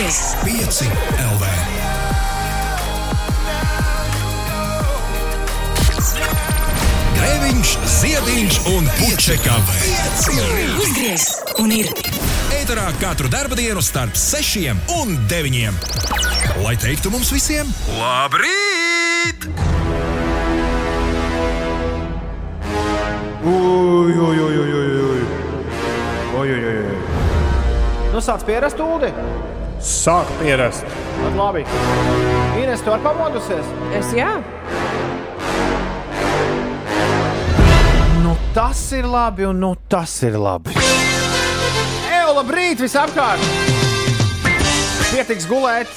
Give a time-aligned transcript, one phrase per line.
[0.00, 0.34] Uzgriez!
[0.44, 0.86] 5
[1.20, 1.48] LV.
[7.18, 9.82] Grēviņš, Ziediņš un Puķekavē.
[10.80, 11.26] Uzgriez!
[11.60, 11.92] Un ir
[12.56, 15.68] Ēterā katru dienu starp 6 un 9.
[16.64, 17.68] Lai teiktu mums visiem,
[18.00, 19.50] labrīt!
[23.44, 25.22] Ui, ui, ui, ui, ui, ui.
[26.40, 26.98] Ui, ui, ui, ui.
[28.16, 29.49] Nu, sāc pierast ūdeni.
[29.80, 30.84] Sāk pierast.
[31.20, 31.64] Tad labi.
[32.60, 33.64] Ines, tu ar pamodusies?
[33.96, 34.34] Es jā,
[38.22, 40.70] Nu, tas ir labi, un nu, tas ir labi.
[40.76, 43.42] Eju, labrīt, visapkārt!
[45.10, 45.90] Pietiks gulēt,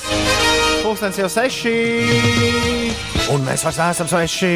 [0.81, 1.75] pulkstenis jau seši.
[3.35, 4.53] Un mēs vairs neesam sveši.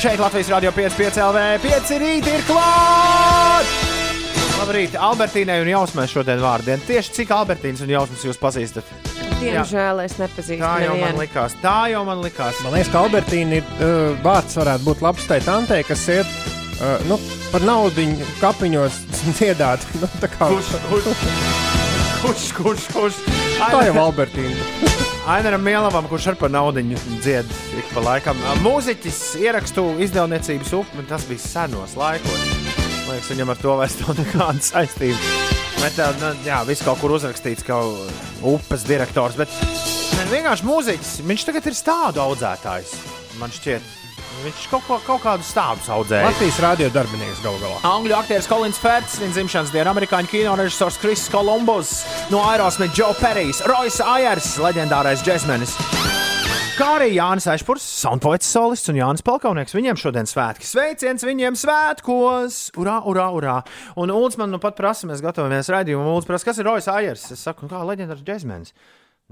[0.00, 1.46] Šeit Latvijas Rādio 5,5 LV.
[1.68, 3.41] 5 rīt ir klāt!
[4.62, 6.78] Labrīt, Albertīnai un Jausmai šodien vārdien.
[6.86, 8.86] Tieši cik Albertīnas un Jausmas jūs pazīstat?
[9.40, 10.62] diemžēl es nepazīstu.
[10.62, 11.22] Tā jau man nevienu.
[11.24, 11.56] likās.
[11.58, 12.60] Tā jau man likās.
[12.62, 16.30] Man liekas, ka Albertīna ir uh, vārds, varētu būt labs tai tantei, kas iet
[16.78, 17.18] uh, nu,
[17.50, 18.06] par naudu
[18.38, 19.00] kapiņos
[19.40, 19.82] dziedāt.
[19.98, 21.26] Nu, tā kā Kurš, kurš,
[22.22, 23.20] kurš, kurš, kurš?
[23.58, 24.70] tā jau Albertīna.
[25.32, 26.86] Ainaram Mielavam, kurš ar par naudu
[27.18, 27.50] dzied
[27.82, 28.38] ik pa laikam.
[28.62, 32.61] Mūziķis ierakstu izdevniecības upē, tas bija senos laikos.
[33.12, 35.32] Liekas, viņam ar to vairs nav nekāda saistība.
[35.82, 37.76] Bet, tā, nu, jā, viss kaut kur uzrakstīts, kā
[38.46, 39.36] upes direktors.
[39.36, 39.52] Bet
[40.16, 42.94] ne, vienkārši mūziķis, viņš tagad ir stādu audzētājs.
[43.40, 43.92] Man šķiet,
[44.46, 46.22] viņš kaut, ko, kaut kādu stādu audzē.
[46.24, 47.80] Latvijas rādio darbinieks galu galā.
[47.90, 51.98] Angļu aktieris Kolins Fērts, viņa dzimšanas diena, amerikāņu kino režisors Kris Kolumbus,
[52.32, 55.76] no Aerosmith Joe Perijs, Royce Ayers, leģendārais džekmenis.
[56.72, 59.74] Kā arī Jānis Aišpurs, soundpoets solists un Jānis Palkaunieks.
[59.76, 60.64] Viņiem šodien svētki.
[60.64, 62.60] Sveiciens viņiem svētkos!
[62.80, 63.56] Urā, urā, urā!
[64.00, 66.08] Un Ulus man nu pat prasa, mēs gatavojamies raidījumam.
[66.14, 67.26] Ulus prasa, kas ir Royce Ayers?
[67.36, 68.72] Es saku, kā leģendārs džekmenis.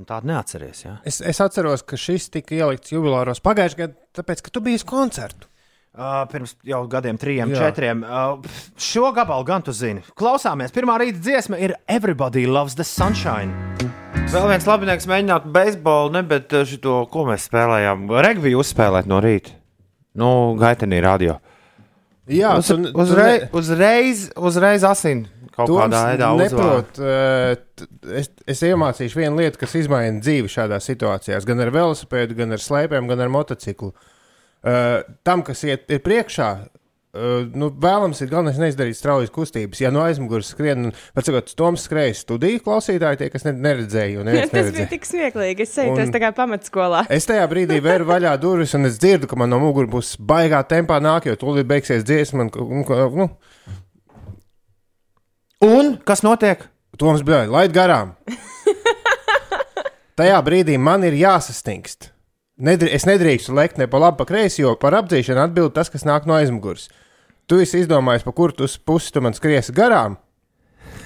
[0.05, 0.85] Tādu neatceries.
[0.85, 0.99] Ja?
[1.09, 4.87] Es, es atceros, ka šis tika ielikts jubilāros pagājušajā gadā, tāpēc, ka tu biji uz
[4.93, 5.50] koncertu.
[5.91, 8.05] Uh, pirms jau gadiem, trim, četriem.
[8.07, 8.45] Uh,
[8.79, 10.05] šo gabalu gan tu zini.
[10.15, 13.51] Klausāmies, pirmā rīta dziesma ir Everybody Loves the Sunshine.
[14.31, 19.19] Vēl viens labinieks mēģinātu beisbolu, ne, bet uh, šito, ko mēs spēlējām, regbiju uzspēlēt no
[19.25, 19.57] rīta.
[20.15, 20.29] Nu,
[20.61, 21.41] gaitenī radio.
[22.31, 25.27] Jā, Uz, uzreiz, uzreiz, uzreiz asins
[25.57, 31.51] kaut kādā veidā neprot, uh, es, es iemācīšu vienu lietu, kas izmaina dzīvi šādās situācijās.
[31.51, 33.91] Gan ar velosipēdu, gan ar slēpēm, gan ar motociklu.
[33.91, 34.17] Uh,
[35.25, 39.81] tam, kas iet ir priekšā, uh, nu, vēlams ir galvenais neizdarīt straujas kustības.
[39.81, 44.51] Ja no aizmugures skrien, teikt, Toms skrēja studiju klausītāji, tie, kas ne, neredzēja, un neviens
[44.53, 44.91] Tas bija neredzēja.
[44.93, 45.67] tik smieklīgi.
[45.67, 47.07] Es jūtos tā kā pamatskolā.
[47.17, 50.61] Es tajā brīdī vēru vaļā durvis, un es dzirdu, ka man no muguras būs baigā
[50.69, 52.47] tempā nāk, jo tūlīt beigsies dziesma.
[52.47, 52.85] un,
[53.21, 53.31] Nu,
[55.61, 56.63] Un kas notiek?
[56.97, 58.15] Toms bija laid garām.
[60.21, 62.11] Tajā brīdī man ir jāsastingst.
[62.61, 66.05] Nedr es nedrīkstu lekt ne pa labi, pa kreisi, jo par apdzīšanu atbild tas, kas
[66.05, 66.91] nāk no aizmugures.
[67.49, 70.19] Tu esi izdomājis, pa kuru pusi tu man skriesi garām.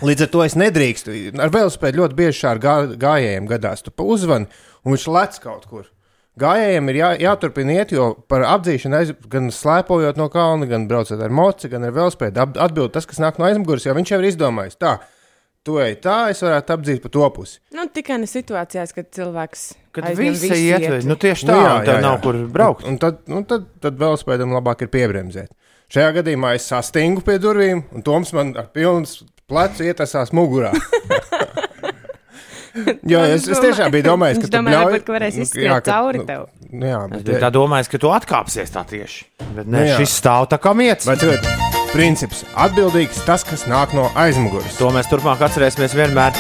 [0.04, 1.14] Līdz ar to es nedrīkstu.
[1.40, 3.84] Ar velospēdu ļoti bieži ar gā, gājējiem gadās.
[3.86, 4.50] Tu uzvani,
[4.82, 5.86] un viņš lec kaut kur.
[6.42, 11.20] Gājējiem ir jā, jāturpina iet, jo par apdzīšanu aiz, gan slēpojot no kalna, gan braucot
[11.22, 14.26] ar moci, gan ar velospēdu atbild tas, kas nāk no aizmugures, jo viņš jau ir
[14.32, 14.80] izdomājis.
[14.82, 14.96] Tā,
[15.64, 17.58] tu ej tā, es varētu apdzīt pa to pusi.
[17.74, 19.62] Nu, tikai ne situācijās, kad cilvēks.
[19.94, 21.02] Kad aizņem visi visu iet, ietvi.
[21.08, 22.84] nu tieši tā, Nu, un tev nav kur braukt.
[22.84, 25.52] Un, un tad, nu, tad, tad velospēdam labāk ir piebremzēt.
[25.94, 29.06] Šajā gadījumā es sastingu pie durvīm, un Toms man ar pilnu
[29.48, 30.72] plecu ietasās mugurā.
[33.06, 35.76] Jo es, es tiešām biju domājis, ka Viņš tu bļauj- ka varēs nu, izskriet jā,
[35.78, 36.46] ka- cauri nu, tev.
[36.72, 39.20] nu, Jā, bet, Tā domāju, ka tu atkāpsies tā tieši.
[39.54, 40.00] Bet nē, Nu jā.
[40.00, 41.06] šis stāv tā kā mietis.
[41.06, 44.74] Bet, bet princips atbildīgs tas, kas nāk no aizmugures.
[44.80, 46.34] To mēs turpmāk atcerēsimies vienmēr.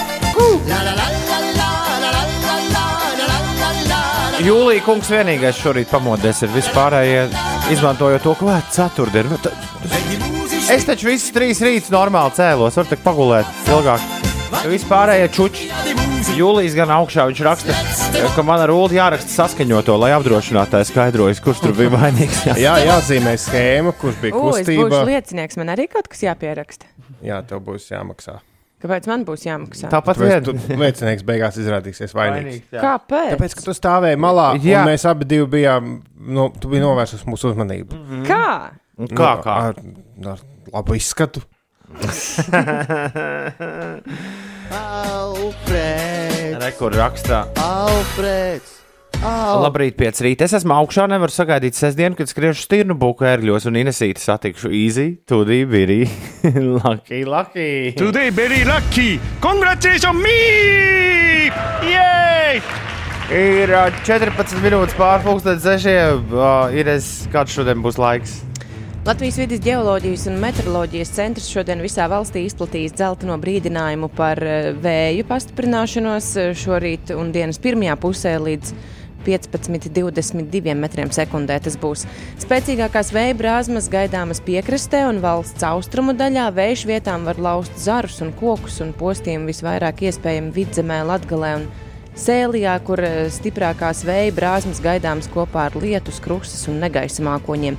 [4.44, 7.22] Jūlija kungs vienīgais šorīt pamodies ir vispārējie,
[7.72, 9.38] izmantojot to, ka vēl ceturtdiena.
[10.74, 14.04] Es taču visus trīs rītus normāli cēlos, var tik pagulēt ilgāk.
[14.68, 16.13] Vispārējie čuči.
[16.34, 17.74] Jūlijas gan augšā viņš raksta,
[18.34, 22.40] ka man ar ulu jāraksta saskaņoto, lai apdrošinātājs skaidrojas, kurš tur bija vainīgs.
[22.48, 22.54] Jā.
[22.64, 25.02] Jā, jāatzīmē schēma, kurš bija būšu kustība.
[25.10, 26.88] liecinieks, man arī kaut kas jāpieraksta.
[27.24, 28.38] Jā, tev būs jāmaksā.
[28.84, 29.88] Kāpēc man būs jāmaksā?
[29.92, 30.42] Tāpat vien.
[30.44, 32.66] tu liecinieks beigās izrādīsies vainīgs.
[32.74, 32.82] jā.
[32.82, 33.30] Kāpēc?
[33.36, 34.82] Tāpēc, ka tu stāvēji malā, Jā.
[34.82, 38.00] un mēs abi divi bijām, nu, tu biji novērsus mūsu uzmanību.
[38.28, 38.42] Kā?
[39.00, 39.54] Un Kā, kā?
[39.70, 39.80] Ar,
[40.34, 40.42] ar
[40.74, 41.40] labu izskatu.
[46.64, 47.44] Rekords rakstā.
[47.60, 48.80] Alfreds!
[49.24, 50.42] Labrīt, pieci rīt.
[50.44, 55.06] Es esmu augšā, nevaru sagaidīt sestdienu, kad skriešu stirnu buku ērgļos un Inesīti satikšu īzī,
[55.28, 56.02] tudī, birī.
[56.84, 57.94] lucky, lucky.
[57.96, 59.20] Today very lucky.
[59.40, 61.48] Congratulations me!
[61.88, 62.60] Jej!
[63.32, 66.26] Ir ā, 14 minūtes pārpusdienas sešiem.
[66.36, 68.42] Ā, Ir es, kāds šodien būs laiks?
[69.04, 75.26] Latvijas vidus geoloģijas un meteoroloģijas centrs šodien visā valstī izplatījis dzelteno brīdinājumu par eh, vēju
[75.28, 78.72] pastiprināšanos eh, šorīt un dienas pirmajā pusē līdz
[79.26, 81.58] 15,22 metriem sekundē.
[81.66, 82.06] Tas būs
[82.46, 86.48] spēcīgākās vēja brāzmas gaidāmas piekrastē un valsts austrumu daļā.
[86.56, 91.68] Vējš vietām var laust zarus un kokus un postiem visvairāk iespējami vidzemē, latgalē un
[92.14, 97.76] Sēlijā, kur eh, stiprākās vēja brāzmas gaidāmas kopā ar lietus, krustas un negaisa mākoņiem.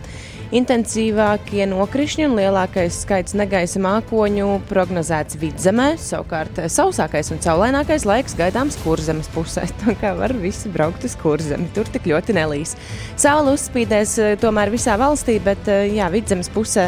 [0.56, 8.38] Intensīvākie nokrišņi un lielākais skaits negaisa mākoņu prognozēts vidzemē, savukārt eh, sausākais un saulainākais laiks
[8.40, 9.66] gaidāms kurzemes pusē.
[9.82, 12.78] Tā kā var visi braukt uz kurzemi, tur tik ļoti nelīs.
[13.20, 16.88] Saula uzspīdēs eh, tomēr visā valstī, bet eh, jā, vidzemes pusē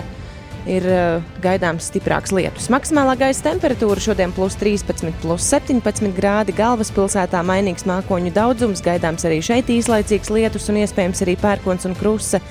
[0.68, 2.66] ir uh, gaidāms stiprāks lietus.
[2.74, 6.56] Maksimālā gaisa temperatūra šodien plus 13, plus 17 grādi.
[6.58, 12.44] Galvaspilsētā mainīgs mākoņu daudzums, gaidāms arī šeit īslaicīgs lietus un iespējams arī pērkons un krusta.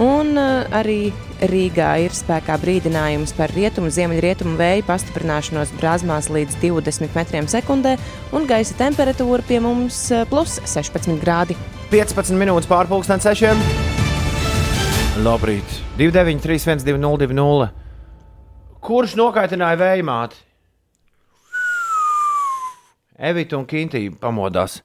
[0.00, 1.10] Un uh, arī
[1.44, 7.98] Rīgā ir spēkā brīdinājums par rietumu, ziemeļrietumu vēju pastiprināšanos brāzmās līdz 20 metriem sekundē,
[8.32, 11.58] un gaisa temperatūra pie mums uh, plus 16 grādi.
[11.92, 13.60] 15 minūtes pārpusdienas sešiem.
[15.20, 15.68] Labrīt.
[16.00, 17.68] 293, 202,
[18.80, 20.38] Kurš nokaitināja vēja māti?
[23.20, 24.80] Evita un Kintī pamodās.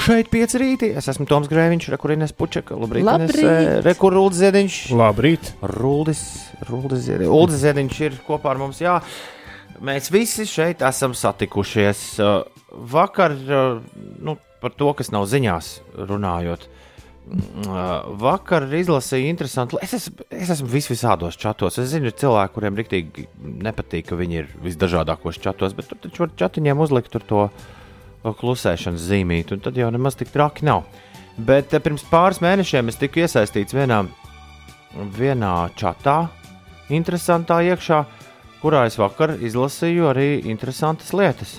[0.05, 0.87] Šeit pieci rīti.
[0.95, 3.81] Es esmu Toms Grēviņš, Rekurīnes Pučeka, labrīt, Labrīt.
[3.83, 4.77] Rekurūdas Ziediņš.
[4.95, 5.49] Labrīt!
[5.73, 6.21] Ruldis,
[6.69, 8.79] Ruldis Ziediņš, Uldis Ziediņš ir kopā ar mums.
[8.79, 8.95] Jā,
[9.83, 12.05] mēs visi šeit esam satikušies.
[12.95, 16.69] Vakar nu, par to, kas nav ziņās, runājot.
[17.25, 19.79] Uh, Vakar izlasīju interesantu.
[19.81, 21.79] Es esmu, es esmu vis visādos čatos.
[21.81, 23.25] Es zinu, ir cilvēki, kuriem rīktīgi
[23.65, 29.07] nepatīk, ka viņi ir visdažādākos čatos, bet tur taču var čatiņiem uzlikt to uh, klusēšanas
[29.09, 30.85] zīmīti, un tad jau nemaz tik traki nav.
[31.49, 34.03] Bet uh, pirms pāris mēnešiem es tiku iesaistīts vienā,
[35.17, 36.19] vienā čatā,
[36.93, 38.03] interesantā iekšā,
[38.61, 41.57] kurā es vakar izlasīju arī interesantas lietas.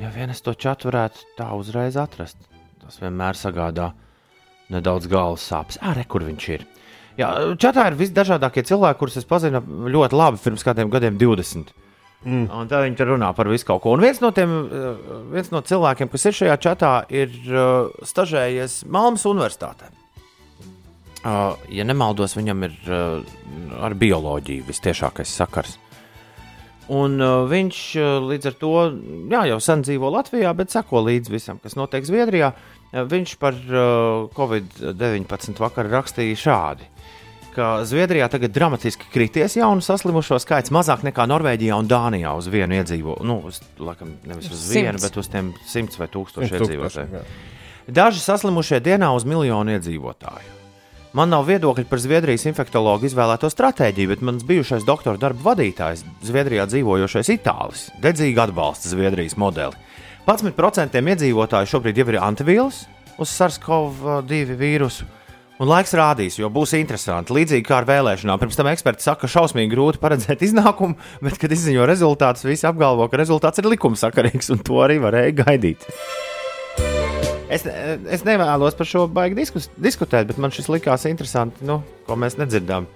[0.00, 2.40] Ja vien es to čatu varētu tā uzreiz atrast,
[2.80, 3.92] tas vienmēr sagādā
[4.72, 5.80] nedaudz galvas sāpes.
[5.84, 6.64] Ārē, kur viņš ir?
[7.18, 9.60] Jā, čatā ir visdažādākie cilvēki, kurus es pazinu
[9.90, 11.72] ļoti labi pirms kādiem gadiem, 20.
[12.26, 12.46] Mm.
[12.50, 13.94] Un tā viņi tur runā par visu kaut ko.
[13.94, 18.84] Un viens no, tiem, eh, viens no cilvēkiem, kas ir šajā čatā, ir uh, stažējies
[18.90, 19.90] Malmas Universitātē.
[21.18, 23.36] Uh, ja nemaldos, viņam ir uh,
[23.82, 25.76] ar bioloģiju vistiešākais sakars.
[26.94, 28.74] Un uh, viņš uh, līdz ar to
[29.30, 32.54] jā, jau sen dzīvo Latvijā, bet sako līdzi visam, kas notiek Zviedrijā.
[32.54, 36.88] Uh, viņš par uh, Covid-19 vakar rakstīja šādi.
[37.58, 42.78] Ka Zviedrijā tagad dramatiski krities jaunu saslimušo skaits mazāk nekā Norvēģijā un Dānijā uz vienu
[42.78, 43.26] iedzīvotāju.
[43.26, 45.06] Nu, uz, laikam, nevis uz vienu, Simts.
[45.08, 47.24] bet uz tiem simts vai tūkstošu iedzīvotāju.
[47.88, 50.54] Daži saslimušie dienā uz miljonu iedzīvotāju.
[51.16, 56.68] Man nav viedokļi par Zviedrijas infektuologu izvēlēto stratēģiju, bet mans bijušais doktora darba vadītājs, Zviedrijā
[56.68, 59.74] dzīvojošais itālis, dedzīgi atbalsta Zviedrijas modeli.
[60.28, 62.82] 11% iedzīvotāju šobrīd jau ir antivīls
[63.18, 65.06] uz SARS-CoV-2 vīrusu,
[65.58, 67.34] Un laiks rādīs, jo būs interesanti.
[67.34, 68.38] Līdzīgi kā ar vēlēšanām.
[68.38, 70.94] Pirms tam eksperti saka, ka šausmīgi grūti paredzēt iznākumu,
[71.26, 75.88] bet, kad izziņo rezultātus, visi apgalvo, ka rezultāts ir likumsakarīgs, un to arī varēja gaidīt.
[77.50, 82.14] Es, es nevēlos par šo baigi diskus, diskutēt, bet man šis likās interesanti, nu, ko
[82.14, 82.86] mēs nedzirdām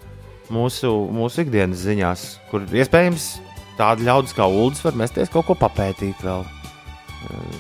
[0.54, 3.32] mūsu, mūsu ikdienas ziņās, kur iespējams
[3.80, 6.46] tādi ļaudis kā Ulas var mesties kaut ko papētīt vēl,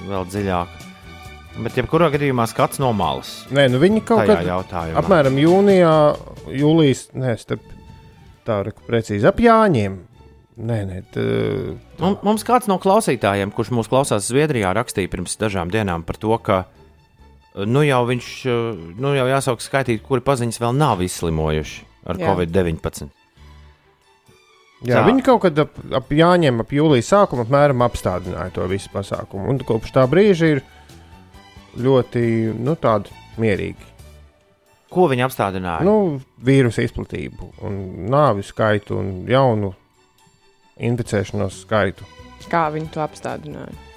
[0.08, 0.80] vēl dziļāk.
[1.62, 3.42] Bet, jebkurā gadījumā, skats no malas.
[3.52, 4.96] Nē, nu viņi kaut kādā jautājumā.
[5.02, 5.92] apmēram jūnijā,
[6.48, 7.66] jūlijā, nē, starp
[8.48, 9.98] tā ir precīzi ap Jāņiem.
[10.62, 11.22] Nē, nē, tā,
[12.00, 16.32] Mum- Mums kāds no klausītājiem, kurš mūs klausās Zviedrijā, rakstīja pirms dažām dienām par to,
[16.38, 16.64] ka
[17.68, 22.32] nu jau viņš, eh, nu jau jāsāk skaitīt, kuri paziņas vēl nav izslimojuši ar Jā.
[22.32, 23.08] Covid-19.
[24.86, 25.04] Jā, Tā.
[25.06, 29.48] viņi kaut kad ap, ap Jāņiem, ap jūlijas sākumu apmēram apstādināja to visu pasākumu.
[29.52, 30.62] Un kopš tā brīža ir
[31.78, 32.24] ļoti
[32.58, 32.76] nu,
[33.40, 33.88] mierīgi.
[34.92, 35.86] Ko viņi apstādināja?
[35.88, 37.78] Nu, vīrusu izplatību, un
[38.12, 39.72] nāvi skaitu un jaunu
[40.82, 42.04] inficēšanos skaitu.
[42.52, 43.91] Kā viņi to apstādināja?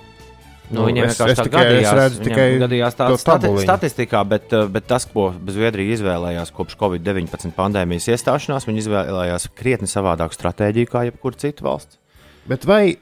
[0.69, 4.53] Nu, Nu, viņiem es- vienkārši es tikai- gadījās, redzu tikai gadījās tā stati statistikā, bet,
[4.53, 10.89] eh, bet tas, ko Zviedrija izvēlējās kopš Covid-19 pandēmijas iestāšanās, viņi izvēlējās krietni savādāku stratēģiju
[10.89, 11.97] kā jebkura cita valsts.
[12.47, 12.97] Bet vai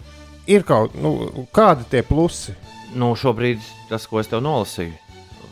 [0.45, 2.53] ir kaut nu, kādi tie plusi?
[2.95, 4.91] Nu, šobrīd tas, ko es tev nolasīju,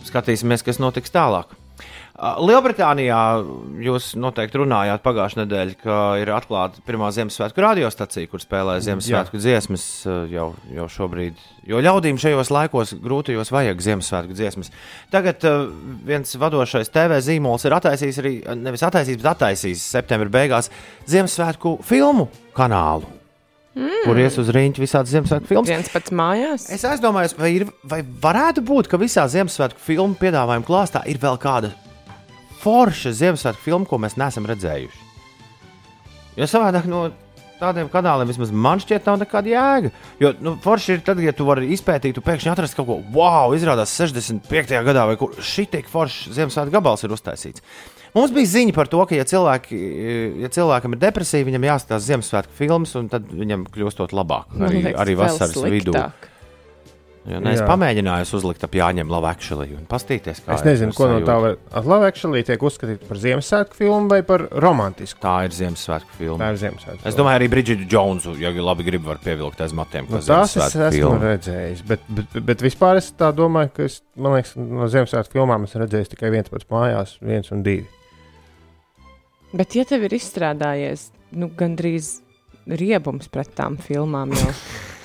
[0.05, 1.45] skatīsimies, kas notiks tālāk.
[2.21, 3.19] Lielbritānijā
[3.81, 9.85] jūs noteikti runājāt pagājušajā nedēļā, ka ir atklāta pirmā Ziemassvētku radiostacija, kur spēlē Ziemassvētku dziesmas
[10.05, 11.41] ā, jau, jau šobrīd.
[11.65, 14.69] Jo ļaudīm šajos laikos grūtajos vajag Ziemassvētku dziesmas.
[15.13, 15.55] Tagad ā,
[16.05, 20.69] viens vadošais TV zīmols ir attaisījis arī, nevis attaisījis, bet attaisījis septembra beigās
[21.09, 23.09] Ziemassvētku filmu kanālu.
[23.73, 24.01] Mm.
[24.03, 25.73] Kur ies uz rīņķa visādi Ziemassvētku filmas.
[25.73, 26.69] Viens pats mājās.
[26.75, 31.41] Es aizdomājos, vai, ir, vai varētu būt, ka visā Ziemassvētku filmu piedāvājuma klāstā ir vēl
[31.41, 31.71] kāda
[32.61, 35.09] forša Ziemassvētku filma, ko mēs neesam redzējuši.
[36.39, 37.09] Jo savādāk no
[37.61, 39.91] tādiem kanāliem vismaz man šķiet, nav nekāda jēga.
[40.21, 43.53] Jo nu, forši ir tad, ja tu vari izpētīt, tu pēkšņi atrast kaut ko, wow,
[43.57, 44.73] izrādās 65.
[44.87, 47.65] gadā, vai kur šī tik forša Ziemassvētku gabals ir uztaisīts.
[48.15, 49.77] Mums bija ziņa par to, ka, ja, cilvēki,
[50.43, 54.51] ja cilvēkam ir depresija, viņam jāskatās Ziemassvētku filmas, un tad viņam kļūstot labāk.
[54.57, 55.95] Arī, liekas, arī vasaras vidū.
[57.21, 57.67] Ja, ne, es Jā.
[57.69, 61.57] pamēģināju uzlikt ap Lava Actually un paskatīties, kā Es nezinu, ko no tā var.
[61.69, 61.85] var.
[61.85, 65.21] Latvijas tiek uzskatīta par Ziemassvētku filmu vai par romantisku.
[65.21, 66.39] Tā ir Ziemassvētku filma.
[66.41, 67.05] Tā ir Ziemassvētku.
[67.05, 70.09] Es domāju, arī Brigita Jonesu, ja labi grib, var pievilkt aiz matiem.
[70.09, 71.19] Nu, tās es esmu filma.
[71.27, 75.69] redzējis, bet, bet, bet vispār es tā domāju, ka es, man liekas, no Ziemassvētku filmām
[75.69, 77.85] esmu redzējis tikai viens pats mājās, viens un divi.
[79.53, 82.15] Bet, ja tev ir izstrādājies nu, gandrīz
[82.65, 84.53] riebums pret tām filmām, jau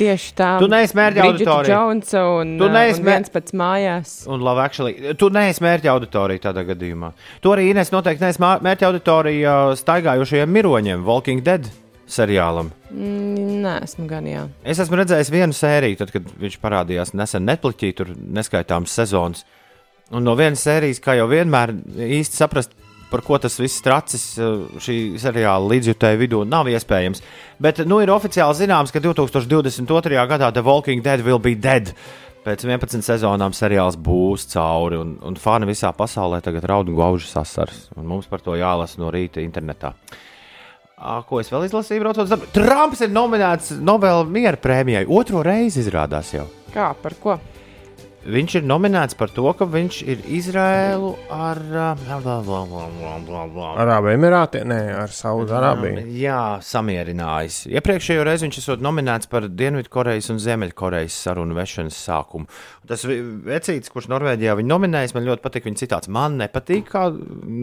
[0.00, 1.74] tieši tā, Tu neesi mērķa auditorija.
[1.76, 4.14] Jonesa un, Tu neesi un mē- viens pats mājās.
[4.30, 5.14] Un Lava Actually.
[5.20, 7.12] Tu neesi mērķa auditorija tādā gadījumā.
[7.44, 11.68] Tu arī Ines noteikti neesi mērķa auditorija staigājošajiem miroņiem, Walking Dead
[12.10, 12.72] seriālam.
[12.90, 14.46] Mm, Nē, esmu gan jā.
[14.64, 19.44] Es esmu redzējis vienu sēriju, tad, kad viņš parādījās nesen Netflixī, tur neskaitāmas sezonas.
[20.10, 22.72] Un no vienas sērijas, kā jau vienmēr, īsti saprast,
[23.10, 27.22] par ko tas viss tracis eh, šī seriāla līdzjutēju vidū, nav iespējams.
[27.60, 30.24] Bet nu, ir oficiāli zināms, ka 2022.
[30.30, 31.94] gadā The Walking Dead will be dead.
[32.40, 37.28] Pēc 11 sezonām seriāls būs cauri, un, un fani visā pasaulē tagad raud un gauž
[37.28, 37.90] sasaras.
[38.00, 39.92] Un mums par to jālasa no rīta internetā.
[41.28, 42.48] Ko es vēl izlasīju, braucot?
[42.52, 45.06] Trumps ir nominēts Nobela miera prēmijai.
[45.08, 46.46] Otro reizi izrādās jau.
[46.72, 47.36] Kā, par ko?
[48.20, 51.56] Viņš ir nominēts par to, ka viņš ir Izraēlu ar.
[53.80, 56.02] Arābu Emirātiem, nē, ar Saudārābiju.
[56.20, 57.62] Jā, samierinājis.
[57.72, 62.50] Iepriekšējo reizi viņš esot nominēts par Dienvidkorejas un Ziemeļkorejas sarunu vešanas sākumu.
[62.90, 66.10] Tas vecītis, kurš Norvēģijā viņu nominējis, man ļoti patīk viņa citāts.
[66.12, 67.06] Man nepatīk, kā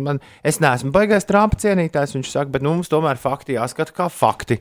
[0.07, 4.09] man, es neesmu baigais Trumpa cienītājs, viņš saka, bet nu, mums tomēr fakti jāskata kā
[4.09, 4.57] fakti.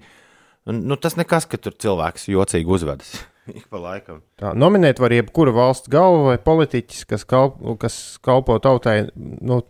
[0.68, 3.14] Un, nu, tas nekas, ka tur cilvēks jocīgi uzvedas.
[3.58, 4.22] Ik pa laikam.
[4.40, 9.60] Tā, nominēt var jebkuru valsts galvu vai politiķis, kas, kalp, kas kalpo tautai nu,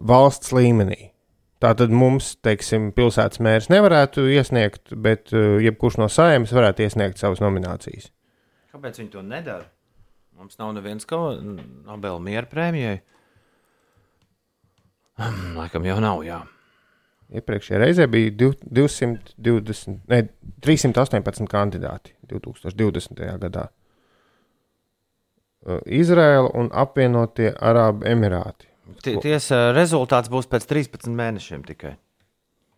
[0.00, 1.10] valsts līmenī.
[1.60, 7.42] Tātad mums, teiksim, pilsētas mērs nevarētu iesniegt, bet uh, jebkurš no saimnes varētu iesniegt savas
[7.44, 8.08] nominācijas.
[8.72, 9.68] Kāpēc viņi to nedara?
[10.40, 13.02] Mums nav nevienas Nobela miera prēmijai.
[15.60, 16.40] Laikam jau nav, jā.
[17.36, 20.22] Iepriekšējā reizē bija div- 220, ne,
[20.64, 23.20] 318 kandidāti 2020.
[23.42, 23.68] gadā.
[25.60, 28.68] Uh, Izraela un apvienotie Arābu Emirāti.
[29.04, 31.96] Tie- Tiesa rezultāts būs pēc 13 mēnešiem tikai.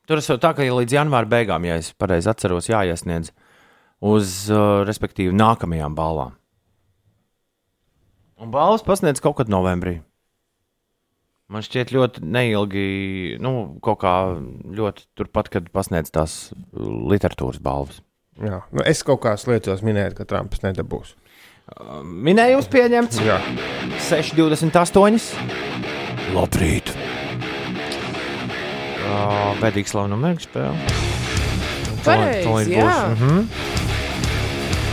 [0.07, 3.31] Tur ir tā, ka līdz janvāra beigām, ja es pareizi atceros, jāiesniedz
[4.03, 6.35] uz, uh, respektīvi, nākamajām balvām.
[8.43, 10.01] Un balvas pasniedz kaut kad novembrī.
[11.53, 12.85] Man šķiet ļoti neilgi,
[13.45, 14.13] nu, kaut kā
[14.75, 16.37] ļoti turpat, kad pasniedz tās
[16.75, 18.01] literatūras balvas.
[18.41, 18.63] Jā.
[18.73, 21.13] Nu, es kaut kādās lietās minēju, ka Trumps nedabūs.
[22.03, 23.21] Minējums pieņemts.
[23.23, 23.39] Jā.
[24.09, 25.21] 6,28.
[26.33, 26.93] Labrīt!
[29.03, 30.77] Uh, Bēdīgs slavu no Mērķa spēle.
[32.03, 32.83] Pareizi, to ir jā.
[32.83, 32.97] būs.
[33.13, 33.37] Mhm.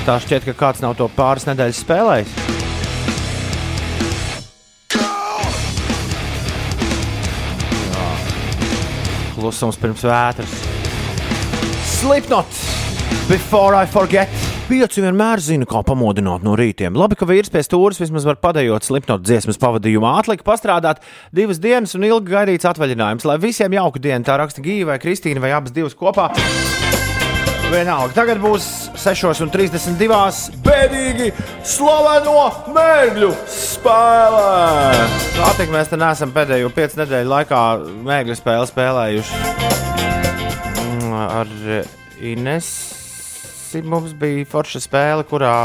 [0.05, 2.33] Tā šķiet, ka kāds nav to pāris nedēļas spēlējis.
[7.87, 8.09] Jā.
[9.37, 10.59] Klusums pirms vētras.
[11.99, 12.68] Slipknot!
[13.29, 14.31] Before I forget!
[14.69, 16.93] Pieci vienmēr zina, kā pamodināt no rītiem.
[16.93, 20.11] Labi, ka vīrs pie stūres vismaz var padējot slipknot dziesmas pavadījumā.
[20.21, 21.01] Atlika pastrādāt
[21.33, 23.25] divas dienas un ilgi gaidīts atvaļinājums.
[23.25, 26.27] Lai visiem jauka diena, tā raksta Gīva vai Kristīna vai abas divas kopā.
[27.69, 28.67] Vienalga, tagad būs
[29.01, 30.61] 6,32.
[30.65, 31.31] Bēdīgi
[31.65, 32.45] slaveno
[32.77, 35.09] mērķu spēlē.
[35.33, 37.65] Tā tik mēs te neesam pēdējo piecu nedēļu laikā
[38.05, 39.43] mērķu spēli spēlējuši.
[40.85, 41.59] Mm, Ar
[42.19, 42.98] Inesu
[43.85, 45.55] mums bija forša spēle, kurā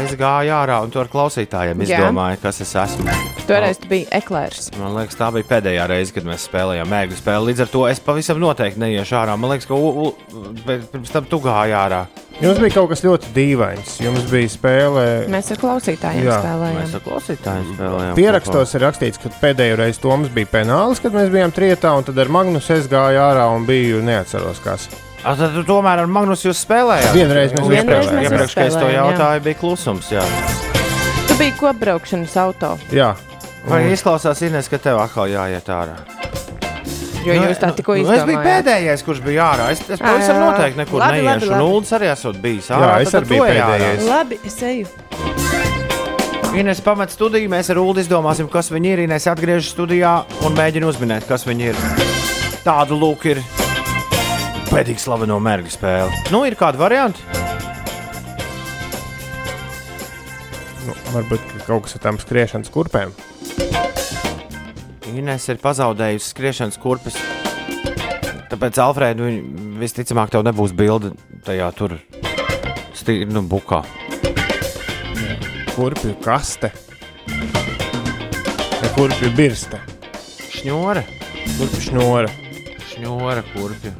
[0.00, 1.98] es gāju ārā un tur ar klausītājiem Jā.
[1.98, 3.10] izdomāju, kas es esmu.
[3.48, 4.68] Toreiz tu biji eklērs.
[4.78, 7.48] Man liekas, tā bija pēdējā reize, kad mēs spēlējām mēģinājumu spēli.
[7.50, 9.34] Līdz ar to es pavisam noteikti neiešu ārā.
[9.40, 12.04] Man liekas, ka u, u, bet pirms tam tu gāji ārā.
[12.40, 13.98] Jums bija kaut kas ļoti dīvains.
[14.00, 15.04] Jums bija spēle.
[15.34, 16.94] Mēs ar klausītājiem Jā, Mēs spēlējām.
[17.00, 18.14] ar klausītājiem spēlējām.
[18.16, 22.22] Pierakstos ir rakstīts, ka pēdējo reizi Toms bija penālis, kad mēs bijām trietā, un tad
[22.22, 24.88] ar Magnusu es gāju ārā un biju neatceros, kas.
[25.24, 27.12] A, tad tu tomēr ar Magnus jūs spēlējāt.
[27.12, 28.16] Vienreiz mēs Vienreiz uzspēlējām.
[28.16, 29.10] mēs Iepriekš, kad es to uzspēlējām, jā.
[29.12, 30.06] jautāju, bija klusums.
[30.14, 30.22] Jā.
[31.28, 33.10] Tu biji kopbraukšanas auto, Jā.
[33.68, 35.98] Vai izklausās, Ines, ka tev atkal jāiet ārā?
[37.20, 39.66] jo Nu, jūs tā tikko nu, Es biju pēdējais, kurš bija ārā.
[39.74, 40.46] Es, es pavisam jā.
[40.46, 41.50] noteikti nekur Labi, labi, neiešu.
[41.52, 41.60] labi.
[41.60, 42.94] Un Uldis arī esot bijis Jā, ārā.
[43.04, 43.68] es tad arī biju ej ārā.
[43.74, 44.08] pēdējais.
[44.08, 44.86] Labi, es eju.
[46.56, 49.04] Ines pamet studiju, mēs ar Ulu izdomāsim, kas viņi ir.
[49.04, 50.14] Ines atgriežas studijā
[50.48, 51.84] un mēģina uzminēt, kas viņi ir.
[52.64, 53.44] Tādu lūk ir
[54.70, 56.20] pēdīgi slaveno mērķu spēle.
[56.32, 57.22] Nu, ir kādi varianti?
[60.86, 63.12] Nu, varbūt ka kaut kas ar tām skriešanas kurpēm.
[65.10, 67.18] Ines ir pazaudējusi skriešanas kurpes.
[68.50, 69.26] Tāpēc, Alfrēda,
[69.78, 71.12] visticamāk, tev nebūs bilde
[71.46, 71.96] tajā tur
[72.98, 73.82] stīri, nu, bukā.
[75.74, 76.72] Kurpju kaste.
[78.80, 79.80] Ja kurpju birste.
[80.50, 81.04] Šņore,
[81.56, 82.30] Kurpju šnora.
[82.90, 83.92] šņore, kurpju.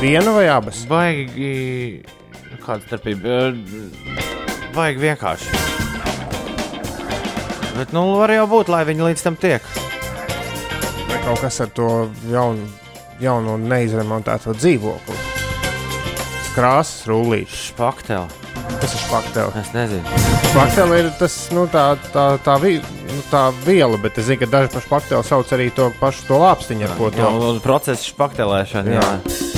[0.00, 0.84] Vienu vai abas?
[0.88, 2.00] Baigi,
[2.64, 3.50] kāda starpība?
[4.72, 5.58] Baigi vienkārši.
[7.76, 9.64] Bet, nu, var jau būt, lai viņi līdz tam tiek.
[11.10, 11.90] Vai kaut kas ar to
[12.30, 12.64] jaunu,
[13.20, 15.18] jaunu un neizremontēto dzīvokli?
[16.56, 17.60] Krāsas rullīši.
[17.70, 18.40] Špakteli.
[18.80, 19.60] Tas ir špaktēlis.
[19.60, 20.24] Es nezinu.
[20.50, 21.84] Špaktēlis ir tas, nu, tā,
[22.14, 22.78] tā, tā, vi,
[23.12, 26.40] nu, tā viela, bet es zinu, ka daži par špaktēli sauc arī to pašu to
[26.40, 27.32] lāpstiņu, ar ko Jā, to.
[27.52, 28.96] un process špaktelēšana.
[28.96, 29.08] Jā.
[29.28, 29.49] Jā.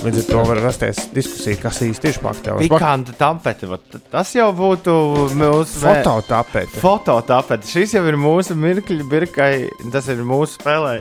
[0.00, 2.70] Līdz ar to var rasties diskusija, kas īsti ir špaktēlis.
[2.72, 3.68] Pikanta tampete.
[3.68, 4.94] vat Tas jau būtu
[5.36, 6.80] mūsu Fototapete.
[6.80, 7.68] Fototapete.
[7.68, 9.52] Šis jau ir mūsu mirkļu birkai.
[9.92, 10.94] Tas ir mūsu spēlē.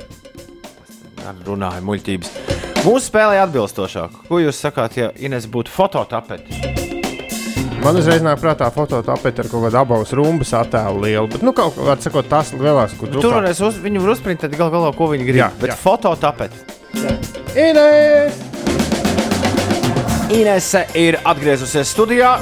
[1.48, 2.34] Runāju muļķības.
[2.84, 4.20] Mūsu spēlē atbilstošāk.
[4.28, 6.60] Ko jūs sakāt, ja Ines būtu fototapete?
[7.80, 11.78] Man uzreiz nāk prātā fototapete ar kaut kādu abas rumbas attēlu lielu, bet, nu, kaut
[11.78, 15.08] kā, var sakot, tās lielās, kur Tur varēs uz, viņu var uzprintēt gal galā, ko
[15.14, 15.42] viņi grib.
[15.46, 15.80] Jā, bet jā.
[15.80, 16.60] fototapete.
[17.56, 18.79] Ines!
[20.30, 22.36] Inese ir atgriezusies studijā.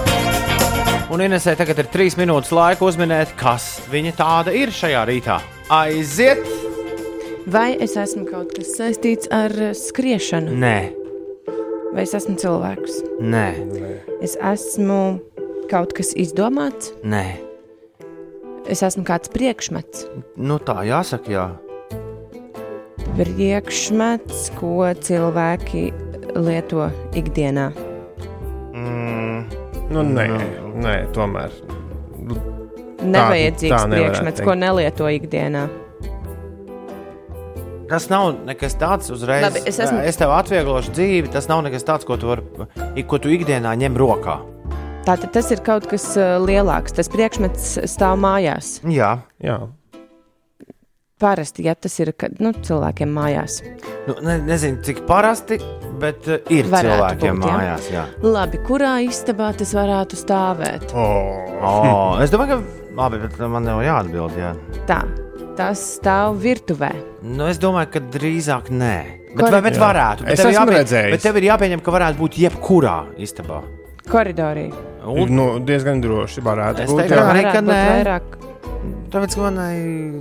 [1.13, 5.37] Un Inesē tagad ir trīs minūtes laika uzminēt, kas viņa tāda ir šajā rītā.
[5.71, 6.41] Aiziet!
[7.47, 10.77] Vai es esmu kaut kas saistīts ar eh, skriešanu, Nē,
[11.95, 12.97] vai es esmu cilvēks?
[13.23, 13.45] nē,
[14.19, 14.97] Es esmu
[15.71, 17.23] kaut kas izdomāts, nē.
[18.67, 20.03] es esmu kāds priekšmets.
[20.35, 21.45] Nu, tā jāsaka, jā.
[23.15, 25.85] Priekšmets, ko cilvēki
[26.35, 27.71] lieto ikdienā.
[28.73, 29.45] Mm,
[29.87, 30.25] Nu, nē,
[30.83, 31.53] nē, tomēr.
[33.07, 34.47] Nevajadzīgs tā nevarētu priekšmets, teikt.
[34.49, 35.67] ko nelieto ikdienā.
[37.87, 39.45] tas nav nekas tāds uzreiz.
[39.45, 41.31] Labi, es esmu- es tev atvieglošu dzīvi.
[41.31, 42.41] Tas nav nekas tāds, ko tu, var,
[43.07, 44.41] ko tu ikdienā ņem rokā.
[45.07, 46.91] Tātad tas ir kaut kas uh, lielāks.
[46.91, 48.81] Tas priekšmets stāv mājās.
[48.83, 49.69] Jā, Jā,
[51.17, 53.55] Parasti, ja tas ir kad, nu, cilvēkiem mājās.
[54.07, 55.57] nu, ne, nezinu, cik parasti,
[55.97, 57.55] bet uh, ir Varētu cilvēkiem būt, jā.
[57.57, 57.87] mājās.
[57.95, 58.03] Jā.
[58.21, 60.93] Labi, kurā istabā tas varētu stāvēt?
[60.93, 61.43] oh.
[61.57, 64.37] Oh, es domāju, ka labi, bet man jau jāatbild.
[64.37, 64.51] Jā.
[64.85, 64.99] Tā,
[65.57, 66.91] tas stāv virtuvē.
[67.25, 68.93] Nu, es domāju, ka drīzāk nē.
[69.33, 69.81] Bet, vai, bet Jā.
[69.87, 70.27] varētu.
[70.27, 71.15] Bet Es tev ir esmu jāpie- redzējis.
[71.17, 73.63] Bet tev ir jāpieņem, ka varētu būt jebkurā istabā.
[74.07, 74.69] Koridorī.
[75.03, 77.01] Un, Nu, diezgan droši varētu Es būt.
[77.01, 77.25] teiktu, jā.
[77.33, 77.81] arī, ka nē.
[77.89, 78.37] vairāk.
[79.13, 79.73] Tāpēc, manai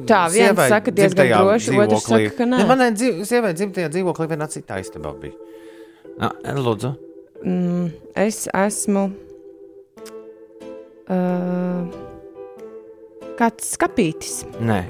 [0.09, 2.61] Tā, viens sievai saka diezgan droši, otrs saka, ka nē.
[2.62, 5.37] Ne, Manai dzīv, sievai dzimtajā dzīvoklī viena cita istabā bija.
[6.20, 6.92] Nā, lūdzu.
[7.44, 7.90] Mm,
[8.26, 9.06] es esmu.
[11.06, 11.87] Uh,
[13.38, 14.40] kāds skapītis.
[14.59, 14.82] Nē,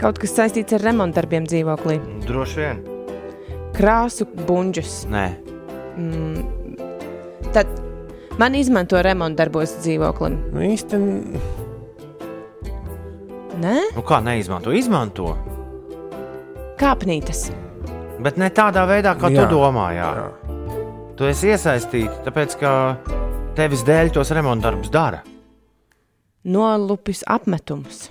[0.00, 1.98] Kaut kas saistīts ar remontdarbiem dzīvoklī.
[2.24, 2.78] droši vien.
[3.76, 4.94] Krāsu buļģus.
[5.12, 5.26] Nē,
[7.52, 7.66] Tad
[8.40, 10.38] man izmanto remontdarbos dzīvoklim.
[10.54, 11.00] Nu, īsti
[13.60, 14.72] Nē, nu kā neizmanto?
[14.72, 15.34] Izmanto.
[16.80, 17.50] kāpnītes.
[18.24, 19.42] Bet ne tādā veidā, kā Jā.
[19.48, 19.90] tu domā.
[19.92, 20.06] Jā.
[20.16, 20.28] Jā.
[21.16, 22.70] Tu esi iesaistīts, tāpēc ka
[23.58, 25.20] tevis dēļ tos remontdarbus dara.
[26.44, 28.08] Nolupis apmetums.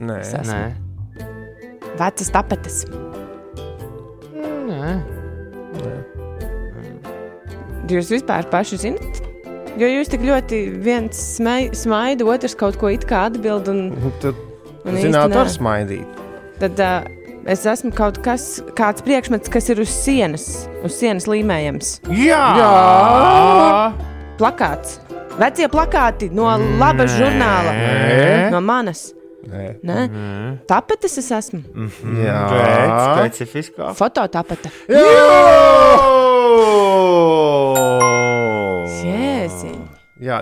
[0.00, 0.20] nē.
[0.20, 0.32] Es.
[0.48, 0.72] Nē,
[1.98, 2.84] Vecas tapetes.
[4.36, 4.96] Nē.
[7.86, 9.20] Jūs vispār paši zinat?
[9.78, 13.68] Jo jūs tik ļoti viens smai- smaida, otrs kaut ko it kā atbild.
[13.68, 14.34] Un, Tad,
[14.94, 15.36] zināt, nē.
[15.36, 16.20] var smaidīt.
[16.60, 17.08] Tad uh,
[17.50, 18.46] es esmu kaut kas,
[18.78, 20.46] kāds priekšmets, kas ir uz sienas,
[20.86, 21.98] uz sienas līmējams.
[22.14, 22.44] Jā!
[22.60, 23.92] Jā!
[24.40, 25.00] Plakāts.
[25.36, 26.48] Vecie plakāti no
[26.80, 27.72] laba žurnāla.
[27.76, 28.50] Nē.
[28.54, 29.10] No manas.
[29.46, 29.66] Nē.
[29.86, 30.06] Ne?
[30.66, 31.60] Tapetes es esmu.
[32.18, 33.92] Jā, Pēc specifiskā.
[33.98, 34.72] Fototapete.
[34.90, 35.04] Jēziņ.
[35.06, 36.15] Jā,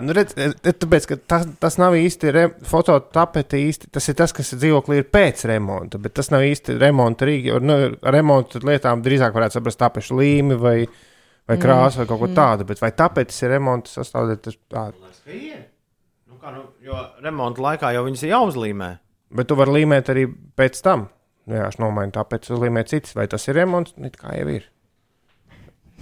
[0.05, 4.17] nu redz, e, e, tāpēc, ka tas, tas nav īsti re, fototapete, īsti, tas ir
[4.19, 7.51] tas, kas dzīvoklī ir pēc remonta, bet tas nav īsti remonta rīki.
[7.51, 7.79] jo, Nu,
[8.15, 10.77] remonta lietām drīzāk varētu saprast tapešu līmi vai,
[11.51, 14.85] vai krāsu vai kaut ko tādu, bet vai tapetes ir remonta sastāvdaļa, tas tā.
[16.31, 18.93] Nu, kā, nu, jo remonta laikā jau viņas ir jāuzlīmē.
[19.35, 21.09] Bet tu vari līmēt arī pēc tam.
[21.51, 24.47] Nu, Jā, es nomainu tāpēc, uzlīmēt citas, vai tas ir remonts, nu, it kā jau
[24.55, 24.71] ir.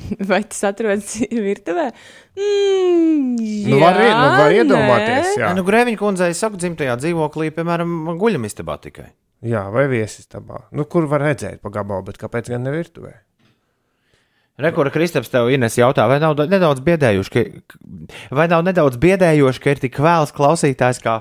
[0.30, 1.16] Vai tas atrodas
[1.48, 1.88] virtuvē?
[2.36, 3.32] Mm,
[3.72, 5.48] Nu, var, nu, var iedomāties, jā.
[5.48, 5.50] Jā.
[5.56, 9.10] Nu, Grēviņa kundzei saka, dzimtajā dzīvoklī, piemēram, guļamistabā tikai.
[9.46, 10.66] Jā, vai viesistabā.
[10.76, 13.12] Nu, kur var redzēt pa gabalu, bet kāpēc gan ne virtuvē?
[14.62, 17.76] Rekora Kristaps tev Ines jautā, vai nav nedaudz biedējuši, ka,
[18.36, 21.16] vai nav nedaudz biedējoši, ka ir tik vēls klausītājs kā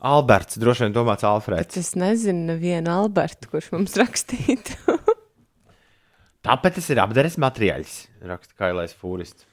[0.00, 1.74] Alberts, droši vien domāts Alfreds.
[1.74, 4.78] Bet es nezinu, nevienu Albertu, kurš mums rakstītu.
[6.46, 9.46] Tāpēc tas ir apdares materiāls, raksta Kailais Fūrists.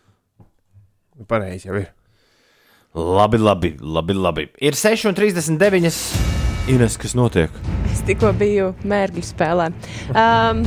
[1.27, 1.91] Pareizi jau ir.
[2.97, 4.49] Labi, labi, labi, labi.
[4.63, 6.01] Ir 6,39.
[6.67, 7.53] Ines, kas notiek?
[7.91, 9.69] Es tikko biju mērķu spēlē.
[10.12, 10.63] Um,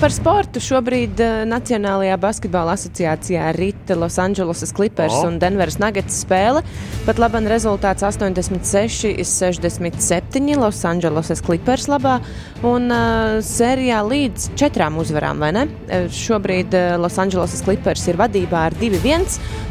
[0.00, 5.28] par sportu šobrīd uh, Nacionālajā basketbola asociācijā rita Los Angeles Clippers oh.
[5.28, 6.64] un Denveras Nuggets spēle.
[7.06, 12.18] Pat labi rezultāts 86, 67 Los Angeles Clippers labā
[12.66, 15.64] un uh, sērijā līdz četrām uzvarām, vai ne?
[15.86, 19.24] Uh, šobrīd uh, Los Angeles Clippers ir vadībā ar 2-1.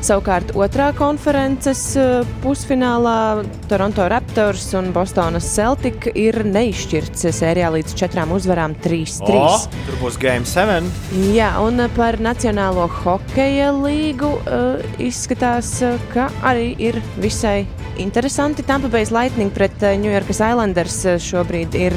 [0.05, 8.33] Savukārt otrā konferences uh, pusfinālā Toronto Raptors un Bostonas Celtic ir neizšķirts sērijā līdz četrām
[8.35, 9.39] uzvarām 3-3.
[9.39, 9.55] O,
[9.87, 10.89] tur būs Game 7.
[11.35, 17.65] Jā, un par Nacionālo hokeja līgu uh, izskatās, uh, ka arī ir visai
[17.97, 18.63] interesanti.
[18.63, 21.95] Tampa Bay Lightning pret uh, New York Islanders uh, šobrīd ir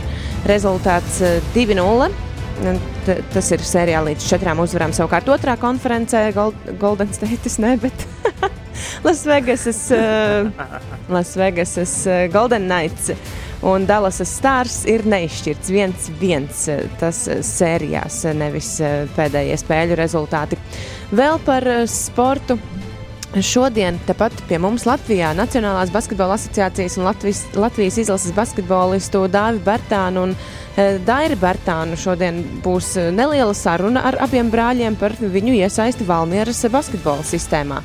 [0.49, 2.09] rezultāts uh, 2-0.
[2.59, 4.90] Un t- Tas ir sērijā līdz četrām uzvarām.
[4.97, 8.03] Savukārt otrā konferencē Gold, Golden State, ne, bet
[9.07, 10.51] Las Vegasas, uh,
[11.14, 11.37] Las
[12.11, 13.12] uh, Golden Knights
[13.62, 16.51] un Dallas Stars ir neizšķirts 1-1.
[16.75, 18.75] uh, Tas sērijās, nevis
[19.14, 20.59] pēdējie spēļu rezultāti.
[21.14, 22.59] Vēl par sportu.
[23.37, 30.23] Šodien tepat pie mums Latvijā Nacionālās basketbola asociācijas un Latvijas, Latvijas izlases basketbolistu Dāvi Bērtānu
[30.25, 36.09] un e, Dairi Bērtānu šodien būs e, neliela saruna ar abiem brāļiem par viņu iesaisti
[36.09, 37.83] Valmieras basketbola sistēmā.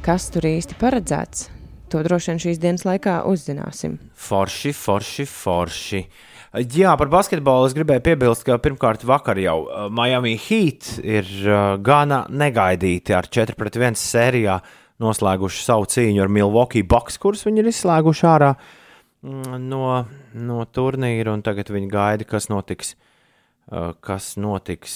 [0.00, 1.50] Kas tur īsti paredzēts?
[1.92, 3.98] To droši vien šīs dienas laikā uzzināsim.
[4.16, 6.04] Forši, forši, forši.
[6.50, 11.76] Jā, par basketbolu es gribēju piebilst, ka pirmkārt vakar jau uh, Miami Heat ir uh,
[11.78, 14.56] gana negaidīti ar 4 pret 1 sērijā
[14.98, 19.84] noslēguši savu cīņu ar Milwaukee Bucks, kurus viņi ir izslēguši ārā mm, no,
[20.42, 22.96] no turnīra, un tagad viņi gaida, kas notiks.
[23.70, 24.92] uh, Kas notiks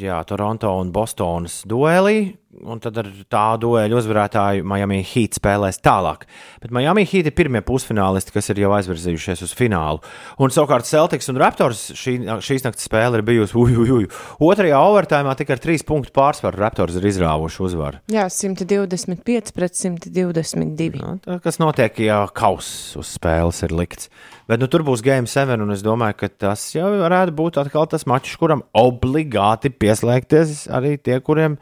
[0.00, 6.26] jā, Toronto un Bostonas duelī, un tad ar tā dueļa uzvarētāju Miami Heat spēlēs tālāk.
[6.62, 10.02] Bet Miami Heat ir pirmie pusfinālisti, kas ir jau aizvirzījušies uz finālu.
[10.42, 14.08] Un savukārt Celtics un Raptors šī, šīs naktas spēle ir bijusi uj, uj, uj.
[14.44, 18.02] Otrajā overtājumā tikai ar trīs punktu pārsvaru Raptors ir izrāvuši uzvaru.
[18.12, 21.00] Jā, 125 pret 122.
[21.00, 24.12] Nu, tā, kas notiek, ja kauss uz spēles ir likts.
[24.50, 27.86] Bet nu, tur būs Game 7, un es domāju, ka tas jau varētu būt atkal
[27.88, 31.56] tas mačs, kuram obligāti pieslēgties arī tie, kuriem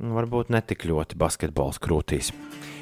[0.00, 2.32] Varbūt ne tik ļoti basketbols krūtīs.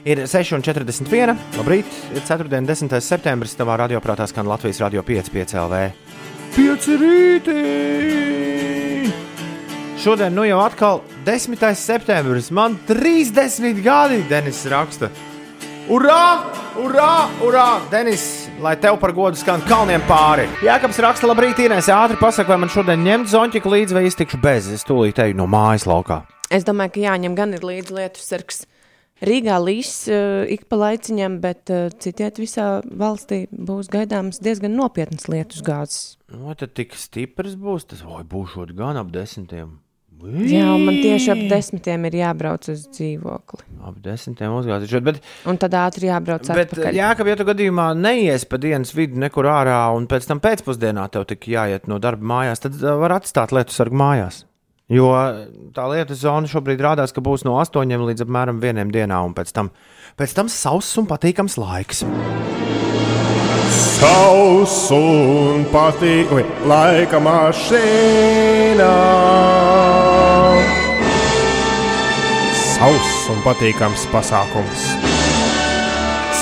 [0.09, 1.35] Ir 6,41.
[1.59, 2.47] Labrīt, ir 4.
[2.57, 2.95] un 10.
[3.05, 3.57] septembris.
[3.59, 5.83] Tavā radioprātā skan Latvijas radio 5,5 LV.
[6.55, 7.59] 5 rītī!
[10.01, 11.61] Šodien, nu jau atkal 10.
[11.77, 15.11] septembris, man 30 gadi, Denis raksta.
[15.93, 16.25] Urā!
[16.81, 17.29] Urā!
[17.45, 17.69] Urā!
[17.93, 20.49] Denis, lai tev par godu skan kalniem pāri.
[20.65, 24.73] Jākams raksta, labrīt, Inês, ātri pasaka, vai man šodien ņemt zonķiku līdzi vai iztikšu bez.
[24.73, 26.23] Es tūlīt eju no mājas laukā.
[26.51, 28.65] Es domāju, ka jāņem gan ir līdzi lietu sargs.
[29.21, 35.29] Rīgā līs uh, ik pa laiciņam, bet uh, citiet visā valstī būs gaidāmas diezgan nopietnas
[35.29, 36.17] lietus gāzes.
[36.33, 39.77] No, tad tik stiprs būs tas, vai būšot gan ap desmitiem.
[40.21, 43.63] Jā, man tieši ap desmitiem ir jābrauc uz dzīvokli.
[43.89, 45.01] Ap desmitiem uzgājuši.
[45.05, 46.97] Bet, Un tad ātri jābrauc bet atpakaļ.
[46.99, 51.07] jā, ka, ja tu gadījumā neies pa dienas vidu nekur ārā, un pēc tam pēcpusdienā
[51.13, 54.43] tev tik jāiet no darba mājās, tad var atstāt lietu sargu mājās.
[54.91, 55.11] Jo
[55.71, 59.53] tā lietu zona šobrīd rādās, ka būs no 8 līdz apmēram 1 dienā, un pēc
[59.55, 59.71] tam,
[60.19, 62.03] pēc tam sauss un patīkams laiks.
[63.71, 68.91] Sauss un patīkami laika mašīnā.
[72.75, 74.91] Sauss un patīkams pasākums.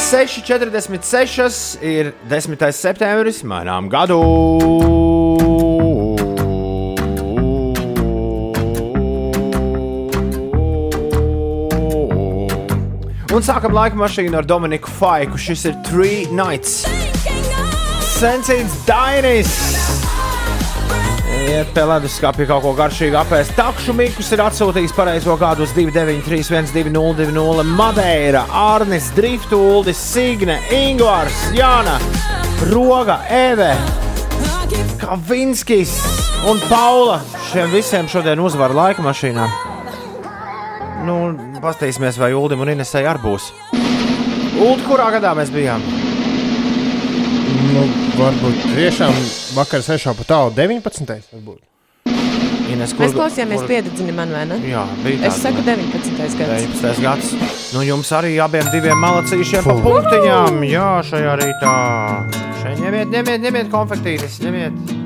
[0.09, 2.71] 6,46 ir 10.
[2.73, 5.58] septembris, mainām gadu.
[13.39, 15.39] Un sākam laika mašīnu ar Dominiku Faiku.
[15.39, 16.81] Šis ir Three Nights.
[18.03, 19.53] Sensīts Dainis.
[21.45, 23.55] Iet pie leduskapja kaut ko garšīgu apēst.
[23.55, 31.95] Takšu Mikls ir atsūtījis pareizo gadu uz 293, 1202, Madeira, Arnis, Driftūldis, Signe, Ingvars, Jāna,
[32.73, 33.71] Roga, Eve,
[34.99, 35.95] Kavinskis
[36.51, 37.23] un Paula.
[37.53, 39.68] Šiem visiem šodien uzvar laika mašīnā.
[41.09, 41.17] Nu,
[41.63, 43.49] pastīsimies, vai Uldim un Inesai arī būs.
[44.59, 45.81] Uld, kurā gadā mēs bijām?
[47.69, 47.85] Nu,
[48.19, 49.17] varbūt tiešām
[49.57, 50.13] vakar 6.
[50.21, 51.33] pat tālu 19.
[51.33, 51.65] Varbūt.
[52.69, 54.59] Ines, Mēs klausījāmies piededzini man, vai ne?
[54.69, 55.77] Jā, bija Es tāda, saku ne?
[55.79, 56.19] 19.
[56.21, 56.67] gads.
[56.83, 57.01] 19.
[57.07, 57.31] gads.
[57.73, 60.61] Nu, jums arī abiem diviem malacīšiem pa punktiņām.
[60.69, 61.75] Jā, šajā rītā.
[62.61, 64.97] Šeit ņemiet, ņemiet, ņemiet konfektītes, ņemiet.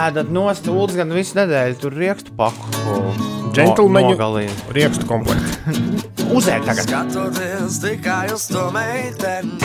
[0.00, 3.39] Ēdat nost, ūdens gan visu nedēļu, tur riekstu paku.
[3.54, 4.52] Džentlmeņu nogalina.
[4.76, 5.58] riekstu komplekts.
[6.36, 6.86] Uzēd tagad.
[6.86, 9.58] Skatoties tikai uz to meiteni.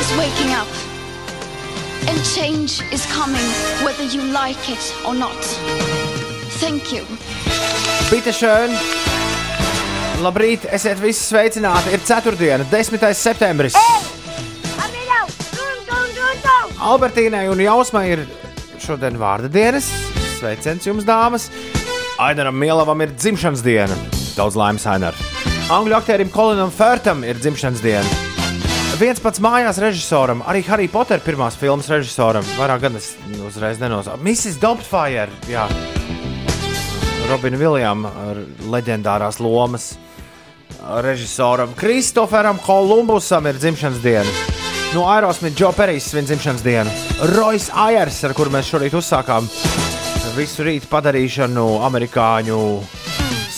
[0.00, 0.66] is waking up.
[2.08, 3.48] And change is coming,
[3.84, 5.36] whether you like it or not.
[6.58, 7.04] Thank you.
[8.10, 8.74] Bitte schön!
[10.22, 11.92] Labrīt, esiet visi sveicināti.
[11.94, 12.64] Ir 4.
[12.70, 13.14] 10.
[13.14, 13.76] septembris.
[16.78, 18.24] Albertīnai un Jausmai ir
[18.82, 19.90] šodien vārda dienas.
[20.38, 21.50] Sveiciens jums, dāmas!
[22.18, 23.94] Ainaram Mielavam ir dzimšanas diena.
[24.34, 25.14] Daudz laimes, Ainar.
[25.70, 28.16] Angļu aktierim Kolinam Fērtam ir dzimšanas diena.
[28.98, 33.12] Viens pats mājās režisoram, arī Harry Potter pirmās filmas režisoram, vairāk gan es
[33.46, 34.18] uzreiz nenosaucu.
[34.26, 34.58] Mrs.
[34.58, 35.68] Dobtfire, jā.
[37.30, 38.10] Robina Viljama
[38.66, 39.92] leģendārās lomas
[41.04, 44.34] režisoram Kristoferam Kolumbusam ir dzimšanas diena.
[44.96, 46.98] No Aerosmith Joe Perijs svin dzimšanas dienu.
[47.36, 49.46] Royce Ayers, ar kuru mēs šorīt uzsākām
[50.38, 52.58] visu rītu padarīšanu, amerikāņu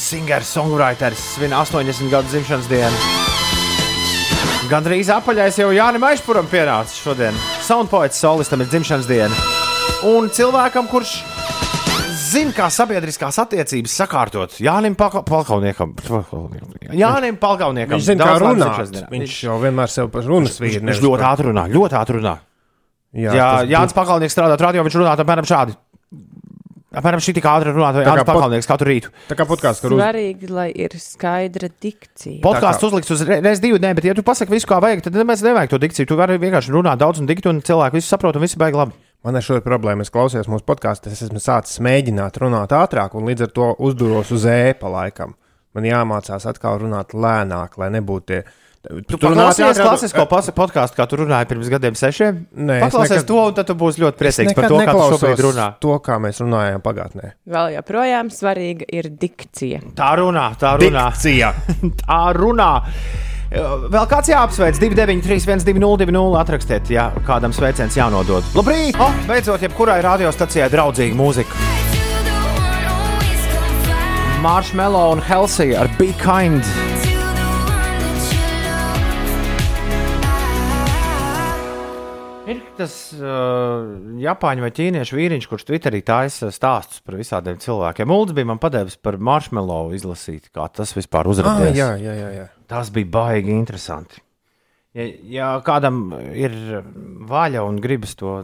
[0.00, 3.00] singer-songwriters svin 80 gadu dzimšanas dienu.
[4.70, 7.36] Gan drīz apaļais jau Jānis Maišpuram pienācis šodien.
[7.66, 9.34] Soundpoets solistam ir dzimšanas diena.
[10.06, 11.16] Un cilvēkam, kurš
[12.30, 14.56] zina, kā sabiedriskās attiecības sakārtot,
[14.96, 15.92] Palka- Palkauniekam.
[16.94, 17.98] Jānim Palkauniekam.
[17.98, 18.78] Viņš zina, kā runāt.
[18.94, 19.10] dienā.
[19.10, 20.80] Viņš jau vienmēr sev par runas vīru.
[20.86, 22.38] Viņš ļoti ātri runā, ļoti ātri runā.
[23.10, 25.74] Jā, Jā, Jānis Pakalnieks strādā radio, viņš runā apmēram šādi.
[26.90, 29.10] Apmēram šī tik ātri runā, kā Jānis pot- Pakalnieks katru rītu.
[29.28, 30.00] Tā kā podkāsts, kur uz...
[30.00, 32.40] Svarīgi, lai ir skaidra dikcija.
[32.42, 35.44] Podkāsts uzliks uz reizes divu, nē, bet, ja tu pasaki visu, kā vajag, tad nemaz
[35.46, 36.08] nevajag to dikciju.
[36.10, 38.98] Tu vari vienkārši runāt daudz un dikti, un cilvēki visu saprot, un viss beigas labi.
[39.22, 40.02] Man ir šāda problēma.
[40.02, 44.32] Es klausījos mūsu podkāstu, es esmu sācis mēģināt runāt ātrāk, un līdz ar to uzduros
[44.34, 45.36] uz ēpa laikam.
[45.76, 48.40] Man jāmācās atkal runāt lēnāk, lai nebūtu tie.
[48.80, 52.38] Tu paklausījies klasisko pas- podkāstu, kā tu runāji pirms gadiem sešiem?
[52.56, 55.18] Nē, es Paklausies nekad- to, un tad tu būsi ļoti priecīgs par to, kā tu
[55.18, 55.66] šobrīd runā.
[55.84, 57.32] To, kā mēs runājām pagātnē.
[57.46, 59.82] Vēl joprojām svarīga ir dikcija.
[59.94, 61.10] Tā runā, tā runā.
[61.12, 61.52] Dikcija.
[62.06, 62.70] Tā runā.
[63.50, 68.44] Vēl kāds jāapsveic 293, 1202, atrakstiet, ja kādam sveiciens jānodod.
[68.54, 68.96] Labrīt!
[68.98, 71.52] Oh, beidzot, jebkurai radiostacijai draudzīga mūzika.
[74.40, 76.64] Marshmallow un Helsija ar Be Kind.
[82.80, 83.84] Tas uh,
[84.24, 88.10] Japāņu vai ķīniešu vīriņš, kurš Twitterī taisa stāstus par visādiem cilvēkiem.
[88.16, 91.76] Ulds bija man padevis par marshmallow izlasīt, kā tas vispār Ah, uzrādījās.
[91.78, 92.48] jā, jā, jā, jā.
[92.70, 94.22] Tas bija baigi interesanti.
[94.96, 96.56] Ja, ja kādam ir
[97.30, 98.40] vaļa un gribas to,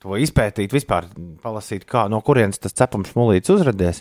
[0.00, 1.10] to izpētīt, vispār
[1.44, 4.00] palasīt, kā, no kurienes tas cepams mūlīts uzrādījās,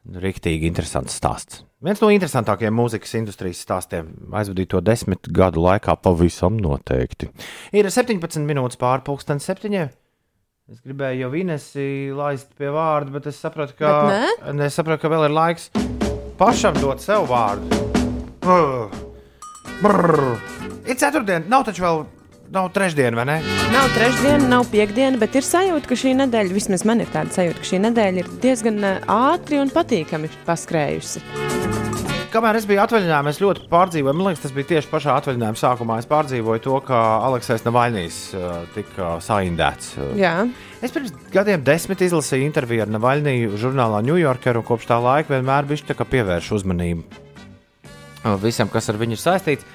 [0.00, 1.58] Riktīgi interesants stāsts.
[1.80, 7.30] Viens no interesantākajiem mūzikas industrijas stāstiem aizvadīto desmit gadu laikā pavisam noteikti.
[7.72, 9.88] Ir 17 minūtes pārpusdienas septiņiem.
[10.68, 13.94] Es gribēju jau Inesi laist pie vārda, bet es sapratu, ka,
[14.52, 15.70] es sapratu, ka vēl ir laiks
[16.36, 17.80] pašam dot sev vārdu.
[18.44, 18.92] Brr.
[19.80, 20.24] Brr.
[20.84, 22.04] Ir ceturtdiena, nav taču vēl
[22.50, 23.36] nav trešdiena, vai ne?
[23.72, 27.62] Nav trešdiena, nav piekdiena, bet ir sajūta, ka šī nedēļa, vismaz man ir tāda sajūta,
[27.62, 28.94] ka šī nedēļa ir diezgan ā,
[29.34, 31.22] ātri un patīkami paskrējusi.
[32.30, 34.14] Kamēr es biju atvaļinājumā, es ļoti pārdzīvoju.
[34.14, 35.96] Man liekas, tas bija tieši pašā atvaļinājuma sākumā.
[35.98, 39.96] Es pārdzīvoju to, ka Aleksis Navaļnīs uh, tika saindēts.
[39.98, 40.34] Uh, Jā,
[40.80, 45.34] Es pirms gadiem desmit izlasīju interviju ar Navaļniju žurnālā New Yorker, un kopš tā laika
[45.34, 49.66] vienmēr viņš pievērš uzmanību uh, visam, kas ar viņu ir saistīts.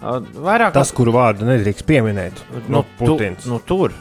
[0.00, 3.46] Vairāk Tas, kuru vārdu nedrīkst pieminēt, nu, Putins.
[3.46, 3.94] Tu, nu, tur.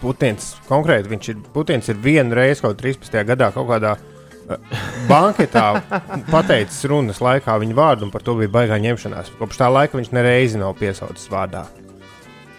[0.00, 3.18] Putins konkrēti, viņš ir, Putins ir vienu reizi kaut 13.
[3.28, 4.20] gadā kaut kādā uh,
[5.10, 5.66] banketā
[6.30, 9.34] pateicis runas laikā viņa vārdu, un par to bija baigā ņemšanās.
[9.38, 11.66] Kopš tā laika viņš nereizi nav piesaucis vārdā.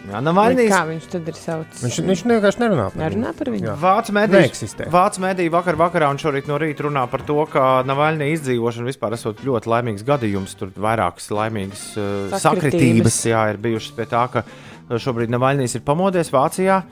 [0.02, 0.70] Jā, Vai Navaļnīs.
[0.72, 1.82] kā viņš tad ir saucis?
[1.84, 3.74] Viņš, viņš vienkārši nerunā par Nerunā par viņu?
[3.78, 4.88] Vācu mediji, Neeksistē.
[4.90, 9.14] Vācu mediji vakar vakarā un šorīt no rīta runā par to, ka Navaļņa izdzīvošana vispār
[9.14, 10.56] esot ļoti laimīgs gadījums.
[10.58, 12.42] Tur vairākas laimīgas uh, Sakritības.
[12.42, 16.82] sakritības jā, ir bijušas pie tā, ka uh, šobrīd Navaļņīs ir pamodies Vācijā.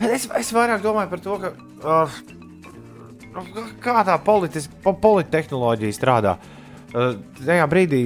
[0.00, 1.52] Bet es, es vairāk domāju par to, ka,
[1.84, 2.20] uh,
[3.84, 6.38] kā tā politiski, po, politehnoloģija strādā.
[6.40, 6.57] Uh,
[6.92, 8.02] tajā brīdī,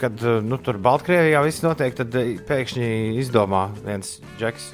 [0.00, 2.90] kad uh, nu, tur Baltkrievijā viss notiek, tad uh, pēkšņi
[3.22, 4.70] izdomā viens džeks,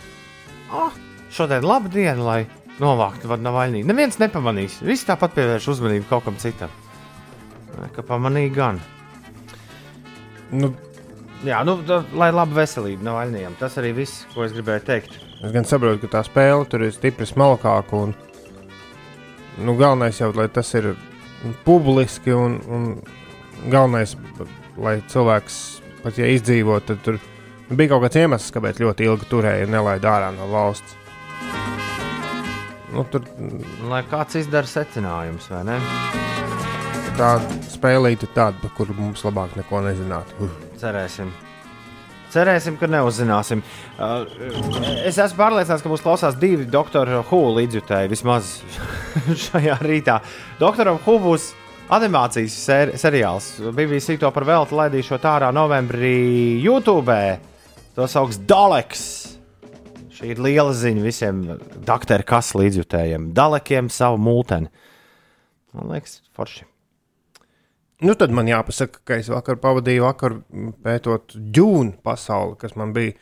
[0.76, 0.92] oh,
[1.32, 2.40] šodien laba diena, lai
[2.80, 3.82] novāktu Navaļnī.
[3.88, 4.80] Neviens nepamanīs.
[4.84, 6.72] Visi tāpat pievērš uzmanību kaut kam citam.
[7.94, 8.80] Ka pamanīja gan.
[10.50, 10.72] Nu,
[11.40, 13.54] Jā, nu, da, lai laba veselība Navaļnijam.
[13.56, 15.14] Tas arī viss, ko es gribēju teikt.
[15.40, 17.96] es gan saprotu, ka tā spēle tur ir stipri smalkāka.
[17.96, 18.12] Un,
[19.64, 20.92] nu, galvenais jau, lai tas ir
[21.64, 22.90] publiski un, un
[23.68, 24.16] galvenais,
[24.80, 25.58] lai cilvēks
[26.04, 27.20] pat ja izdzīvo, tad tur
[27.70, 30.96] bija kaut kāds iemesls, kāpēc ļoti ilgi turēja un nelaida ārā no valsts.
[32.90, 33.22] Nu, tur
[33.86, 35.76] Lai kāds izdara secinājumus, vai ne?
[37.20, 37.36] tā
[37.68, 40.30] spēlīte tāda, par kuru mums labāk neko nezināt.
[40.40, 40.50] Uh.
[40.80, 41.30] Cerēsim.
[42.30, 43.60] Cerēsim, ka neuzzināsim.
[43.98, 44.22] Uh,
[45.04, 48.54] es esmu pārliecināts, ka mūs klausās divi doktora Hu līdzjutēji vismaz
[49.46, 50.20] šajā rītā.
[50.62, 51.50] Doktoram Hu būs
[51.90, 53.52] animācijas ser seriāls.
[53.74, 56.14] BBC to par velti laidīšot ārā novembrī
[56.62, 57.16] YouTube.
[57.96, 59.04] To sauc Daleks.
[60.14, 61.44] Šī ir liela ziņa visiem
[61.86, 63.30] doktora kas līdzjutējiem.
[63.36, 64.70] Dalekiem savu multeni.
[65.74, 66.66] Man liekas, forši.
[68.00, 70.40] Nu, tad man jāpasaka, ka es vakar pavadīju vakaru
[70.84, 73.12] pētot džūnu pasauli, kas man bija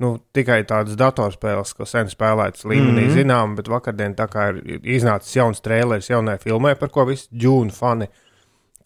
[0.00, 3.16] nu, tikai tādas datorspēles, ko sen spēlētas līmenī, mm -hmm.
[3.18, 7.74] zinām, bet vakardien tā kā ir iznācis jauns trēlers jaunai filmai, par ko visi džūnu
[7.76, 8.08] fani,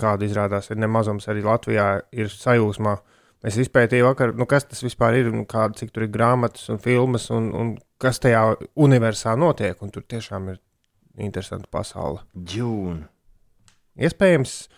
[0.00, 2.96] kāda izrādās ir nemazums arī Latvijā, ir sajūsmā.
[3.44, 7.30] Es izpētīju vakar, nu, kas tas vispār ir, kāda, cik tur ir grāmatas un filmas,
[7.30, 10.60] un, un kas tajā universā notiek, un tur tiešām ir
[11.18, 12.24] interesanta pasaule.
[12.34, 13.04] Džūna.
[14.00, 14.68] Iespējams,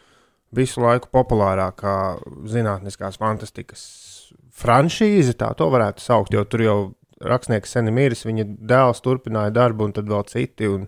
[0.53, 4.16] visu laiku populārākā zinātniskās fantastikas
[4.57, 6.77] franšīze, tā to varētu saukt, jo tur jau
[7.25, 10.69] rakstnieks sen ir miris, viņa dēls turpināja darbu, un tad vēl citi.
[10.69, 10.87] Un,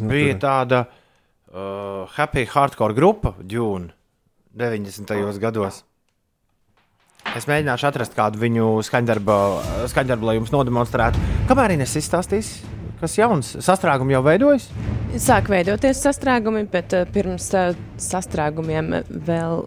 [0.00, 3.92] nu, Bija tur- tāda uh, happy hardcore grupa, Dune,
[4.58, 5.38] 90.
[5.42, 5.84] gados.
[7.36, 9.34] Es mēģināšu atrast kādu viņu skaņdarbu,
[9.92, 11.20] skaņdarbu lai jums nodemonstrētu.
[11.50, 12.54] Kamēr Inês izstāstīs,
[12.98, 14.70] kas jauns, sastrēgumi jau veidojas?
[15.20, 18.94] Sāk veidoties sastrēgumi, bet uh, pirms uh, sastrēgumiem
[19.28, 19.66] vēl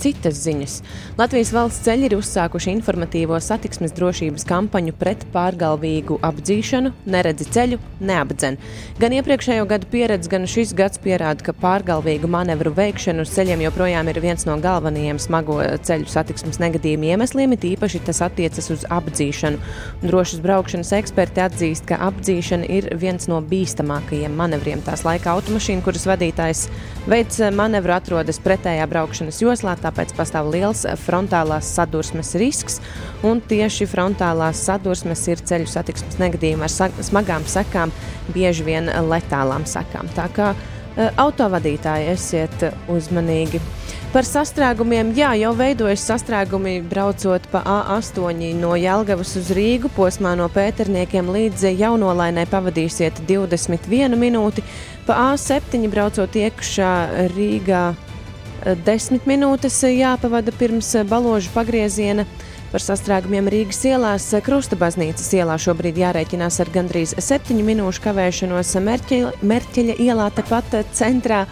[0.00, 0.78] citas ziņas.
[1.18, 8.58] Latvijas valsts ceļi ir uzsākuši informatīvo satiksmes drošības kampaņu pret pārgalvīgu apdzīšanu, neredzi ceļu, neapdzen.
[9.02, 14.10] Gan iepriekšējo gadu pieredze, gan šis gads pierāda, ka pārgalvīgu manevru veikšana uz ceļiem joprojām
[14.12, 19.60] ir viens no galvenajiem smago ceļu satiksmes negadījumu iemesliem, it īpaši tas attiecas uz apdzīšanu.
[20.06, 24.82] Drošas braukšanas eksperti atzīst, ka apdzīšana ir viens no bīstamākajiem manevriem.
[24.86, 26.66] Tās laika automašīna, kuras vadītājs
[27.10, 32.80] veids manevru, atrodas pretējā braukšanas joslā, tāpēc pastāv liels frontālās sadursmes risks.
[33.22, 37.92] Tieši frontālās sadursmes ir ceļu satiksmes negadījumi ar sa smagām sekām,
[38.34, 40.10] bieži vien letālām sekām.
[40.16, 43.62] Tā kā eh, autovadītāji esiet uzmanīgi.
[44.12, 49.88] Par sastrēgumiem, jā, jau veidojas sastrēgumi braucot pa A8 no Jelgavas uz Rīgu.
[49.96, 54.66] Posmā no Pēterniekiem līdz jaunolainai pavadīsiet 21 minūti.
[55.08, 56.92] Pa A7 braucot iekšā
[57.32, 57.86] Rīgā
[58.62, 62.26] 10 minūtes jāpavada pirms baložu pagrieziena.
[62.72, 69.32] Par sastrēgumiem Rīgas ielās Krusta baznīcas ielā šobrīd jārēķinās ar gandrīz 7 minūšu kavēšanos Merķeļa,
[69.44, 71.42] Merķeļa ielā tepat centrā.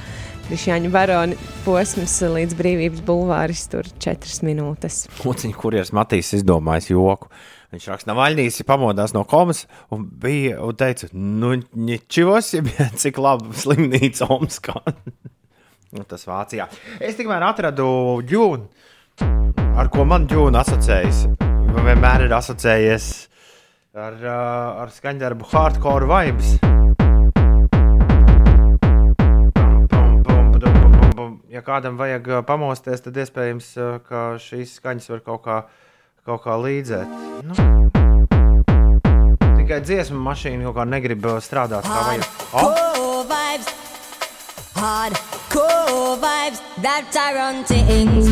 [0.47, 1.37] Krišņāņa baroni
[1.67, 5.05] posms līdz brīvības bulvāris tur 4 minūtes.
[5.21, 7.29] Lūciņa kurjeris Matīs izdomājis joku.
[7.71, 13.55] Viņš raksta, Navaļnīs pamodās no komas un bija un teica, nu, ņečivos, ja cik labi
[13.61, 14.81] slimnīca Omskā.
[15.97, 16.69] nu, tas Vācijā.
[17.03, 17.87] Es tikmēr atradu
[18.27, 18.69] ģūnu,
[19.79, 21.25] ar ko man ģūna asociējas.
[21.71, 23.11] Man vienmēr ir asociējies
[23.95, 26.59] ar, uh, ar skaņdarbu hardcore vibes.
[31.51, 35.59] Ja kādam vajag uh, pamosties, tad iespējams, uh, ka šīs skaņas var kaut kā,
[36.27, 37.19] kaut kā līdzēt.
[37.51, 37.59] Nu.
[39.59, 42.31] Tikai dziesmu mašīna kaut kā negrib strādāt kā vajag.
[42.55, 42.81] Oh!
[44.81, 48.31] Hardcore vibes, that's our own things.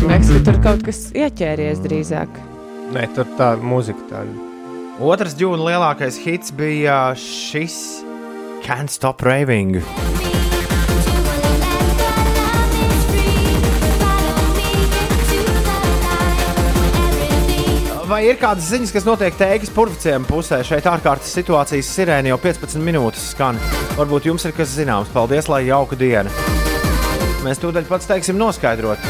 [0.00, 2.40] Liekas, ka tur kaut kas ieķēries drīzāk.
[2.96, 4.48] Nē, tur tā mūzika tāda.
[5.04, 7.76] Otrs džūna lielākais hits bija šis
[8.64, 9.82] Can't Stop Raving.
[18.04, 20.58] Vai ir kādas ziņas, kas notiek teikas purvciem pusē?
[20.66, 23.56] Šeit ārkārtas situācijas sirēna jau 15 minūtes skan.
[23.96, 25.08] Varbūt jums ir kas zināms.
[25.14, 26.28] Paldies, lai jauka diena.
[27.46, 29.00] Mēs tūdaļ pats teiksim noskaidrot.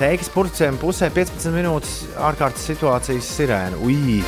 [0.00, 3.78] Teikas purvciem pusē 15 minūtes ārkārtas situācijas sirēna.
[3.86, 4.18] Ui!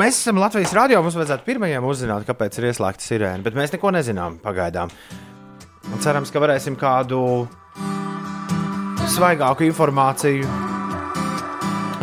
[0.00, 1.04] Mēs esam Latvijas radio.
[1.04, 4.96] Mums vajadzētu pirmajiem uzzināt, kāpēc ir ieslēgta sirēna, bet mēs neko nezinām pagaidām.
[5.92, 7.20] Un cerams, ka varēsim kādu
[9.10, 10.74] svaigāku informāciju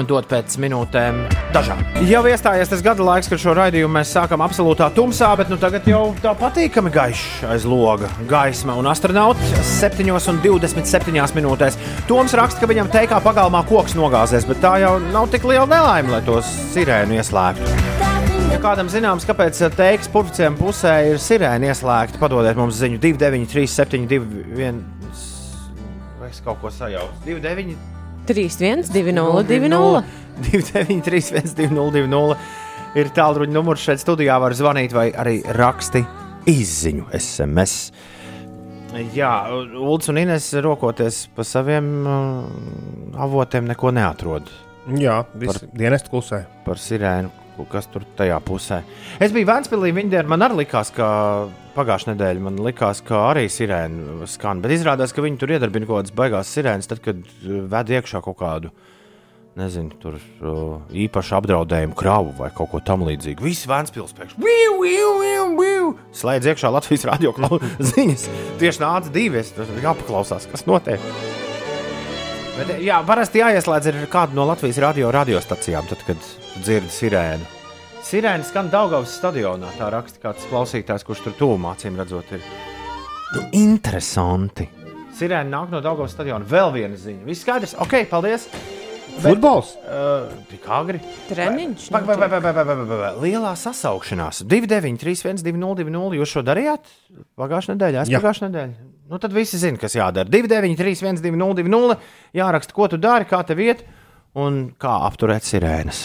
[0.07, 1.19] dot pēc minūtēm.
[1.53, 1.81] Dažām.
[2.09, 5.85] Jau iestājies tas gada laiks, kad šo raidījumu mēs sākam absolūtā tumsā, bet nu tagad
[5.87, 8.09] jau tā patīkami gaišs aiz loga.
[8.29, 11.77] Gaisma un astronauts 7,27 minūtēs.
[12.09, 16.15] Toms raksta, ka viņam teikā pagalmā koks nogāzies, bet tā jau nav tik liela nelaime,
[16.15, 18.01] lai tos sirēnu ieslēgtu.
[18.53, 24.43] Ja kādam zināms, kāpēc teiks purvciem pusē ir sirēna ieslēgta, padodiet mums ziņu 293, 72,
[24.57, 24.73] vai
[26.33, 27.21] es kaut ko sajaucu.
[27.27, 27.77] 29,
[28.27, 30.03] 3, 1, 2, 0, 2, 0.
[30.43, 32.37] 293, 202,
[32.97, 34.39] ir tālruņa numurs šeit studijā.
[34.41, 36.01] Var zvanīt vai arī raksti
[36.49, 37.93] izziņu SMS.
[39.13, 39.31] Jā,
[39.73, 42.43] Ulus un Inês rokoties pa saviem uh,
[43.25, 44.51] avotiem, neko neatrod
[44.99, 46.43] Jā, viss dienas klusē.
[46.65, 47.31] par sirēnu,
[47.71, 48.81] kas tur tajā pusē.
[49.23, 51.07] Es biju Vēnspīlī, viņa man arī likās, ka
[51.75, 54.63] pagājušā nedēļa man likās, ka arī sirēna skan.
[54.63, 58.23] Bet izrādās, ka viņi tur iedarbina kaut kādas baigās sirēnas, tad, kad uh, ved iekšā
[58.25, 58.73] kaut kādu.
[59.53, 63.45] Nezinu, tur uh, īpaši apdraudējumu kravu vai kaut ko tamlīdzīgu.
[63.45, 64.41] Visi Vēnspils pēkšņi
[66.17, 67.35] slēdz iekšā Latvijas radio
[67.93, 68.27] ziņas.
[68.61, 69.45] Tieši nāca divi,
[69.85, 71.32] jāpaklausās, kas notiek.
[72.53, 76.27] Bet, jā, parasti jāieslēdz ar kādu no Latvijas radio radiostacijām, tad, kad
[76.61, 77.47] dzird sirēnu.
[78.05, 79.71] Sirēna skan Daugavas stadionā.
[79.79, 82.29] Tā raksta kāds klausītājs, kurš tur tuvumā acīm redzot.
[82.35, 82.45] Ir.
[83.33, 84.67] Nu, interesanti.
[85.17, 86.45] Sirēna nāk no Daugavas stadiona.
[86.45, 87.25] Vēl viena ziņa.
[87.25, 87.73] Viss skaidrs.
[87.81, 88.45] Ok, paldies.
[89.23, 89.73] Futbols?
[89.85, 91.01] Uh, tik agri.
[91.29, 91.89] Treniņš.
[91.93, 92.43] Vai, vai, vai, notiek.
[92.43, 93.11] vai, vai, vai, vai, vai.
[93.25, 94.43] Lielā sasaukšanās.
[94.49, 96.89] 293, 202, jūs šo darījāt
[97.39, 98.21] pagājušā nedēļā, Jā.
[98.21, 98.92] pagājušā nedēļā.
[99.13, 100.25] Nu, tad visi zina, kas jādara.
[100.25, 101.97] 293, 202,
[102.33, 103.83] jāraksta, ko tu dari, kā tev iet
[104.41, 105.99] un kā apturēt sirēnas.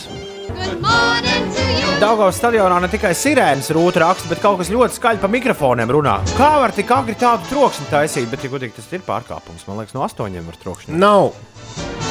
[2.02, 6.18] Daugavas stadionā ne tikai sirēnas rūta raksta, bet kaut kas ļoti skaļi pa mikrofoniem runā.
[6.36, 8.28] Kā var tik agri tādu troksni taisīt?
[8.30, 9.64] Bet, ja godīgi, tas ir pārkāpums.
[9.70, 11.00] Man liekas, no astoņiem var trokšņot.
[11.00, 11.32] Nav,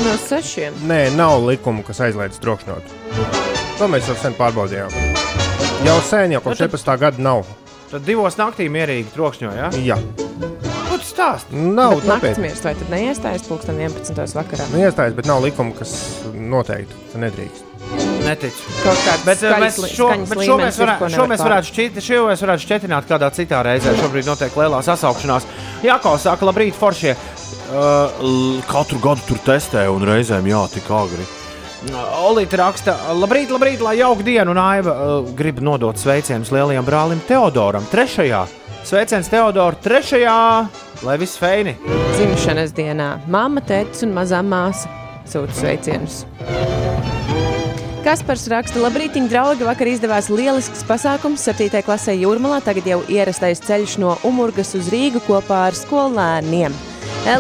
[0.02, 0.82] No sešiem.
[0.90, 2.92] nē, nav likumu, kas aizliedz trokšņot.
[3.78, 4.98] To mēs jau sen pārbaudījām.
[5.86, 6.98] Jau sen, jau kopš Nu, tad- 17.
[7.06, 7.46] gada nav.
[7.94, 9.56] Tad divos naktī mierīgi trokšņoja.
[9.56, 9.70] Ja?
[9.96, 9.98] Jā,
[11.08, 11.56] Tu stāsti?
[11.56, 12.36] nav Bet tāpēc.
[12.36, 14.36] naktsmiers vai tad neiestājas pulksten 11.
[14.36, 14.66] vakarā?
[14.74, 15.94] Nu, iestājas, bet nav likuma, kas
[16.36, 17.64] noteikti ka nedrīkst.
[18.28, 18.64] Neticu.
[18.84, 21.70] Kaut kāds Bet, eh, mēs li- šo, skaņas bet šo, mēs ko šo, mēs varētu
[21.72, 23.94] šķiet, šo mēs varētu šķietināt kādā citā reizē.
[23.96, 25.48] Šobrīd notiek lielā sasaukšanās.
[25.84, 27.16] Jā, kā saka, labrīt, foršie.
[27.72, 31.24] Uh, katru gadu tur testē un reizēm jā, tik agri.
[32.28, 37.20] Olīte raksta, labrīt, labrīt, lai jauka diena, un Aiva uh, grib nodot sveicienus lielajam brālim
[37.28, 37.86] Teodoram.
[37.92, 38.48] Trešajā.
[38.88, 40.34] Sveiciens Teodoram, trešajā,
[41.04, 41.74] lai viss feini.
[42.14, 44.88] Dzimšanas dienā mamma, tētis un mazā māsa
[45.28, 46.22] sūta sveicienus.
[48.06, 51.82] Kaspars raksta, labrītiņ, draugi, vakar izdevās lielisks pasākums 7.
[51.84, 56.72] klasē Jūrmalā, tagad jau ierastais ceļš no Umurgas uz Rīgu kopā ar skolēniem.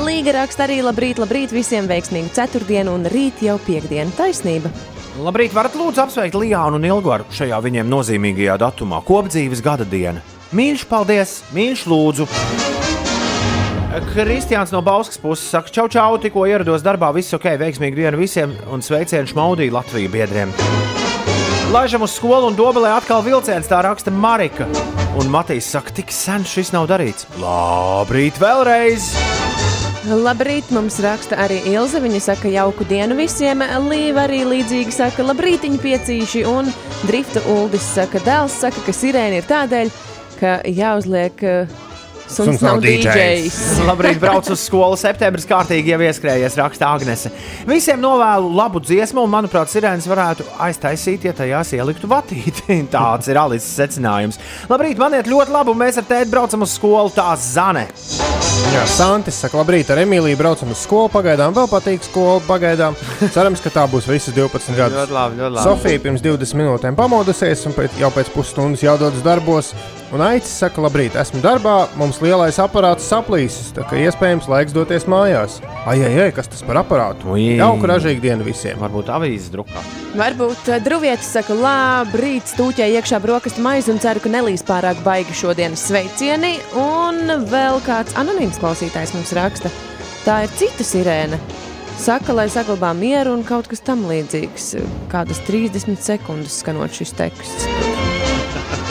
[0.03, 4.75] Līga raksta arī labrīt, labrīt, visiem veiksmīgu ceturtdienu un rīt jau piekdienu taisnība.
[5.23, 10.33] Labrīt, varat lūdzu apsveikt Lijānu un Ilgvaru šajā viņiem nozīmīgajā datumā, kopdzīves gada diena.
[10.55, 11.31] Mīļš, paldies!
[11.51, 12.25] Mīļš, lūdzu!
[14.13, 18.53] Kristiāns no Bauskas puses saka, čau, čau, tikko ierados darbā, viss ok, veiksmīgi dienu visiem
[18.71, 20.53] un sveicienu šmaudī Latviju biedriem.
[21.73, 24.69] Laižam uz skolu un dobelē atkal vilciens, tā raksta Marika.
[25.19, 27.27] Un Matīs saka, tik sen šis nav darīts.
[27.43, 29.11] Labrīt, vēlreiz!
[30.07, 31.99] Labrīt, mums raksta arī Ilze.
[31.99, 33.65] Viņa saka, jauku dienu visiem.
[33.89, 36.45] Līva arī līdzīgi saka, labrītiņa piecīši.
[36.47, 36.71] Un
[37.03, 39.91] Drifta Uldis saka, dēls saka, ka sirēna ir tādēļ,
[40.39, 41.43] ka jāuzliek.
[41.43, 41.85] Uh,
[42.27, 43.57] Suns nav DJs.
[43.87, 44.97] Labrīt, braucu uz skolu.
[44.99, 47.31] Septembris kārtīgi jau ieskrējies, raksta Agnese.
[47.67, 52.81] Visiem novēlu labu dziesmu, un, manuprāt, sirēnas varētu aiztaisīt, ja tajās ieliktu vatīti.
[52.93, 54.39] Tāds ir Alises secinājums.
[54.67, 57.13] Labrīt, man iet ļoti labi, un mēs ar tēti braucam uz skolu.
[57.15, 57.87] Tā zane.
[58.73, 61.07] Jā, Santis saka, labrīt, ar Emīliju braucam uz skolu.
[61.13, 62.41] Pagaidām vēl patīk skolu.
[62.49, 64.99] Pagaidām cerams, ka tā būs visas 12 gadus.
[64.99, 65.63] Ļoti labi, ļoti labi.
[65.63, 69.71] Sofija pirms 20 minūtēm pamodusies, un pēc, jau pēc pusstundas jādodas darbos.
[70.15, 75.03] Un Aicis saka, labrīt, esmu darbā, mums lielais aparāts saplīsis, tā kā iespējams laiks doties
[75.11, 75.57] mājās.
[75.83, 77.35] Ai, ai, ai kas tas par aparātu?
[77.35, 78.79] Jauka ražīga diena visiem.
[78.79, 79.83] Varbūt avīzes drukā.
[80.15, 85.35] Varbūt uh, Druvietis saka, labrīt, stūķē iekšā brokastu maizi un ceru, ka nelīs pārāk baigi
[85.35, 86.55] šodienas sveicieni.
[86.79, 89.73] Un vēl kāds anonīms klausītājs mums raksta,
[90.23, 91.41] tā ir cita sirēna.
[91.99, 94.71] Saka, lai saglabā mieru un kaut kas tam līdzīgs.
[95.11, 98.26] Kādas 30 sekundes skanot šis teksts.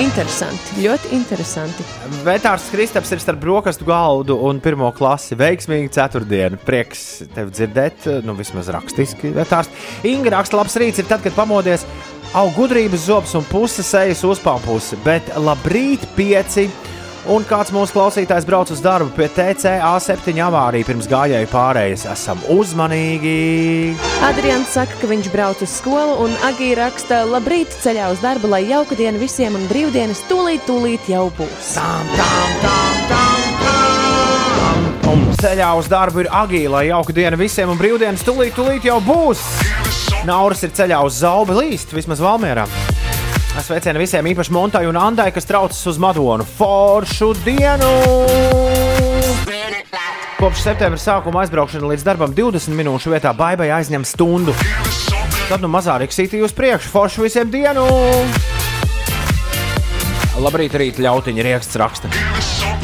[0.03, 1.85] Interesanti, ļoti interesanti.
[2.27, 5.37] Vetārs Kristaps ir starp brokastu galdu un pirmo klasi.
[5.39, 6.61] Veiksmīgi ceturtdienu.
[6.67, 7.05] Prieks
[7.35, 9.33] tevi dzirdēt, nu vismaz rakstiski.
[9.37, 9.71] Vetārs
[10.07, 11.87] Inga raksta, labs rīts ir tad, kad pamodies
[12.37, 14.99] aug gudrības zobs un puse sejas uzpampusi.
[15.07, 16.69] Bet labrīt pieci.
[17.27, 22.05] Un kāds mūsu klausītājs brauc uz darbu pie TCA 7 avārija pirms gājēju pārējas.
[22.13, 23.97] Esam uzmanīgi.
[24.29, 28.63] Adrians saka, ka viņš brauc uz skolu, un Agija raksta, labrīt, ceļā uz darbu, lai
[28.69, 31.73] jauka diena visiem un brīvdienas tūlīt, tūlīt jau būs.
[31.75, 34.87] Tam, tam, tam, tam, tam.
[35.11, 39.01] Un ceļā uz darbu ir Agīla, lai jauka diena visiem un brīvdienas tūlīt, tūlīt jau
[39.03, 39.43] būs.
[40.27, 42.67] Nauris ir ceļā uz Zaubi līst, vismaz Valmērā.
[43.57, 46.45] Sveicienu visiem, īpaši Montai un Andai, kas traucas uz Madonu.
[46.59, 47.93] Foršu dienu!
[50.37, 54.53] Kopš septembra sākuma aizbraukšana līdz darbam 20 minūšu vietā baigai aizņem stundu.
[55.49, 57.87] Tad nu mazā riksītī uz priekšu, foršu visiem dienu!
[60.37, 62.13] Labrīt, rīt ļautiņa rieksts raksta.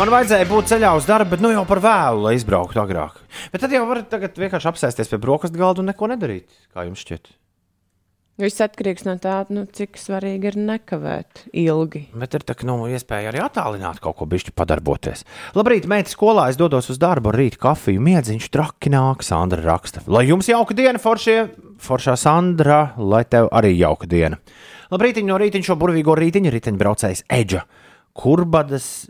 [0.01, 3.21] Man vajadzēja būt ceļā uz darbu, bet nu jau par vēlu, lai izbrauktu agrāk.
[3.53, 6.49] Bet tad jau varat vienkārši apsēsties pie brokastu galda un neko nedarīt.
[6.73, 7.29] Kā jums šķiet?
[8.41, 12.07] Viss atkarīgs no tā, nu, cik svarīgi ir nekavēt ilgi.
[12.17, 15.27] Bet ir tā, nu, iespēja arī attālināt kaut ko bišķi padarboties.
[15.53, 20.01] Labrīt, meita skolā, es dodos uz darbu ar rītu kafiju, miedziņš traki nāk, Sandra raksta.
[20.09, 21.37] Lai jums jauka diena, foršie,
[21.85, 24.41] foršā Sandra, lai tev arī jauka diena.
[24.89, 27.67] Labrīt, no rītiņa šo burvīgo rītiņu riteņbraucējs Edža.
[28.13, 29.07] Kurbadas,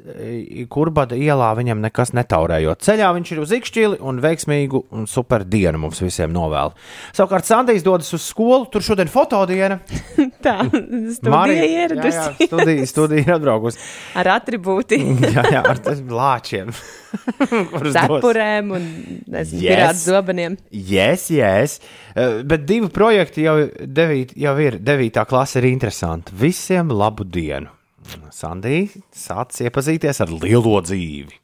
[0.70, 2.84] kurbada ielā viņam nekas netaurējot.
[2.86, 6.70] Ceļā viņš ir uz īkšķili un veiksmīgu un super dienu mums visiem novēl.
[7.10, 9.80] Savukārt Sandijs dodas uz skolu, tur šodien fotodiena.
[10.46, 10.54] Tā,
[11.16, 12.46] studija ieradusi.
[12.46, 13.82] studija, studija ir atbraukusi.
[14.22, 15.18] Ar atribūtiem.
[15.34, 15.82] jā, jā, ar
[16.22, 16.70] lāčiem.
[17.98, 18.88] Cepurēm un
[19.34, 19.68] nezinu, yes.
[19.68, 20.58] pirātu zobeniem.
[20.70, 21.80] Yes, yes.
[22.14, 24.78] Uh, bet divi projekti jau, devīt, jau ir.
[24.78, 26.38] Devītā klase ir interesanti.
[26.38, 27.81] Visiem labu dienu!
[28.34, 31.38] Sandija sācis iepazīties ar lielo dzīvi.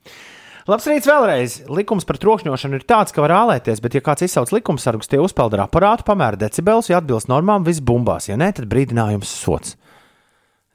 [0.69, 1.53] Labs rīts vēlreiz.
[1.73, 5.57] Likums par trokšņošanu ir tāds, ka var ālēties, bet, ja kāds izsauc likumsargus, tie uzpeld
[5.57, 8.29] ar aparātu, pamēra decibels, ja atbilst normām, viss bumbās.
[8.29, 9.79] Ja nē, tad brīdinājums sots.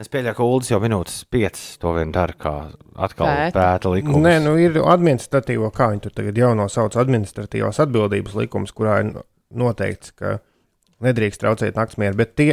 [0.02, 2.56] Es pieļauju, ka Ulas jau minūtes piecas to vien dara, kā
[2.98, 4.24] atkal pēta, pēta likumus.
[4.26, 9.14] Nē, nu ir administratīvo, kā viņi tur tagad jauno sauc, administratīvās atbildības likums, kurā ir
[9.54, 10.40] noteikts, ka
[11.06, 12.18] nedrīkst traucēt naktsmieru.
[12.20, 12.52] Bet tie,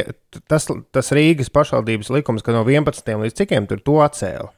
[0.51, 3.13] tas, tas Rīgas pašvaldības likums, ka no 11.
[3.25, 4.49] līdz cikiem tur to atcēla.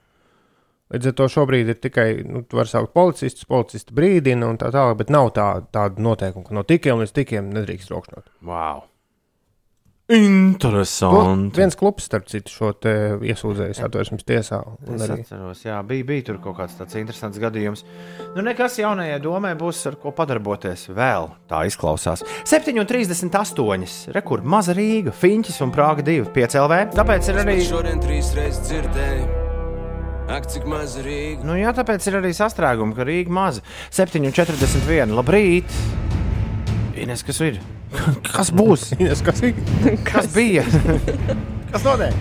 [0.94, 5.00] Līdz ar to šobrīd ir tikai, nu, var saukt policistus, policisti brīdina un tā tālāk,
[5.00, 8.28] bet nav tā, tāda noteikuma, ka no tikiem līdz tikiem nedrīkst rokšņot.
[8.46, 8.84] Wow!
[10.14, 11.54] Interesanti.
[11.54, 12.72] To viens klubs, starp citu, šo
[13.26, 14.60] iesūdzēju satversmes tiesā.
[14.86, 15.20] Es arī.
[15.24, 17.86] atceros, jā, bija, bija tur kaut kāds tāds interesants gadījums.
[18.36, 21.32] Nu, nekas jaunajai domai būs ar ko padarboties vēl.
[21.50, 22.26] Tā izklausās.
[22.50, 24.14] 7,38.
[24.16, 26.82] Rekur, maza Rīga, Finčis un Prāga 2, 5 LV.
[26.98, 27.58] Tāpēc ir arī.
[27.66, 29.42] Šodien trīs reizes dzirdēju.
[30.34, 31.44] Ak, cik maza Rīga.
[31.48, 33.64] Nu, jā, tāpēc ir arī sastrēgumi, ka Rīga maza.
[33.92, 35.16] 7,41.
[35.18, 35.80] Labrīt!
[37.04, 37.58] Ines, kas ir?
[38.34, 38.92] Kas būs?
[38.98, 39.58] Ines, kas ir?
[40.08, 40.64] Kas bija?
[41.72, 42.16] Kas notiek?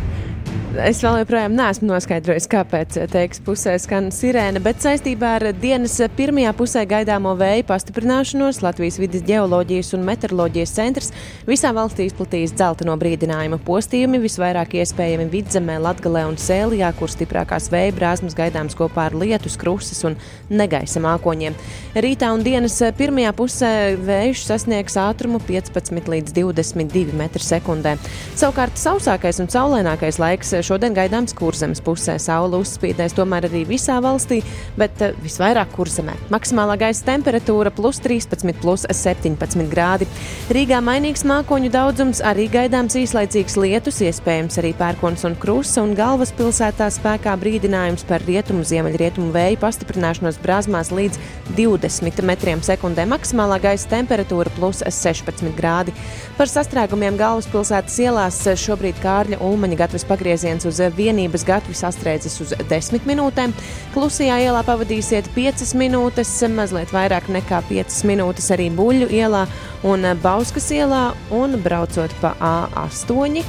[0.72, 6.54] Es vēl joprojām neesmu noskaidrojis, kāpēc teiks pusē skan sirēna, bet saistībā ar dienas pirmajā
[6.56, 11.12] pusē gaidāmo vēju pastiprināšanos Latvijas vidas geoloģijas un meteoroloģijas centrs
[11.44, 17.92] visā valstī izplatījis dzelteno brīdinājumu postījumi visvairāk iespējami vidzemē, Latgalē un Sēlijā, kur stiprākās vēja
[17.98, 20.16] brāzmas gaidāms kopā ar lietus, krusas un
[20.48, 21.58] negaisa mākoņiem.
[22.00, 27.94] Rītā un dienas pirmajā pusē vējš sasniegs ātrumu 15 līdz 22 m2.
[28.40, 32.16] Savukārt sausākais un saulainākais laiks šodien gaidāms kurzemes pusē.
[32.22, 34.40] Saula uzspīdēs tomēr arī visā valstī,
[34.78, 36.14] bet eh, visvairāk kurzemē.
[36.32, 40.08] Maksimālā gaisa temperatūra plus 13, plus 17 grādi.
[40.52, 46.88] Rīgā mainīgs mākoņu daudzums, arī gaidāms īslaicīgs lietus, iespējams arī pērkons un krusta, un galvaspilsētā
[46.92, 51.20] spēkā brīdinājums par rietumu ziemeļrietumu vēju pastiprināšanos brāzmās līdz
[51.56, 53.06] 20 metriem sekundē.
[53.10, 55.94] Maksimālā gaisa temperatūra plus 16 grādi.
[56.38, 60.06] Par sastrēgumiem galvaspilsētas ielās šobrīd Kārļa Ulmaņa gatavs
[60.52, 63.52] pagrieziens uz vienības gatavi sastrēdzis uz 10 minūtēm.
[63.94, 69.46] Klusajā ielā pavadīsiet 5 minūtes, mazliet vairāk nekā 5 minūtes arī Buļļu ielā
[69.84, 73.42] un Bauskas ielā un braucot pa A8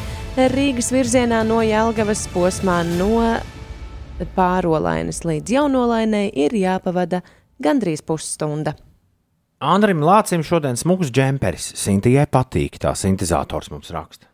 [0.53, 3.37] Rīgas virzienā no Jelgavas posmā no
[4.35, 7.21] pārolainas līdz jaunolainai ir jāpavada
[7.61, 8.75] gandrīz pusstunda.
[9.59, 11.73] Andrim Lācim šodien smags džemperis.
[11.79, 14.32] Sintijai patīk, tā sintēzators mums raksta.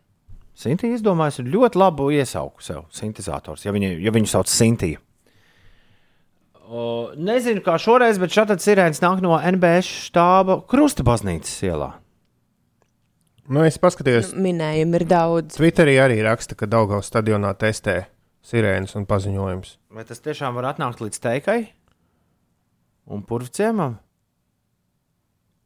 [0.60, 5.00] Sintija izdomājusi ļoti labu iesauku sev, sintēzators, ja, viņa, ja viņu sauc Sintija.
[6.70, 6.82] O,
[7.18, 11.88] nezinu, kā šoreiz, bet šāda sirēns nāk no NBS štāba Krusta baznīcas ielā.
[13.50, 15.56] Nu, es paskatījos, Minējumi ir daudz.
[15.56, 18.04] Twitterī arī raksta, ka Daugaus stadionā testē
[18.46, 19.72] sirēnas un paziņojums.
[19.96, 21.58] Vai tas tiešām var atnākt līdz teikai
[23.10, 23.96] un purvciemam?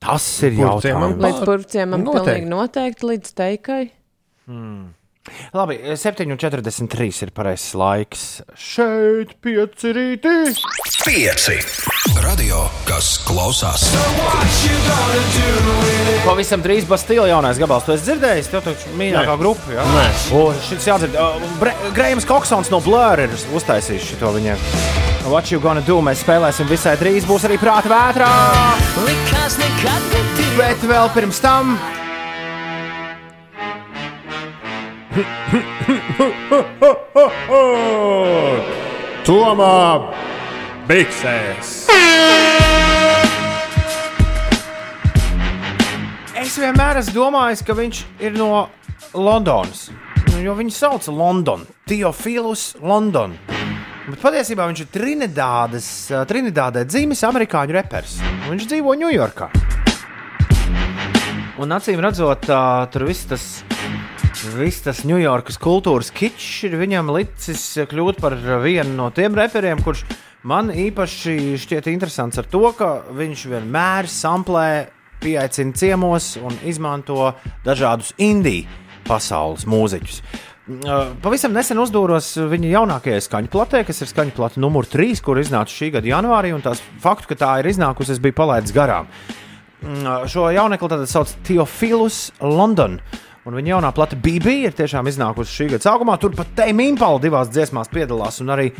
[0.05, 1.21] Tas ir jautājums.
[1.21, 2.31] Līdz purvciemam Noteikti.
[2.31, 3.83] pilnīgi noteikti līdz teikai.
[5.57, 8.25] Labi, 7,43 ir pareizais laiks.
[8.61, 10.53] Šeit piecirītī.
[11.05, 11.57] Pieci.
[12.21, 13.87] Radio, kas klausās.
[16.27, 17.87] Pavisam drīz Bastīla jaunais gabals.
[17.89, 19.73] Tu esi dzirdējis, tev taču mīļākā grupa.
[19.73, 19.89] Ja?
[19.97, 20.05] Nē.
[20.37, 21.17] O, šis jādzird.
[21.97, 24.69] Grējams Koksons no Blur ir uztaisījis šo viņiem.
[25.33, 26.03] What you gonna do?
[26.05, 27.25] Mēs spēlēsim visai drīz.
[27.25, 28.33] Būs arī prāta vētrā.
[30.61, 31.79] Bet vēl pirms tam.
[39.25, 39.99] Tomā
[40.89, 41.69] Biksēs!
[46.35, 48.67] Es vienmēr esmu domājis, ka viņš ir no
[49.15, 49.95] Londonas.
[50.33, 53.39] Nu, Jo viņu sauc par Londonu, Teofilus London.
[54.09, 58.19] Bet patiesībā viņš ir Trinidādas, ā, Trinidādē dzimis amerikāņu reperis.
[58.51, 59.47] Viņš dzīvo Ņujorkā.
[61.63, 63.63] Un acīm redzot, ā, tur viss tas,
[64.57, 70.03] viss tas Ņujorkas kultūras kičs ir viņam licis kļūt par vienu no tiem reperiem, kurš
[70.49, 74.67] man īpaši šķiet interesants ar to, ka viņš vienmēr samplē,
[75.23, 77.33] pieaicina ciemos un izmanto
[77.65, 78.67] dažādus indiju
[79.07, 80.21] pasaules mūziķus.
[80.65, 85.37] Uh, Pavisam nesen uzdūros viņa jaunākajai skaņu platē, kas ir skaņu plate numur 3, kur
[85.37, 89.11] iznāca šī gada janvārī, un tās faktu, ka tā ir iznākusi, es biju palaidis garām.
[89.85, 92.97] Mm, uh, Šo jaunekli tātad sauc Teofilus London.
[93.45, 96.15] Un viņa jaunā plata BB ir tiešām iznākusi šī gada sākumā.
[96.21, 98.71] Tur pat Teimā Impala divās dziesmās piedalās, un arī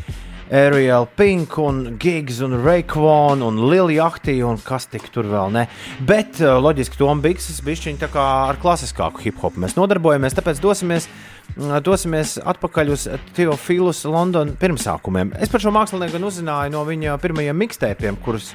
[0.55, 5.67] Ariel Pink, un Gigs, un Raekwon, un Lilija Akti, un kas tik tur vēl ne.
[6.09, 10.61] Bet uh, loģiski, Tom Biggs bišķiņ tā kā ar klasiskāku hip hop mēs nodarbojamies, tāpēc
[10.65, 11.09] dosimies.
[11.57, 15.33] mm, Dosimies atpakaļ uz Teofilus Londonas pirmsākumiem.
[15.45, 18.55] Es par šo mākslinieku uzzināju no viņa pirmajiem mixtēpiem, kurus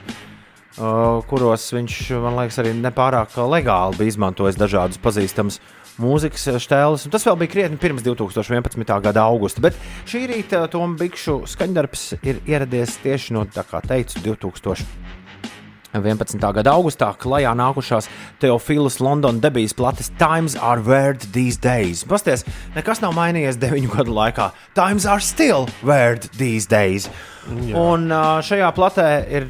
[0.78, 5.62] uh, kuros viņš, man liekas, arī nepārāk legāli bija izmantojis dažādus pazīstamus
[6.00, 7.06] mūzikas stēlus.
[7.06, 9.00] un Tas vēl bija krietni pirms 2011.
[9.04, 9.62] gada augusta.
[9.62, 9.78] Bet
[10.10, 15.18] šī rīta Toms Bikšu skaņdarbs ir ieradies tieši no, kā teicu, 2000.
[15.94, 16.38] 11.
[16.54, 18.08] gada augustā klajā nākušās
[18.42, 22.04] Teofilus Londonas debijas plates Times are weird these days.
[22.06, 22.46] Pasties,
[22.76, 24.52] nekas nav mainījies deviņu gadu laikā.
[24.78, 27.10] Times are still weird these days.
[27.50, 27.74] Jā.
[27.74, 29.50] Un ā, šajā platē ir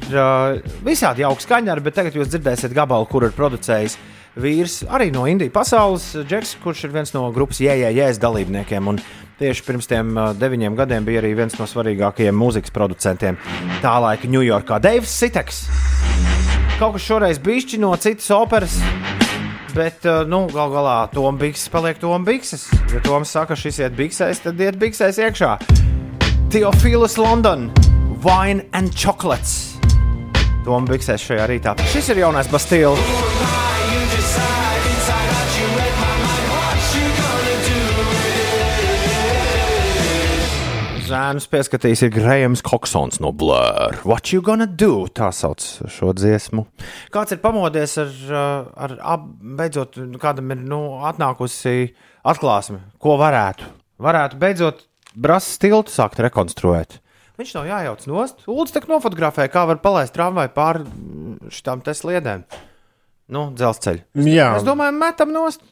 [0.86, 3.98] visādi jauki skaņdari, bet tagad jūs dzirdēsiet gabalu, kur ir producējis
[4.38, 8.88] vīrs arī no Indijas pasaules, Džeks, kurš ir viens no grupas JJJS dalībniekiem.
[8.92, 9.00] Un
[9.40, 13.38] tieši pirms tiem deviņiem gadiem bija arī viens no svarīgākajiem mūzikas producentiem
[13.82, 15.64] tā laika Ņujorkā- Deivs Siteks.
[16.78, 18.80] Kaut kas šoreiz bija no citas operas.
[19.74, 22.68] Bet, nu, gal galā Toms Bikses paliek Toms Bikses.
[22.92, 25.58] Ja Toms saka, šis iet biksēs, tad iet biksēs iekšā.
[26.50, 27.70] Teofilus London,
[28.24, 29.78] Wine and Chocolates.
[30.64, 31.78] Toms Biksēs šajā rītā.
[31.92, 33.69] Šis ir jaunais Bastils.
[41.10, 43.96] Zēnus pieskatījis ir Grahams Koksons no Blur.
[44.06, 45.08] What you gonna do?
[45.10, 46.66] Tā sauc šo dziesmu.
[47.10, 49.24] Kāds ir pamodies ar, uh, ar ab,
[49.58, 50.78] beidzot, kādam ir nu,
[51.10, 51.90] atnākusi
[52.22, 53.66] atklāsme, ko varētu,
[54.06, 54.84] varētu beidzot
[55.18, 57.00] brāzas tiltu sākt rekonstruēt.
[57.40, 58.46] Viņš nav jājauc nost.
[58.46, 60.86] Lūdzu, tā nofotografē, kā var palaist tramvaju pāri
[61.50, 62.44] šitām te sliedēm.
[63.34, 64.06] Nu, dzelzceļa.
[64.30, 65.64] Jā, Es domāju, metam nost.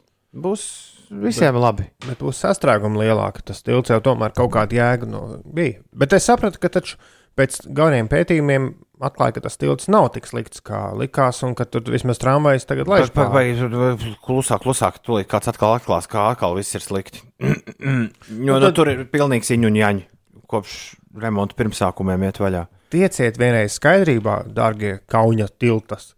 [0.44, 0.64] Būs
[1.08, 1.88] visiem labi.
[2.06, 3.42] bet būs sastrēguma lielāka.
[3.50, 5.80] Tas tilts jau tomēr kaut kāda jēga no, bija.
[5.96, 6.98] Bet es sapratu, ka taču
[7.38, 8.68] pēc galvenajiem pētījumiem
[9.06, 12.90] atklāja, ka tas tilts nav tik slikts, kā likās, un ka tur vismaz tramvajas tagad
[12.90, 17.22] laiž Vai, vai, vai klusāk, klusāk, tūlīt kāds atkal atklās, kā atkal viss ir slikti.
[17.78, 20.06] jo nu, tad- tur ir pilnīgs iņu un jaņu.
[20.48, 20.74] Kopš
[21.20, 22.66] remonta pirmsākumiem iet vaļā.
[22.88, 26.14] Tieciet vienreiz skaidrībā, dārgie kauņa tiltas.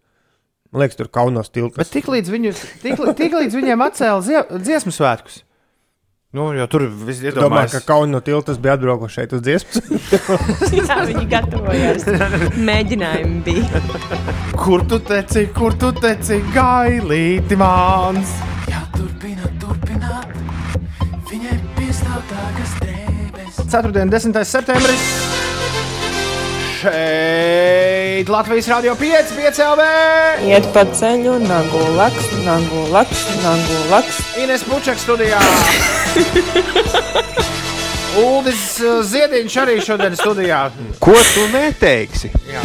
[0.71, 1.75] Man liekas, tur kaunos tiltas.
[1.81, 5.41] Bet tik līdz, viņus, tik, tik līdz viņiem atcēla zie, dziesmu svētkus.
[6.31, 9.81] Nu, jo tur viss ir Domāju, ka kauno tiltas bija atbraukuši šeit uz dziesmu.
[10.79, 12.05] Jā, viņi gatavojās.
[12.55, 13.81] Mēģinājumi bija.
[14.55, 18.31] Kur tu teci, kur tu teci, gailīti mans?
[18.71, 20.31] Jāturpina, turpināt.
[21.27, 23.61] Viņai piestāv tādas drēbes.
[23.65, 24.39] Ceturtdien, 10.
[24.47, 25.30] septembris.
[26.81, 29.83] Šeit Latvijas Rādio 5, 5 LV.
[30.49, 34.17] Iet pa ceļu, nagu laks, nagu laks, nagu laks.
[34.41, 35.37] Ines Pučaks studijā.
[38.23, 40.63] Uldis uh, Ziediņš arī šodien studijā.
[41.03, 42.31] Ko tu neteiksi?
[42.49, 42.63] Jā.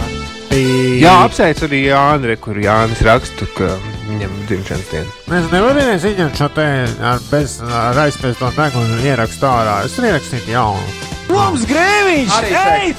[0.56, 3.74] Jā, apsveic arī Jānis, kur Jānis raksta, ka
[4.06, 5.12] viņam ir dzimšanas diena.
[5.28, 6.64] Mēs nevaram izņemt šo te
[7.10, 9.82] ar, bez, ar aizpēc to degunu un ierakstu ārā.
[9.84, 10.96] Es ierakstīju jaunu.
[11.28, 12.32] Toms Grēviņš!
[12.38, 12.96] Arī Ej,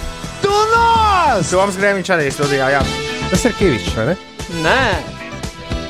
[0.47, 1.51] tu nos!
[1.51, 2.71] Toms Grēviņš arī studijā.
[2.77, 2.81] Jā.
[3.27, 4.17] Tas ir Kavičs, vai ne?
[4.63, 4.81] Nē,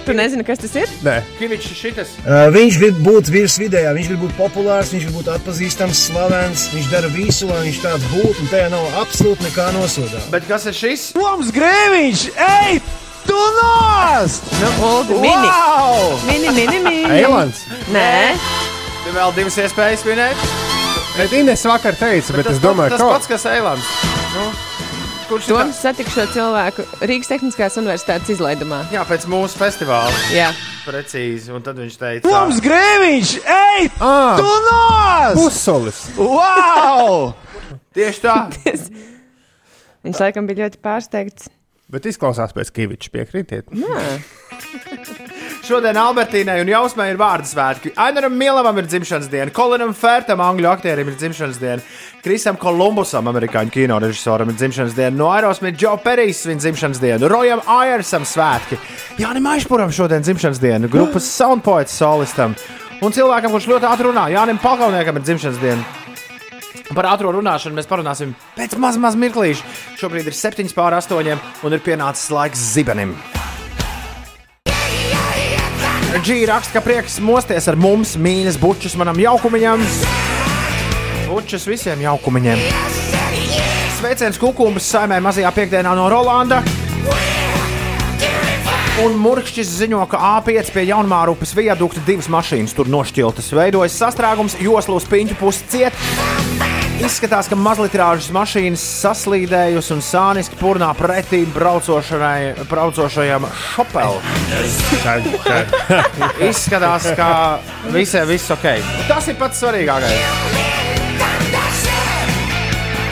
[0.08, 0.92] tu nezini, kas tas ir?
[1.06, 2.14] Nē, Kivičs šitas.
[2.24, 6.68] Uh, viņš grib būt virs vidējā, viņš grib būt populārs, viņš grib būt atpazīstams, slavens.
[6.74, 10.30] Viņš dara visu, lai viņš tāds būtu, un tajā nav absolūti nekā nosodāms.
[10.34, 11.10] Bet kas ir šis?
[11.18, 12.26] Toms Grēviņš!
[12.48, 12.82] Ej,
[13.28, 14.40] tu nos!
[14.64, 15.52] Nu, Olga, mini.
[15.52, 16.18] Wow!
[16.32, 17.06] Mini, mini, mini.
[17.20, 17.68] Eilants.
[17.94, 18.34] Nē,
[19.06, 20.48] Tev vēl divas iespējas minēt.
[21.18, 24.27] Bet Ines vakar teica, bet tas es domāju, tas ka pats, kas Eilants.
[24.38, 24.46] Nu,
[25.32, 25.56] kurš ir?
[25.58, 28.84] Toms satika šo cilvēku Rīgas Tehniskās Universitātes izlaidumā.
[28.94, 30.14] Jā, pēc mūsu festivāla.
[30.36, 30.52] Jā,
[30.86, 31.50] Precīzi.
[31.52, 33.32] Un tad viņš teica, Toms Grēviņš!
[33.44, 35.36] Ej, Ah, tu nos!
[35.42, 36.04] pussolis.
[36.22, 37.34] Wow!
[37.98, 38.36] tieši tā.
[40.06, 41.50] viņš laikam bija ļoti pārsteigts.
[41.92, 43.74] Bet izklausās pēc Kaviča piekrītiet.
[45.66, 47.92] Šodien Albertīnai un Jausmai ir vārdu svētki.
[48.00, 51.84] Ainaram Mielavam ir dzimšanas diena, Kolinam Fērtam, angļu aktierim, ir dzimšanas diena,
[52.24, 57.30] Krisam Kolumbusam, amerikāņu kino režisoram, ir dzimšanas diena, no Aerosmith Joe Perijs svin dzimšanas dienu,
[57.32, 58.80] Rojam Aiersam svētki,
[59.22, 62.56] Jānim Aišpuram šodien dzimšanas diena, grupas Soundpoets solistam
[63.02, 65.88] un cilvēkam, kurš ļoti ātri runā, Jānim Palkauniekam ir dzimšanas diena.
[66.96, 69.74] Par ātrā runāšanu mēs parunāsim pēc maz, maz mirklīša.
[70.00, 73.18] Šobrīd ir 7 pār 8 un ir pienācis laiks zibenim.
[76.16, 79.84] Džī raksta, ka prieks mosties ar mums, mīļas bučus manam jaukumiņam.
[81.28, 82.62] Bučus visiem jaukumiņiem.
[83.98, 86.62] Sveiciens kukumbas saimē mazajā piekdienā no Rolanda.
[89.04, 93.52] Un Murkšķis ziņo, ka A5 pie Jaunmārupes viadukta divas mašīnas tur nošķiltas.
[93.54, 96.57] Veidojas sastrēgums, joslu uz piņķu pusi ciet.
[96.98, 103.46] Izskatās, ka mazlitrāžas mašīnas saslīdējusi un sāniski purnā pretī braucošajam
[103.76, 104.24] šopelam.
[106.48, 107.28] Izskatās, ka
[107.94, 108.66] visiem viss ok.
[109.10, 110.18] Tas ir pats svarīgākais.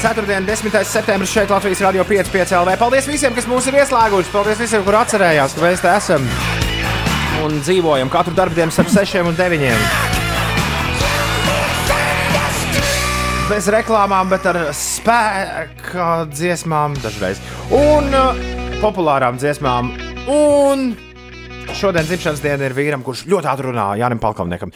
[0.01, 0.81] Ceturtdien, 10.
[0.85, 2.75] septembris šeit Latvijas Rādio 5,5 LV.
[2.81, 4.33] Paldies visiem, kas mūs ir ieslēguši.
[4.33, 6.27] Paldies visiem, kur atcerējās, ka mēs te esam
[7.45, 10.04] un dzīvojam katru dienu starp 6 un 9.
[13.45, 17.37] Bez reklāmām, bet ar spēka dziesmām dažreiz.
[17.77, 18.39] Un uh,
[18.81, 19.91] populārām dziesmām.
[20.33, 20.87] Un
[21.77, 24.73] šodien dzimšanas diena ir vīram, kurš ļoti ātri runā Jānis Palkavniekam.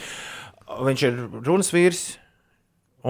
[0.86, 1.18] Viņš ir
[1.48, 2.04] runas vīrs.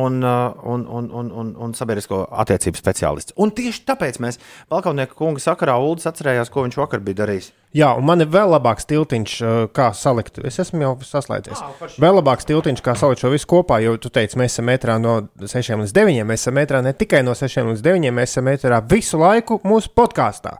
[0.00, 3.36] Un, uh, un, un, un, un, un sabiedrisko attiecību speciālists.
[3.36, 4.40] Un tieši tāpēc mēs
[4.72, 7.52] Balkānieku kunga sakarā Ulas atcerējās, ko viņš vakar bija darījis.
[7.76, 10.40] Jā, un man ir vēl labāks tiltiņš, uh, kā salikt.
[10.46, 11.60] Es esmu jau saslēdzies.
[12.02, 15.20] Vēl labāks tiltiņš, kā salikt šo visu kopā, jo tu teici, mēs esam metrā no
[15.38, 16.24] 6 līdz 9.
[16.26, 19.92] Mēs esam metrā ne tikai no 6 līdz 9, mēs esam metrā visu laiku mūsu
[19.94, 20.56] podkāstā,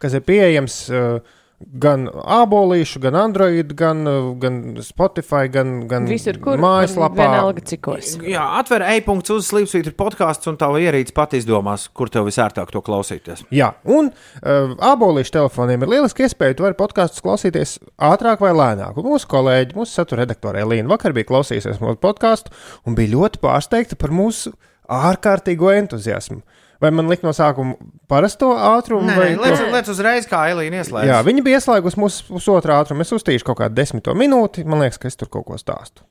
[0.00, 0.78] kas ir pieejams.
[0.88, 1.40] Uh,
[1.80, 7.16] Gan abolīšu, gan Android, gan, uh, gan Spotify, gan, gan Visur, kur mājaslapā.
[7.24, 8.14] vienalga cikos.
[8.22, 12.82] Jā, atver e-punkts uz slīpsvītra podkāsts, un tava ierīce pat izdomās, kur tev visērtāk to
[12.84, 13.46] klausīties.
[13.54, 16.58] Jā, un uh, abolīšu telefoniem ir lieliski iespēja.
[16.58, 18.98] Tu vari podkāstus klausīties ātrāk vai lēnāk.
[19.00, 22.54] Un mūsu kolēģi, mūsu satura redaktore Elīna vakar bija klausījusies mūsu podkāstu
[22.86, 24.52] un bija ļoti pārsteigta par mūsu
[24.92, 26.42] ārkārtīgu entuziasmu.
[26.82, 27.76] Vai man likt no sākuma
[28.10, 29.06] parasto ātrumu?
[29.08, 31.08] Nē, vai lec, lec uzreiz, kā Elīna ieslēdz.
[31.10, 33.06] Jā, viņi bija ieslēgusi mūsu pusotrā ātrumā.
[33.06, 34.66] Es uztīšu kaut kādu desmito minūti.
[34.66, 36.06] Man liekas, ka es tur kaut ko stāstu.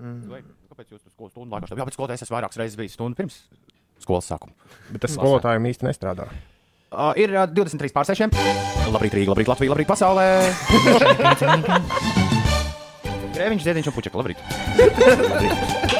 [0.00, 1.72] Kāpēc jūs tur skolas stundu laikā?
[1.76, 3.42] Jā, bet skolotājs es vairākas reizes biju stundu pirms
[4.00, 4.54] skolas sākuma.
[4.90, 6.24] Bet tas skolotājiem īsti nestrādā.
[6.90, 8.34] Uh, ir uh, 23 pār 6.
[8.90, 10.26] Labrīt, Rīga, labrīt, Latvija, labrīt, pasaulē.
[13.36, 14.38] Grēviņš, Ziediņš un Puķeka, labrīt.
[14.74, 15.99] Ulu,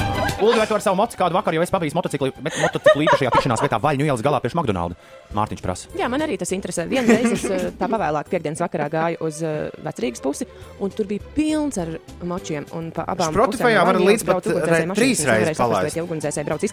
[0.57, 3.63] vai tu ar savu mocu kādu vakaru jau esi pabijis motociklu, bet motociklu īpašajā tikšanās
[3.63, 5.09] vietā Vaļņu ielas galā priekš McDonald's?
[5.37, 5.91] Mārtiņš prasa.
[5.99, 6.85] Jā, man arī tas interesē.
[6.91, 10.47] Vienreiz es eh, tā pavēlāk piekdienas vakarā gāju uz uh, vecrīgas pusi,
[10.83, 11.93] un tur bija pilns ar
[12.27, 12.67] močiem.
[12.77, 16.01] Un pa abām Spotifyā var līdz pat re- trīs reizes palaist.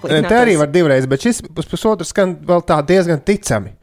[0.09, 3.77] Te arī var divreiz, bet šis uz pusotru skan vēl tā diezgan ticami.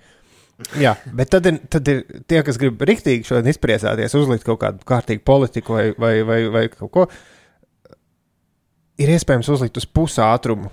[0.80, 4.88] Jā, bet tad ir, tad ir tie, kas grib rīktīgi šodien izpriecāties, uzlikt kaut kādu
[4.88, 7.04] kārtīgu politiku vai, vai, vai, vai kaut ko.
[9.02, 10.70] Ir iespējams uzlikt uz pusi ātrumu.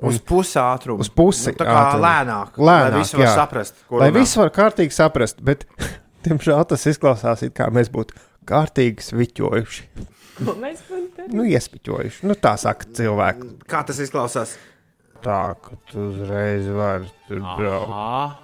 [0.00, 1.02] Uz pusi ātrumu.
[1.04, 1.50] Uz pusi.
[1.52, 2.04] Nu, tā kā ātrumu.
[2.06, 3.34] lēnāk, Lēnāk, lai visi var jā.
[3.36, 4.20] saprast, ko Lai runā.
[4.22, 5.66] visi var kārtīgi saprast, bet,
[6.24, 8.16] diemžēl, tas izklausās, it kā mēs būtu
[8.48, 9.84] kārtīgi sviķojuši.
[10.56, 10.80] Mēs
[11.30, 12.24] Nu, iespiķojuši.
[12.30, 13.50] Nu, tā saka cilvēki.
[13.68, 14.54] Kā tas izklausās?
[15.20, 18.40] Tā, ka tu uzreiz vari tur braukt.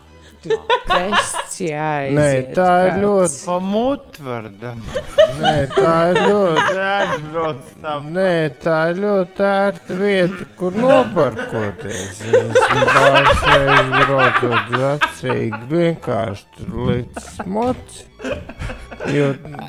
[0.86, 3.38] Pēcjā Nē, tā ir ļoti.
[3.46, 4.72] Pamutvarda.
[5.40, 7.74] Nē, tā ir ļoti.
[8.16, 8.32] Nē,
[8.62, 12.22] tā ir ļoti ērta vieta, kur noparkoties.
[12.26, 18.04] Es braucot vecīgi, vienkārši tur līdz moci.
[19.12, 19.26] Jo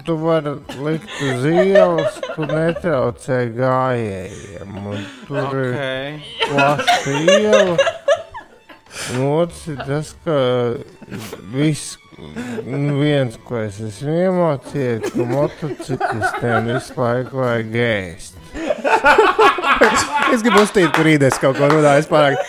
[0.08, 0.54] tu vari
[0.86, 4.78] likt uz ielas, tu netraucē gājējiem.
[4.94, 5.76] un Tur ir
[6.48, 7.78] plaša iela.
[9.22, 10.38] Otrs ir tas, ka
[11.54, 11.98] viss,
[12.66, 18.40] nu, viens, ko es esmu iemācījies, ka motociklistiem visu laiku vajag ēst.
[20.34, 22.04] es gribu uzstīt, kur rītdienas kaut ko runāju.
[22.04, 22.42] Es pārāk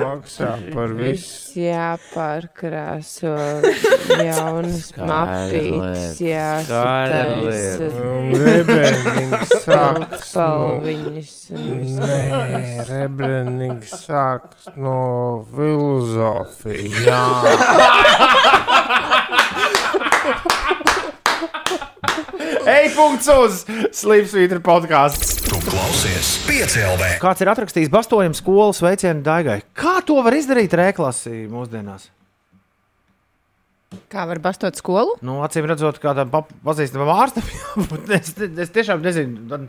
[0.00, 1.52] maksā par visu.
[1.58, 3.32] Jāpārkrāso
[4.28, 7.88] jaunas mapītes, jāsataisa
[8.44, 11.34] Rebrandings sāks no- palviņas.
[11.58, 11.66] un
[11.98, 12.18] Nē,
[12.88, 14.96] rebrandings sākas no
[15.54, 17.06] filozofijas.
[22.68, 23.62] Ej, punkts uz
[23.96, 25.38] Slimsvītra podkāstu.
[25.48, 27.14] Tu klausies piecēlē.
[27.22, 29.62] Kāds ir atrakstījis bastojumu skolas veicienu daigai?
[29.78, 32.10] Kā to var izdarīt rēklasī mūsdienās?
[34.12, 35.16] Kā var bastot skolu?
[35.24, 37.46] Nu, acīm redzot, kādam pa- pazīstamam ārstam,
[38.18, 39.62] es, es tiešām nezinu.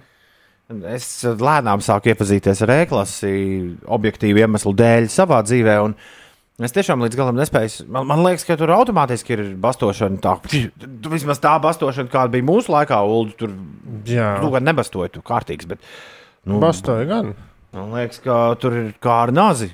[0.91, 3.32] Es lēnām sāku iepazīties ar e-klasi,
[3.88, 5.80] objektīvu iemeslu dēļ savā dzīvē.
[5.88, 5.95] un
[6.60, 7.86] Es tiešām līdz galam nespēju.
[7.88, 10.20] Man, man liekas, ka tur automātiski ir bastošana.
[10.20, 10.34] Tā,
[10.99, 13.53] tu vismaz tā bastošana, kāda bija mūsu laikā, Ulu, tur
[14.03, 15.70] tu gan nebastoji, tu kārtīgs.
[15.70, 15.86] Bet,
[16.43, 17.32] nu, Bastoja gan.
[17.76, 19.70] Man liekas, ka tur ir kā ar nazi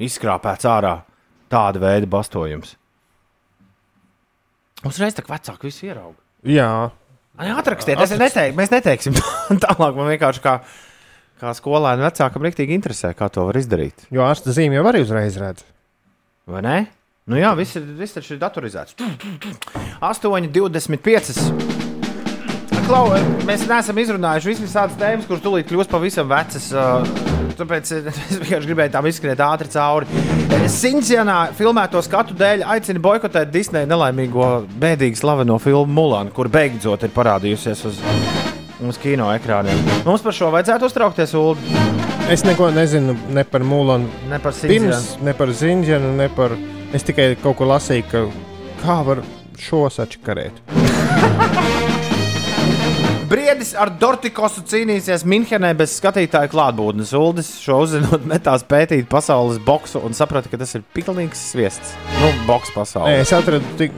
[0.00, 0.96] izskrāpēts ārā
[1.52, 2.74] tāda veida bastojums.
[4.86, 6.18] Uzreiz tā kā vecāki visi ierauga.
[6.46, 6.70] Jā.
[7.36, 9.14] Ai, Atrakstiet, es neteiktu, mēs neteiksim
[9.64, 9.94] tālāk.
[9.94, 10.58] Man vienkārši kā,
[11.42, 14.06] kā skolēnam vecākam rīktīgi interesē, kā to var izdarīt.
[14.10, 15.64] Jo ārsta zīme jau arī uzreiz redz.
[16.46, 16.76] Vai ne?
[17.26, 18.94] Nu jā, viss ir, viss taču ir datorizēts.
[19.98, 21.40] 8, 25.
[22.86, 23.08] Klau,
[23.48, 26.68] mēs neesam izrunājuši visas tādas tēmas, kuras tūlīt kļūs pavisam vecas.
[27.58, 30.22] Tāpēc es vienkārši gribēju tam izskriet ātri cauri.
[30.70, 37.14] Sincijānā filmēto skatu dēļ aicina boikotēt Disneja nelaimīgo, bēdīgi slaveno filmu Mulanu, kur beidzot ir
[37.16, 37.98] parādījusies uz,
[38.86, 39.82] uz kino ekrāniem.
[40.06, 42.15] Mums par šo vajadzētu uztraukties, Ulu.
[42.30, 44.08] Es neko nezinu ne par Mulanu.
[44.30, 46.56] Ne par Pirms, ne par Zinģenu, ne par.
[46.94, 48.24] Es tikai kaut ko lasīju, ka
[48.82, 49.22] kā var
[49.62, 50.62] šo sačakarēt.
[53.26, 57.10] Briedis ar Dortikosu cīnīsies Minhenē bez skatītāju klātbūtnes.
[57.18, 61.96] Uldis šo uzzinot, metās pētīt pasaules boksu un saprata, ka tas ir pilnīgs sviests.
[62.20, 63.14] Nu, boks Nē, pasaulē.
[63.24, 63.96] es atradu, tik,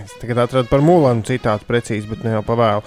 [0.00, 2.86] es tagad atradu par Mulanu citātu precīzi, bet ne jau pavēlu.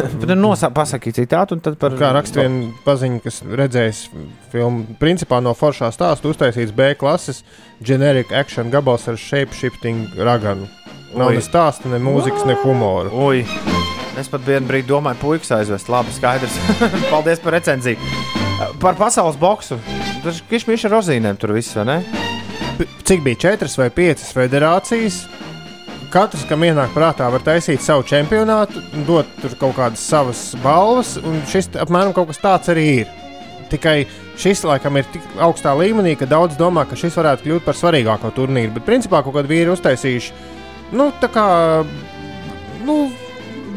[0.00, 1.94] Tad nosaka, pasaki citātu, un tad par.
[2.00, 4.02] Kā raksta viena paziņa, kas redzējis
[4.50, 7.44] filmu, principā no foršā stāsta uztaisīts B klases
[7.86, 10.66] generic action gabals ar shape-shifting raganu.
[11.14, 11.38] Nav Oi.
[11.38, 13.10] ne stāsta, ne mūzikas, ne humora.
[13.10, 13.42] Ui,
[14.18, 15.90] es pat vienu brīdi domāju, puikas aizvest.
[15.92, 16.56] Labi, skaidrs.
[17.12, 17.98] Paldies par recenziju.
[18.80, 19.78] Par pasaules boksu.
[20.24, 22.00] Tas ir kišmiša ar rozīnēm tur viss, vai ne?
[23.06, 25.22] Cik bija četras vai piecas federācijas?
[26.10, 31.38] Katrs, kam ienāk prātā, var taisīt savu čempionātu, dot tur kaut kādas savas balvas, un
[31.46, 33.12] šis apmēram kaut kas tāds arī ir.
[33.70, 33.94] Tikai
[34.40, 38.32] šis laikam ir tik augstā līmenī, ka daudz domā, ka šis varētu kļūt par svarīgāko
[38.34, 38.74] turnīru.
[38.74, 40.34] Bet principā kaut kādi vīri uztaisījuši,
[40.98, 41.46] nu, tā kā,
[42.88, 42.96] nu,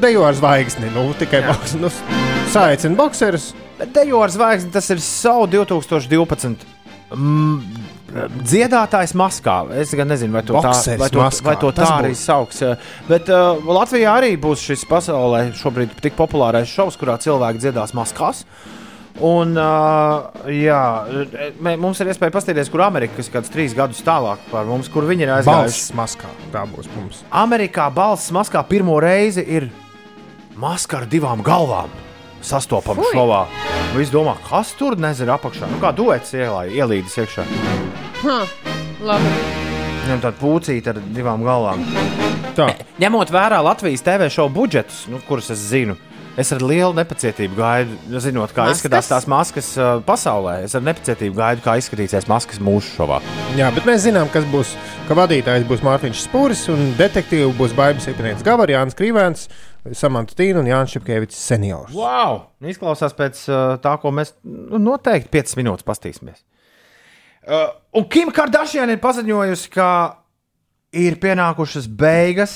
[0.01, 0.91] dejo ar zvaigzni.
[0.95, 1.91] Nu, tikai boks, nu,
[2.53, 3.51] saicina bokserus.
[3.79, 6.69] Bet dejo ar zvaigzni tas ir savu 2012.
[7.13, 7.61] Mm,
[8.45, 9.57] dziedātājs maskā.
[9.81, 11.47] Es gan nezinu, vai to tā, Bokseris vai to, maskā.
[11.47, 12.23] vai to tā arī būs.
[12.25, 12.61] sauc.
[13.09, 18.45] Bet uh, Latvijā arī būs šis pasaulē šobrīd tik populārais šovs, kurā cilvēki dziedās maskās.
[19.21, 20.79] Un, uh, jā,
[21.61, 25.05] mē, mums ir iespēja paskatīties, kur Amerika, ir kāds trīs gadus tālāk par mums, kur
[25.05, 25.69] viņi ir aizgājuši.
[25.69, 26.31] Balsts maskā.
[26.53, 27.21] Tā būs mums.
[27.43, 29.69] Amerikā balss maskā pirmo reizi ir
[30.59, 31.91] maska ar divām galvām.
[32.43, 33.45] Sastopama šovā.
[33.95, 35.69] Viņš domā, kas tur nezina apakšā.
[35.71, 37.45] Nu, kā duets ielai- ielīdis iekšā.
[38.23, 38.39] Ha,
[39.01, 39.31] labi.
[40.03, 41.85] Viņam tāda pucīta ar divām galvām.
[42.57, 42.73] Tā.
[42.99, 45.95] Ņemot vērā Latvijas TV šovu budžetus, nu, kurus es zinu,
[46.37, 48.81] es ar lielu nepacietību gaidu, zinot, kā Maskas?
[48.83, 50.63] izskatās tās maskas uh, pasaulē.
[50.67, 53.21] Es ar nepacietību gaidu, kā izskatīsies maskas mūsu šovā.
[53.55, 54.75] Jā, bet mēs zinām, kas būs.
[55.07, 59.47] Ka vadītājs būs Mārtiņš Spūris un detektīvs būs Baibas Ipnieks Gavarijāns Krīvēns,
[59.91, 61.91] Samants Tīna un Jānis Čepkevičs seniors.
[61.95, 62.45] Wow!
[62.63, 66.39] Izklausās pēc uh, tā, ko mēs nu, noteikti 5 minūtes pastīsimies.
[67.43, 69.89] Uh, un Kim Kardashian ir paziņojusi, ka
[70.95, 72.53] ir pienākušas beigas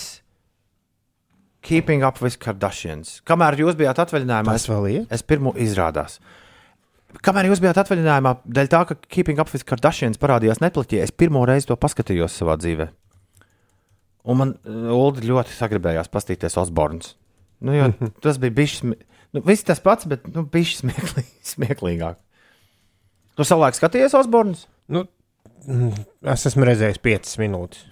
[1.67, 3.17] Keeping Up with Kardashians.
[3.27, 5.07] Kamēr jūs bijāt atvaļinājumā, Tas vēl ir?
[5.11, 6.21] es pirmo izrādās.
[7.23, 11.43] Kamēr jūs bijāt atvaļinājumā, dēļ tā, ka Keeping Up with Kardashians parādījās Netflixī, es pirmo
[11.49, 12.87] reizi to paskatījos savā dzīvē.
[14.27, 17.13] Un man uh, Ulu ļoti sagribējās paskatīties Osborns.
[17.63, 17.87] Nu, jo,
[18.23, 18.81] tas bija bijis.
[18.83, 21.23] Nu, viss tas pats, bet nu, bijis smieklī,
[21.53, 22.17] smieklīgāk.
[23.37, 24.65] Tu savulaik skatījies Osborns?
[24.91, 24.99] Nu,
[25.65, 25.91] mm,
[26.33, 27.79] es esmu redzējis 5 minūtes.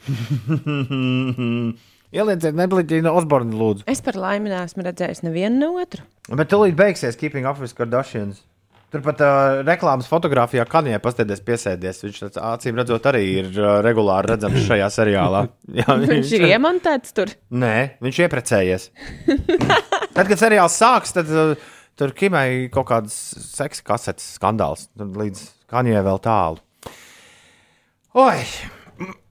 [2.15, 3.83] Ielieciet, nebliķīgi Osbornu, lūdzu.
[3.91, 6.01] Es par laimi neesmu redzējis nevienu ne otru.
[6.31, 8.38] Bet tūlīt beigsies Keeping Up with Kardashians.
[8.95, 11.97] Turpat uh, reklāmas fotografijā Kanijai pasteidies piesēdies.
[12.05, 15.41] Viņš tāds, acīm redzot arī ir uh, regulāri redzams šajā seriālā.
[15.81, 17.33] Jā, Viņš ir iemontēts tur.
[17.51, 18.85] Nē, viņš ieprecējies.
[19.27, 21.57] tad, kad seriāls sāks, tad uh,
[21.99, 23.17] tur Kimai kaut kāds
[23.49, 24.87] seksa kasetes skandāls.
[24.95, 25.43] Tur līdz
[25.75, 26.63] Kanijai vēl tālu.
[28.15, 28.39] Oi!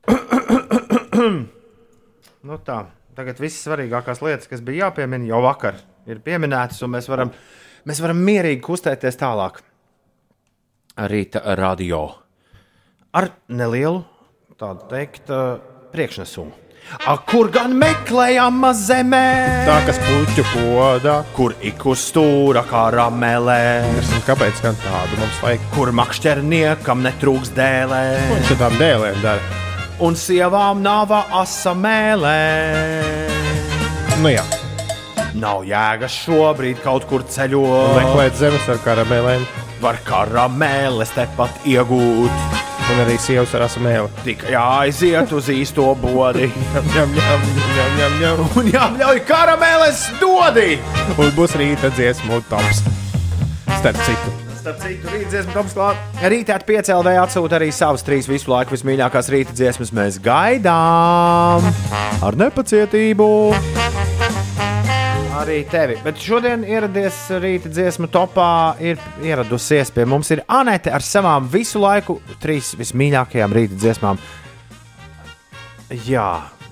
[2.52, 2.78] nu tā,
[3.16, 7.32] tagad viss svarīgākās lietas, kas bija jāpiemina jau vakar, ir pieminētas, un mēs varam,
[7.88, 9.62] mēs varam mierīgi kustēties tālāk.
[11.10, 12.04] Rīta radio.
[13.14, 14.04] Ar nelielu,
[14.58, 15.58] tādu teikt, uh,
[15.94, 16.64] priekšnesumu.
[17.08, 19.26] A, kur gan meklējama zemē?
[19.66, 21.16] Tā kas puķu podā.
[21.36, 23.60] Kur ik uz stūra kā ramelē?
[23.88, 25.64] Es nezinu, kāpēc gan tādu mums vajag.
[25.74, 28.02] Kur makšķerniekam netrūks dēlē?
[28.28, 29.62] Ko viņš ar tām dēlēm dara?
[30.04, 32.38] Un sievām nav asa mēlē.
[34.20, 34.44] Nu jā,
[35.34, 37.96] Nav jēgas šobrīd kaut kur ceļot.
[37.98, 39.42] meklēt zemes ar karamēlēm.
[39.82, 42.60] Var karamēles tepat iegūt.
[42.84, 44.10] Un arī sievas ar asamēli.
[44.22, 46.50] Tikai jāaiziet uz īsto bodi.
[46.92, 48.42] Ņem, ņem, ņem, ņem, ņem.
[48.60, 50.78] Un jābļauj karamēles dodi!
[51.16, 52.84] Un būs rīta dziesmu tops.
[53.80, 54.34] Starp citu.
[54.60, 56.04] Starp citu, rīta dziesmu tops klāt.
[56.22, 59.90] Rītā piecēlē atsūta arī savas trīs visu laiku vismīļākās rīta dziesmas.
[59.96, 61.66] Mēs gaidām
[62.22, 63.32] ar nepacietību.
[65.44, 65.98] Arī tevi.
[66.00, 71.82] Bet šodien ieradies rīta dziesmu topā, ir ieradusies pie mums ir Anete ar savām visu
[71.82, 74.16] laiku trīs vismīļākajām rīta dziesmām.
[76.08, 76.30] Jā,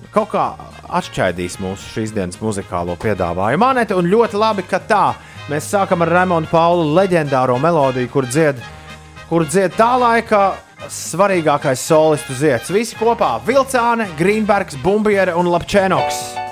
[0.09, 0.47] kaut kā
[0.89, 3.69] atšķaidīs mūsu šīs dienas muzikālo piedāvājumu.
[3.69, 5.05] Anete, un ļoti labi, ka tā.
[5.53, 8.57] Mēs sākam ar Raimonu Paulu leģendāro melodiju, kur dzied,
[9.29, 10.47] kur dzied tā laika
[10.89, 12.73] svarīgākais solistu zieds.
[12.73, 16.42] Visi kopā- Vilcāne, Grīnbergs, Bumbiere un Lapčēnoks.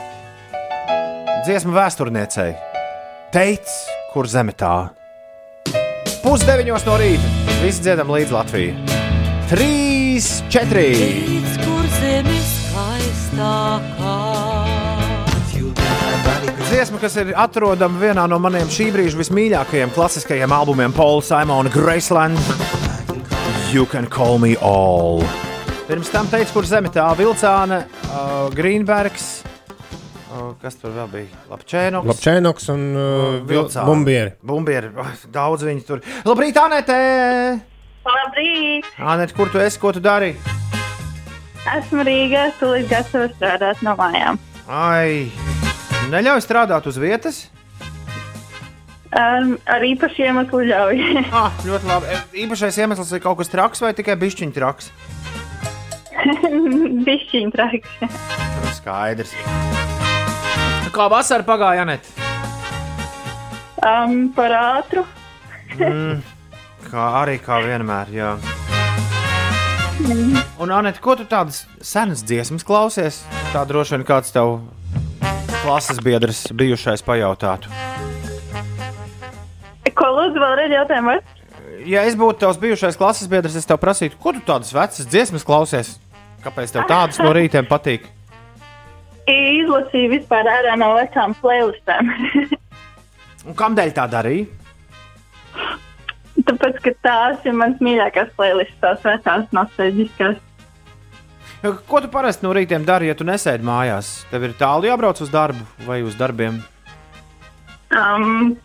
[1.41, 2.51] Dziesma vēsturniecei.
[3.33, 3.65] Teic,
[4.13, 4.91] kur zeme tā.
[6.21, 7.31] Pusdeviņos no rīta.
[7.63, 8.75] Visi dziedam līdz Latvijai.
[9.49, 10.91] Trīs, četri.
[10.99, 14.13] Teic, kur zeme skaistākā.
[16.69, 22.37] Dziesma, kas ir atrodama vienā no maniem šī brīža vismīļākajiem klasiskajiem albumiem, Paula Simona Graceland.
[23.73, 25.25] You can call me all.
[25.89, 29.51] Pirms tam teica, kur zeme tā vilcāne, uh, Grīnbergs.
[30.61, 31.41] Kas tur vēl bija?
[31.51, 32.07] Lapčēnoks.
[32.07, 33.84] Lapčēnoks un uh, Vilcāne.
[33.89, 34.34] Bumbieri.
[34.47, 34.91] Bumbieri.
[35.34, 36.03] Daudz viņi tur.
[36.27, 36.99] Labrīt, Anete!
[38.07, 38.88] Labrīt!
[38.97, 39.79] Anete, kur tu esi?
[39.82, 40.32] Ko tu dari?
[41.75, 44.39] Esmu Rīgā, tūlīt gatavs strādāt no mājām.
[44.71, 45.27] Ai,
[46.09, 47.43] neļauj strādāt uz vietas.
[49.11, 51.01] Um, ar īpašu iemeslu ļauj.
[51.41, 52.07] ah, ļoti labi.
[52.07, 54.91] E, Īpašais iemesls ir kaut kas traks vai tikai bišķiņš traks?
[57.07, 57.99] Bišķiņ traks.
[58.07, 59.36] Nu, Skaidrs.
[60.91, 62.07] Kā vasara pagāja, Anet?
[63.79, 65.05] Um, par ātru.
[65.79, 66.19] Mm,
[66.89, 68.33] kā arī kā vienmēr, jā.
[70.59, 73.21] Un, Anet, ko tu tādas senas dziesmas klausies?
[73.53, 74.59] Tā droši vien kāds tev
[75.61, 77.71] klases biedrs bijušais pajautātu?
[79.95, 81.19] Ko lūdzu vēlreiz jautājumu?
[81.87, 85.47] Ja es būtu tavs bijušais klases biedrs, es tev prasītu, ko tu tādas vecas dziesmas
[85.47, 85.95] klausies?
[86.43, 88.11] Kāpēc tev tādas no rītiem patīk?
[89.61, 92.11] Izlasīju vispār ārā no vecām playlistēm.
[93.47, 94.45] Un kādēļ tā darīja?
[96.41, 100.39] Tāpēc, ka tās ir mans mīļākās playlists, tās vecās nostalģiskās.
[101.61, 104.23] Ko tu parasti no rītiem dari, ja tu nesēdi mājās?
[104.32, 106.57] Tev ir tālu jābrauc uz darbu vai uz darbiem?
[107.93, 108.55] Um,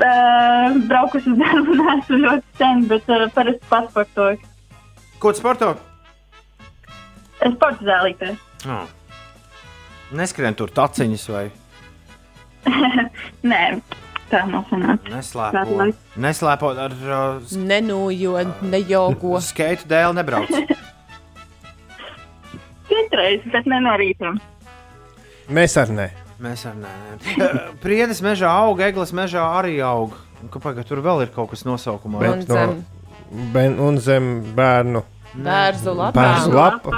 [0.00, 4.42] uh, braukus uz darbu neesmu ļoti sen, bet uh, parasti pasportoju.
[5.22, 5.72] Ko tu sporto?
[7.38, 8.34] Sporta zālītē.
[8.66, 8.95] Oh.
[10.14, 11.46] Neskrien tur taciņas vai
[13.46, 13.62] Nē,
[14.30, 15.10] tā nav sanāca.
[15.10, 15.86] neslēpo.
[16.18, 18.34] Neslēpo ar uh, Nenūjo,
[18.66, 19.38] nejogo.
[19.50, 20.50] skeitu dēļ nebrauc.
[22.86, 24.32] Citreiz, bet ne no rīta.
[25.50, 26.08] Mēs ar ne.
[26.42, 26.92] Mēs ar nē.
[27.38, 27.50] nē.
[27.82, 30.14] Priedes mežā aug, eglis mežā arī aug.
[30.42, 32.20] Un Kāpēc tur vēl ir kaut kas nosaukumā?
[32.28, 32.74] Un zem
[33.54, 35.02] ben, un zem bērnu.
[35.34, 36.18] bērzu lapām.
[36.18, 36.90] Bērzu lapa.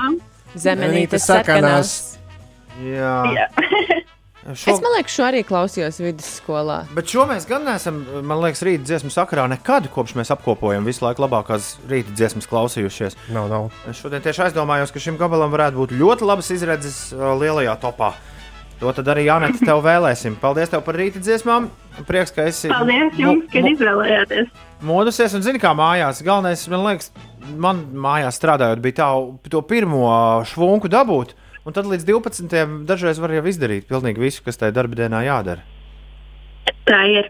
[0.56, 2.17] Zemenītes Zemenītes sakanās.
[2.78, 3.34] Sakanās.
[3.38, 4.04] Jā.
[4.48, 4.70] Šo...
[4.72, 6.78] Es man liekas, šo arī klausījos vidusskolā.
[6.96, 11.02] Bet šo mēs gan neesam, man liekas, rīta dziesmu sakarā nekad, kopš mēs apkopojam visu
[11.04, 13.18] laiku labākās rīta dziesmas klausījušies.
[13.34, 13.66] Nav, nav.
[13.90, 18.14] Es šodien tieši aizdomājos, ka šim gabalam varētu būt ļoti labas izredzes uh, lielajā topā.
[18.78, 20.38] To tad arī Janete tev vēlēsim.
[20.40, 21.66] Paldies tev par rīta dziesmām.
[22.08, 24.54] Prieks, ka esi Paldies jums, ka izvēlējāties.
[24.86, 26.22] modusies un zini, kā mājās.
[26.24, 27.10] Galvenais, man liekas,
[27.58, 29.10] man mājās strādājot, bija tā,
[29.50, 30.06] to pirmo
[30.46, 31.34] švunku dabūt.
[31.68, 32.54] Un tad līdz 12.
[32.88, 35.60] dažreiz var jau izdarīt pilnīgi visu, kas tajā darba dienā jādara.
[36.88, 37.28] Tā ir.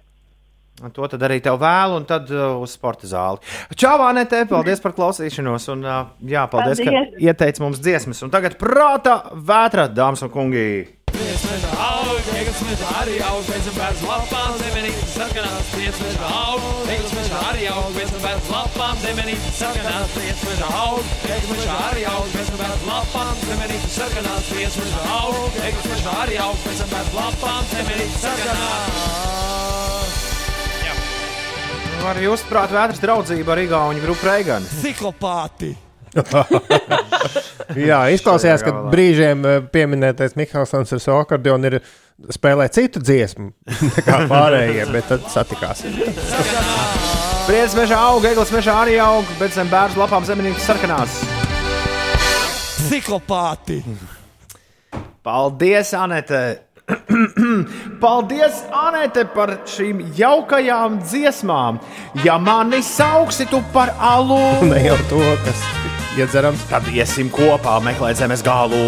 [0.79, 3.43] Un to tad arī tev vēlu, un tad uh, uz sporta zāli.
[3.75, 5.67] Čau, Anete, paldies par klausīšanos.
[5.75, 8.23] Un, uh, jā, paldies, paldies, ka ieteici mums dziesmas.
[8.23, 10.69] Un tagad prāta vētra, dāmas un kungi.
[11.11, 17.08] aug, eglis mežā arī aug, pēc tam bērns lapām, zemenītes sarkanās, priec mežā aug, eglis
[19.09, 24.49] zemenītes sarkanās, priec mežā aug, eglis mežā arī aug, pēc tam bērns lapām, zemenītes sarkanās,
[24.51, 28.99] priec mežā aug, eglis mežā arī aug, pēc tam bērns lapām, zemenītes sarkanās.
[31.99, 34.67] Var jūs prāt vētras draudzība ar Igauņu grupu Reiganu.
[34.85, 35.73] Ciklopāti!
[37.89, 41.81] Jā, izklausījās, ka brīžiem eh, pieminētais Mikls ar savu akordionu ir
[42.35, 43.53] spēlēt citu dziesmu
[43.97, 45.85] nekā pārējie, bet tad satikās.
[47.49, 51.15] Priecas mežā aug, eglis mežā arī aug, bet zem bērnu lapām zemenītes sarkanās.
[52.91, 53.79] Ciklopāti!
[55.25, 56.43] Paldies, Anete!
[58.03, 61.81] Paldies, Anete, par šīm jaukajām dziesmām.
[62.25, 65.65] Ja mani sauksi tu par alu, Ne jau to, kas
[66.21, 66.69] iedzerams.
[66.69, 68.85] tad iesim kopā meklēt zemes galu.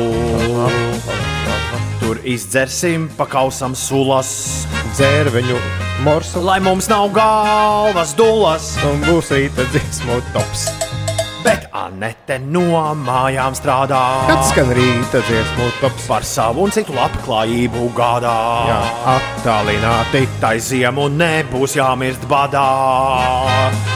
[2.01, 5.59] Tur izdzersim, pakausam sulas, Dzērveņu
[6.05, 8.73] morsu lai mums nav galvas dulas.
[8.89, 10.65] un būs rīta dziesmu tops.
[11.45, 14.01] Bet Anete no mājām strādā.
[14.29, 16.09] Kad skan rīta dziesmu tops?
[16.11, 18.35] Par savu un citu labklājību gādā.
[18.69, 18.81] Jā,
[19.15, 20.27] attālināti.
[20.43, 22.67] Tai ziemu nebūs jāmirst badā.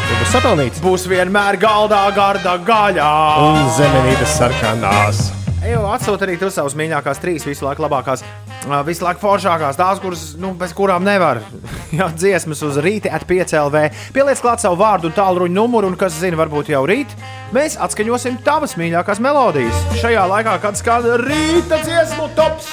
[0.09, 0.81] Tu būs sapelnīts.
[0.85, 3.13] Būs vienmēr galdā garda gaļā.
[3.51, 5.27] Un zemenītes sarkanās.
[5.65, 8.21] Eju, atsūti arī tu savus mīļākās, trīs visu laiku labākās,
[8.69, 11.43] laiku foršākās, tās, kuras, nu, bez kurām nevar.
[11.99, 13.85] Jā, dziesmas uz rīta, at 5 LV.
[14.15, 17.15] Pieliec klāt savu vārdu un tālruņa numuru, un kas zina, varbūt jau rīt
[17.55, 19.85] mēs atskaņosim tavas mīļākās melodijas.
[20.01, 22.73] Šajā laikā, kad skan rīta dziesmu tops.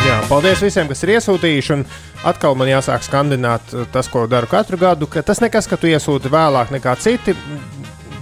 [0.00, 1.74] Jā, paldies visiem, kas ir iesūtījuši.
[1.76, 1.84] Un
[2.26, 5.08] atkal man jāsāk skandināt uh, tas, ko daru katru gadu.
[5.10, 7.34] Ka tas nekas, ka tu iesūti vēlāk nekā citi,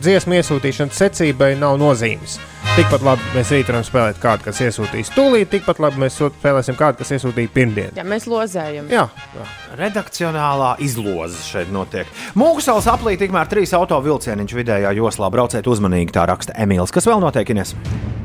[0.02, 2.38] dziesmu iesūtīšanas secībai nav nozīmes.
[2.76, 7.00] Tikpat labi mēs rīt varam spēlēt kādu, kas iesūtīs tūlīt, tikpat labi mēs spēlēsim kādu,
[7.00, 7.96] kas iesūtīja pirmdien.
[7.98, 8.86] Jā, mēs lozējam.
[8.92, 9.46] Jā, jā.
[9.80, 12.10] Redakcionālā izloze šeit notiek.
[12.38, 15.30] Mūksels aplī tikmēr trīs auto vilcieniņš vidējā joslā.
[15.34, 16.94] Brauciet uzmanīgi, tā raksta Emīls.
[16.94, 17.74] Kas vēl notiek, Ines?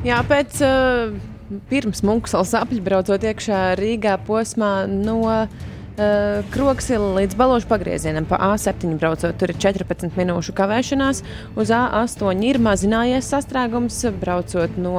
[0.05, 1.15] Jā, pēc uh,
[1.71, 5.47] pirms Munkslas apļu braucot iekšā Rīgā posmā no
[5.97, 11.23] uh, Kroksila līdz Balošu pagriezienam pa A7 braucot, tur ir 14 minūšu kavēšanās.
[11.59, 14.97] Uz A8 ir mazinājies sastrēgums, braucot no,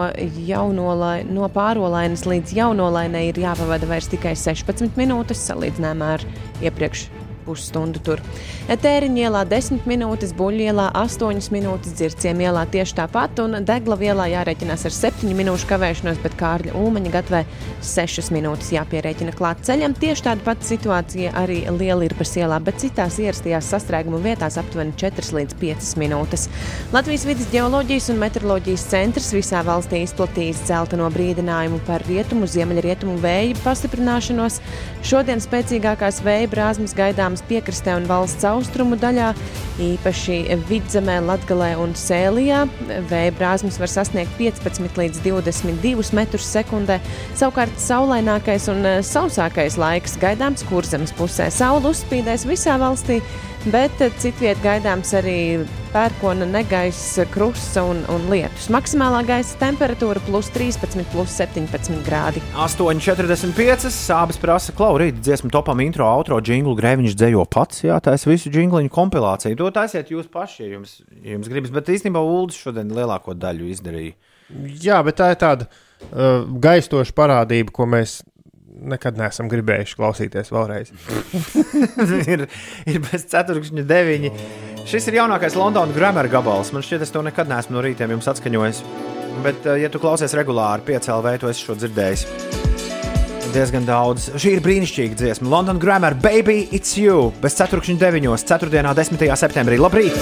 [0.49, 6.27] jaunolai, no pārolainas līdz jaunolainai ir jāpavada vairs tikai 16 minūtes salīdzinājumā ar
[6.65, 7.09] iepriekš
[7.45, 8.23] pusstundu tur.
[8.69, 14.29] Tēriņa ielā 10 minūtes, Buļļa ielā 8 minūtes, Dzirciem ielā tieši tāpat, un Degla ielā
[14.33, 17.43] jārēķinās ar 7 minūšu kavēšanos, bet Kārļa Ulmaņa gatavē
[17.85, 19.97] 6 minūtes jāpierēķina klāt ceļam.
[20.01, 25.59] Tieši tāda pati situācija arī Lielirpas ielā, bet citās ierastajās sastrēguma vietās aptuveni 4 līdz
[25.61, 26.49] 5 minūtes.
[26.95, 33.61] Latvijas vidas geoloģijas un meteoroloģijas centrs visā valstī izplatījis dzelteno brīdinājumu par rietumu, ziemeļrietumu vēju
[33.65, 34.61] pastiprināšanos.
[35.05, 36.95] Šodien spēcīgākās vēja brāzmas
[37.35, 39.35] gaidāmas piekrastē un valsts austrumu daļā,
[39.81, 42.66] īpaši vidzemē, latgalē un sēlijā.
[43.11, 47.01] Vēja brāzmas var sasniegt 15 līdz 22 metrus sekundē.
[47.35, 51.51] Savukārt saulainākais un eh, sausākais laiks gaidāms kurzemes pusē.
[51.51, 53.20] Saula uzspīdēs visā valstī,
[53.70, 58.66] bet eh, citviet gaidāms arī pērkona negaisa, krusta un, un lietus.
[58.74, 62.43] Maksimālā gaisa temperatūra plus 13, plus 17 grādi.
[62.59, 63.86] 8,45.
[63.94, 67.82] Sābis prasa, klau, rīt dziesmu topam intro, outro jinglu, grēviņš dzējo pats.
[67.86, 69.56] Jā, tā ir visu jingliņu kompilācija.
[69.59, 71.72] To taisiet jūs paši, ja jums, ja jums gribas.
[71.74, 74.14] Bet īstenībā Ulas šodien lielāko daļu izdarīja.
[74.84, 78.20] Jā, bet tā ir tāda uh, gaistoša parādība, ko mēs
[78.74, 80.90] nekad neesam gribējuši klausīties vēlreiz.
[82.34, 82.44] ir,
[82.90, 84.34] ir bez ceturkšņa deviņi.
[84.90, 86.74] Šis ir jaunākais Londonas grammaras gabals.
[86.74, 88.84] Man šķiet, es to nekad neesmu no rītiem jums atskaņojis.
[89.46, 92.64] Bet, uh, ja tu klausies regulāri, piecēlē, to esi šo dzirdējis.
[93.55, 94.32] Diezgan daudz.
[94.35, 95.47] Šī ir brīnišķīga dziesma.
[95.47, 97.28] London Grammar, Baby, It's You.
[97.39, 98.81] Bez ceturkšņa deviņos, 4.
[98.82, 99.20] un 10.
[99.39, 99.76] septembrī.
[99.78, 100.16] Labrīt!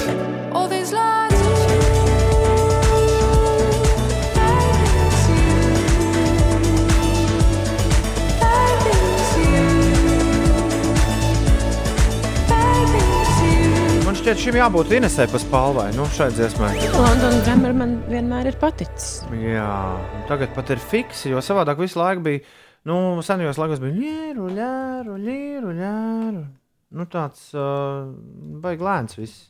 [14.04, 16.74] Man šķiet, šim jābūt Inesē pa spalvai, nu, šai dziesmai.
[16.98, 19.22] Londonas Grammar man vienmēr ir paticis.
[19.40, 19.72] Jā,
[20.28, 22.44] tagad pat ir fiksi, jo savādāk visu laiku bija,
[22.88, 26.42] nu, senajos laikos bija ļēru, ļēru, ļēru, ļēru.
[26.92, 28.10] Nu, tāds uh,
[28.62, 29.46] baigi lēns viss.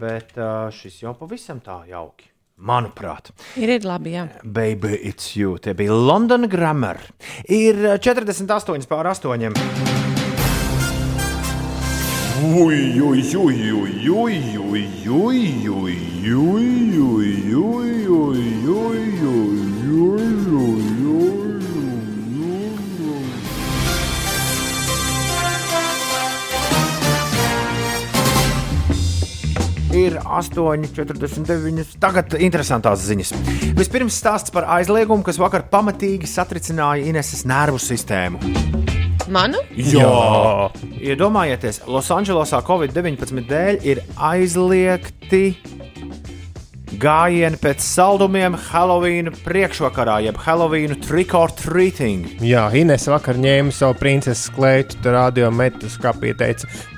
[0.00, 2.32] Bet uh, šis jau pavisam tā jauki.
[2.56, 4.22] Manuprāt, Ir, ir labi, jā.
[4.40, 5.58] Baby, it's you.
[5.60, 7.02] Tie bija London Grammar.
[7.52, 9.28] Ir uh, 48 pār 8.
[12.46, 15.96] Ui, ui, ui, ui, ui, ui, ui, ui, ui, ui,
[16.32, 16.72] ui,
[17.52, 20.35] ui, ui, ui, ui,
[30.06, 31.96] Ir 8,49.
[32.02, 33.32] Tagad interesantās ziņas.
[33.74, 38.38] Vispirms stāsts par aizliegumu, kas vakar pamatīgi satricināja Ineses nervu sistēmu.
[39.32, 39.58] Manu?
[39.74, 40.70] Jā,
[41.02, 45.56] iedomājieties, Losandželosā Covid-19 dēļ ir aizliegti
[47.02, 52.28] gājieni pēc saldumiem Halloween priekšvakarā, jeb Halloween trick or treating.
[52.40, 56.95] Jā, Ines vakar ņēma savu princeses kleitu, tur radio metus kapī teica, "Eh,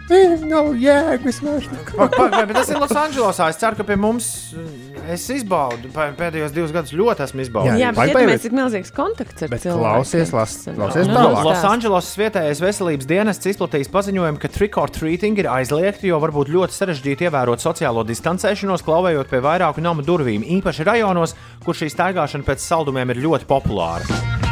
[0.49, 1.67] nav jēgas vairs.
[1.69, 3.49] Bet tas ir Losandželosā.
[3.53, 5.91] Es ceru, ka pie mums eh, es izbaudu.
[5.95, 7.81] pē- Pēdējos divus gadus ļoti esmu izbaudījis.
[7.83, 9.83] Jā, bet iedomājieties, cik milzīgs kontakts ar cilvēkiem.
[9.85, 11.45] klausies, las- klausies stāst.
[11.49, 16.49] Losandželosas vietējais veselības dienests izplatījis paziņojumu, ka trick or treating ir aizliegti, jo var būt
[16.57, 22.49] ļoti sarežģīti ievērot sociālo distancēšanos, klauvējot pie vairāku namu durvīm, īpaši rajonos, kur šī staigāšana
[22.49, 24.48] pēc saldumiem ir ļoti populāra.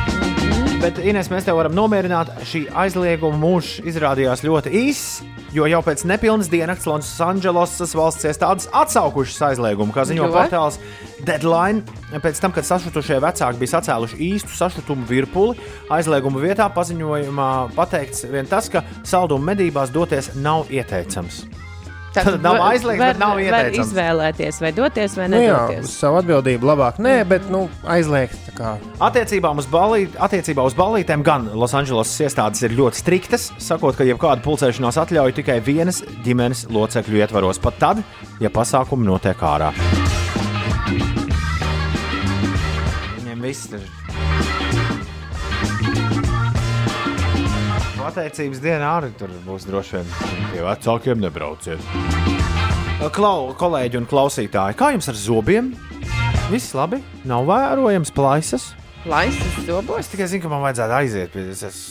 [0.86, 5.16] Bet, Ines, mēs te varam nomierināt, šī aizlieguma mūžs izrādījās ļoti īss,
[5.50, 10.78] jo jau pēc nepilnas dienas Losandželosas valsts iestādes atsaukušas aizliegumu, kā ziņo portāls
[11.26, 11.82] Deadline.
[12.22, 15.58] Pēc tam, kad sašutušie vecāki bija sacēluši īstu sašutumu virpuli,
[15.90, 21.48] aizlieguma vietā paziņojumā pateikts vien tas, ka salduma medībās doties nav ieteicams.
[22.24, 23.90] Tad nav var- aizliegts, var, bet nav var ieteicams.
[23.90, 25.84] izvēlēties, vai doties, vai Nu jā, nedoties.
[25.84, 28.36] uz savu atbildību labāk nē, bet nu, aizliegt.
[28.48, 28.70] tā kā.
[29.01, 34.40] Attiecībā uz, balīt, attiecībā uz balītēm gan Losandželosas iestādes ir ļoti striktas, sakot, ka jebkāda
[34.43, 38.02] pulcēšanās atļauj tikai vienas ģimenes locekļu ietvaros, pat tad,
[38.40, 39.72] ja pasākumi notiek ārā.
[43.18, 44.05] Viņiem viss ir.
[48.16, 50.06] Pateicības dienā arī tur būs droši vien
[50.55, 51.82] pie vecākiem nebrauciet.
[53.12, 55.68] Klau, kolēģi un klausītāji, kā jums ar zobiem?
[56.48, 58.70] Viss labi, nav vērojams plaisas.
[59.05, 60.01] Plaisas zobos?
[60.01, 61.84] Es tikai zinu, ka man vajadzētu aiziet pie es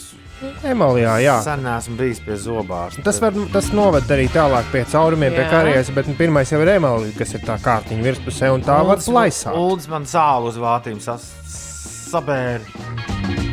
[0.65, 1.37] Emalijā, jā.
[1.45, 3.05] Sen neesmu bijis pie zobārsta.
[3.05, 5.51] Tas, var, tas noved arī tālāk pie caurumiem, pie Jā.
[5.53, 8.97] karjeras, bet nu, pirmais jau ir emalija, kas ir tā kārtiņa virspusē, un tā var
[9.05, 9.53] plaisāt.
[9.53, 11.29] Uldis man zāle uz vātīm sas-
[12.09, 13.44] sabēra.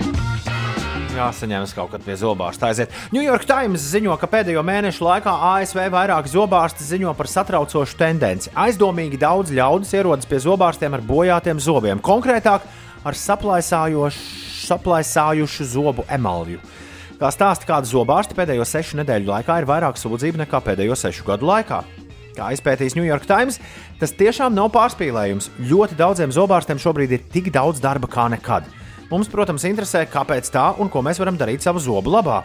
[1.12, 2.88] Jāsaņemas kaut kad pie zobārsta aiziet.
[3.12, 8.48] New York Times ziņo, ka pēdējo mēnešu laikā ASV vairāk zobārsti ziņo par satraucošu tendenci.
[8.56, 12.64] Aizdomīgi daudz ļaudis ierodas pie zobārstiem ar bojātiem zobiem, konkrētāk
[13.04, 16.56] ar saplaisājušu zobu emalju.
[17.20, 21.46] Kā stāsta kāda zobārsta, pēdējo sešu nedēļu laikā ir vairāk sūdzību nekā pēdējo sešu gadu
[21.52, 21.78] laikā.
[22.32, 23.60] Kā izpētījis New York Times,
[24.00, 25.52] tas tiešām nav pārspīlējums.
[25.68, 28.64] Ļoti daudziem zobārstiem šobrīd ir tik daudz darba kā nekad.
[29.12, 32.38] Mums, protams, interesē, kāpēc tā un ko mēs varam darīt savu zobu labā.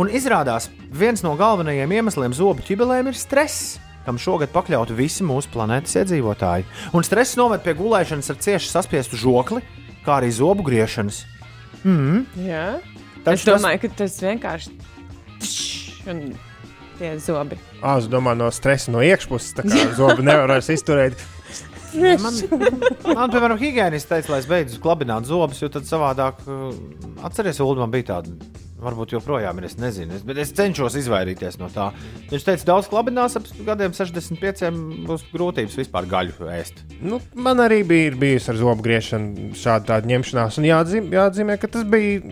[0.00, 3.74] Un izrādās, viens no galvenajiem iemesliem zobu ķibelēm ir stress,
[4.06, 6.64] kam šogad pakļauti visi mūsu planētas iedzīvotāji.
[6.96, 9.60] Un stress noved pie gulēšanas ar cieši saspiestu žokli,
[10.06, 11.26] kā arī zobu griešanas.
[11.82, 12.24] Mm.
[12.46, 12.66] Jā.
[13.26, 14.94] Taču es domāju, ka tas vienkārši ir.
[16.08, 16.22] Un
[16.96, 17.58] tie zobi.
[17.82, 19.58] Ah, es domāju, no stresa no iekšpuses.
[19.60, 21.20] Tā kā zobi nevar izturēt.
[21.96, 22.38] Man,
[23.06, 26.72] man, piemēram, higiēnists teica, lai es beidzu klabināt zobus, jo tad savādāk, uh,
[27.24, 28.34] atcerieties, Ulu, man bija tāda.
[28.78, 31.88] Varbūt joprojām ir, es nezinu, es, bet es cenšos izvairīties no tā.
[32.30, 34.70] Viņš teica, daudz klabinās, ap gadiem 65
[35.08, 36.84] būs grūtības vispār gaļu ēst.
[37.02, 41.72] Nu, man arī bija bijusi ar zobu griešanu šāda tāda ņemšanās, un jāatzīmē, jāatzīmē, ka
[41.74, 42.22] tas bija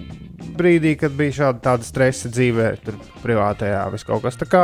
[0.57, 4.39] brīdī, kad bija šāda stresa dzīvē, tur privātajā vis kaut kas.
[4.39, 4.63] Tā kā,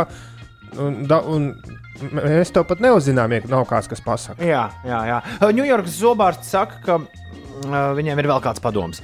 [0.81, 1.51] un, da, un
[2.17, 4.43] mēs to pat neuzinām, ja nav kāds, kas pasaka.
[4.47, 5.19] Jā, jā, jā.
[5.59, 9.03] Ņujorkas zobārsts saka, ka uh, viņiem ir vēl kāds padoms.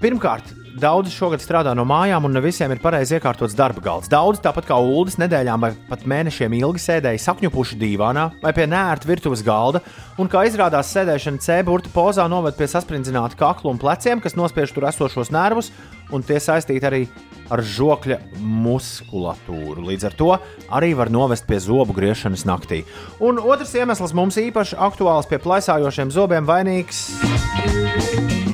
[0.00, 0.48] Pirmkārt,
[0.80, 4.10] daudzi šogad strādā no mājām, un ne visiem ir pareizi iekārtots darba galds.
[4.12, 9.08] Daudzi, tāpat kā ULDS, nedēļām vai pat mēnešiem ilgi sēdēja sakņupuši dīvānā vai pie nērta
[9.08, 9.82] virtuves galda,
[10.20, 14.88] un kā izrādās, sēdēšana C-burta pozā noved pie sasprindzīta kakla un pleciem, kas nospiež tur
[14.90, 15.72] esošos nervus,
[16.12, 17.02] un tie saistīti arī
[17.50, 19.84] ar žokļa muskulatūru.
[19.90, 20.32] Līdz ar to
[20.74, 22.82] arī var novest pie zobu griešanas naktī.
[23.22, 27.06] Un otrs iemesls mums īpaši aktuāls pie plaisājošiem zobiem vainīgs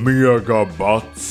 [0.03, 1.27] miega bats,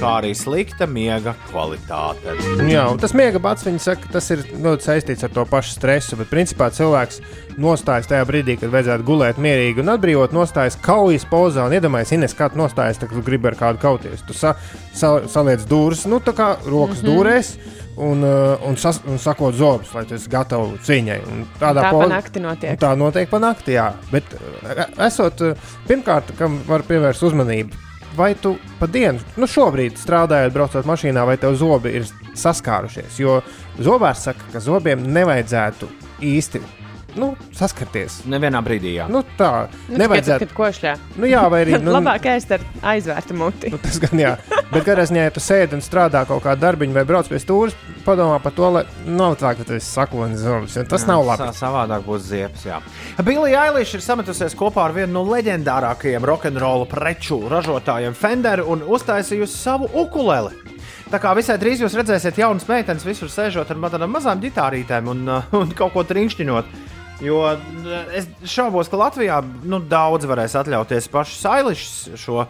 [0.00, 2.34] kā arī slikta miega kvalitāte.
[2.68, 6.18] Jā, un tas miega bats, viņi saka, tas ir ļoti saistīts ar to pašu stresu,
[6.20, 7.20] bet principā cilvēks
[7.62, 12.34] nostājas tajā brīdī, kad vajadzētu gulēt mierīgi un atbrīvot, nostājas kaujas pozā un iedomājas, Ines,
[12.36, 14.24] kā tu nostājas, tad gribi ar kādu kauties.
[14.26, 14.56] Tu sa,
[14.96, 17.12] sa, saliec dūris, nu tā kā rokas mm -hmm.
[17.12, 17.54] dūrēs.
[17.96, 21.18] Un, uh, un, sas, un sakot zobus, lai tas būtu cīņai.
[21.28, 22.78] Un tādā Tā po- pa nakti notiek.
[22.80, 23.92] Tā notiek pa nakti, jā.
[24.10, 25.52] Bet uh, esot, uh,
[25.88, 27.76] pirmkārt, kam var pievērst uzmanību,
[28.16, 32.06] vai tu pa dienu, nu šobrīd strādājot, braucot mašīnā, vai tev zobi ir
[32.38, 33.18] saskārušies.
[33.22, 33.40] Jo
[33.80, 35.88] zobārs saka, ka zobiem nevajadzētu
[36.32, 36.62] īsti
[37.18, 38.20] nu, saskarties.
[38.30, 39.06] Nevienā brīdī, jā.
[39.12, 40.46] Nu, tā Nu, nevajadzētu.
[40.46, 40.92] Kad, košļā.
[41.20, 41.76] Nu, jā, vai arī.
[41.84, 42.62] Nu, Labāk ēst ar
[42.94, 43.70] aizvērtu muti.
[43.74, 44.34] Nu, tas gan jā.
[44.72, 47.40] Bet, kad es ņēmu, ja tu sēdi un strādā kaut kādā darbiņā vai brauc pie
[47.42, 47.74] stūres,
[48.06, 50.76] padomā par to, lai nav tā, ka tas ir saklons zobs.
[50.78, 51.50] jo Tas Jā, nav labi.
[51.52, 52.64] sa- Savādāk būs ziepes.
[52.66, 52.80] Jā.
[53.24, 59.56] Bilija Eiliša ir sametusies kopā ar vienu no leģendārākajiem rokenrola preču ražotājiem Fender un uztaisījusi
[59.58, 60.54] savu ukuleli.
[61.12, 63.76] Tā kā visai drīz jūs redzēsiet jaunas meitenes visur sēžot ar
[64.08, 66.64] mazām ģitārītēm un, uh, un kaut ko trinkšķinot.
[67.22, 72.42] Jo uh, es šaubos, ka Latvijā nu, daudz varēs atļauties pašu Sailišs šo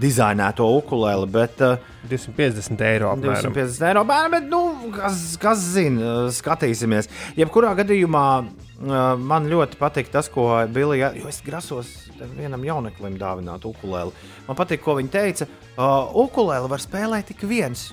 [0.00, 3.10] dizainēto ukuleli, bet uh, 250 eiro.
[3.16, 3.50] apmēram.
[3.50, 4.04] 250 eiro.
[4.06, 7.10] Bērni, bet, nu, kas, kas zina, skatīsimies.
[7.40, 11.10] Jebkurā gadījumā uh, man ļoti patīk tas, ko Bilija.
[11.18, 11.90] Jo es grasos
[12.36, 14.14] vienam jauneklim dāvināt ukulēli.
[14.46, 15.50] Man patīk, ko viņa teica.
[15.74, 17.88] Uh, ukulēli var spēlēt tik viens.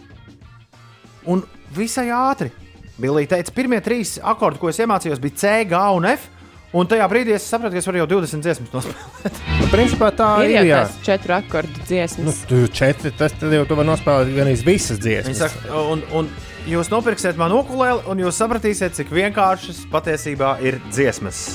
[1.27, 1.41] Un
[1.76, 2.53] visai ātri.
[2.97, 6.31] Bilija teica, pirmie trīs akordi, ko es iemācījos, bija C, G un F.
[6.75, 9.37] Un tajā brīdī es sapratu, ka es varu jau 20 dziesmas nospēlēt.
[9.61, 10.65] Nu, principā tā ir ir.
[10.67, 10.81] jā.
[10.83, 12.41] tas četru akordu Nu, dziesmas.
[12.49, 15.39] tu četri, tas tad jau tu vari nospēlēt gan visas dziesmas.
[15.39, 16.27] saka, un, un
[16.67, 21.45] jūs nopirksiet man ukulēli, un jūs sapratīsiet, cik vienkāršas patiesībā ir dziesmas.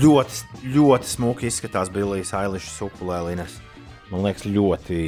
[0.00, 0.40] Ļoti,
[0.78, 3.58] ļoti smuki izskatās Billijas Ailišas ukulēlīnes.
[4.08, 5.02] Man liekas, ļoti,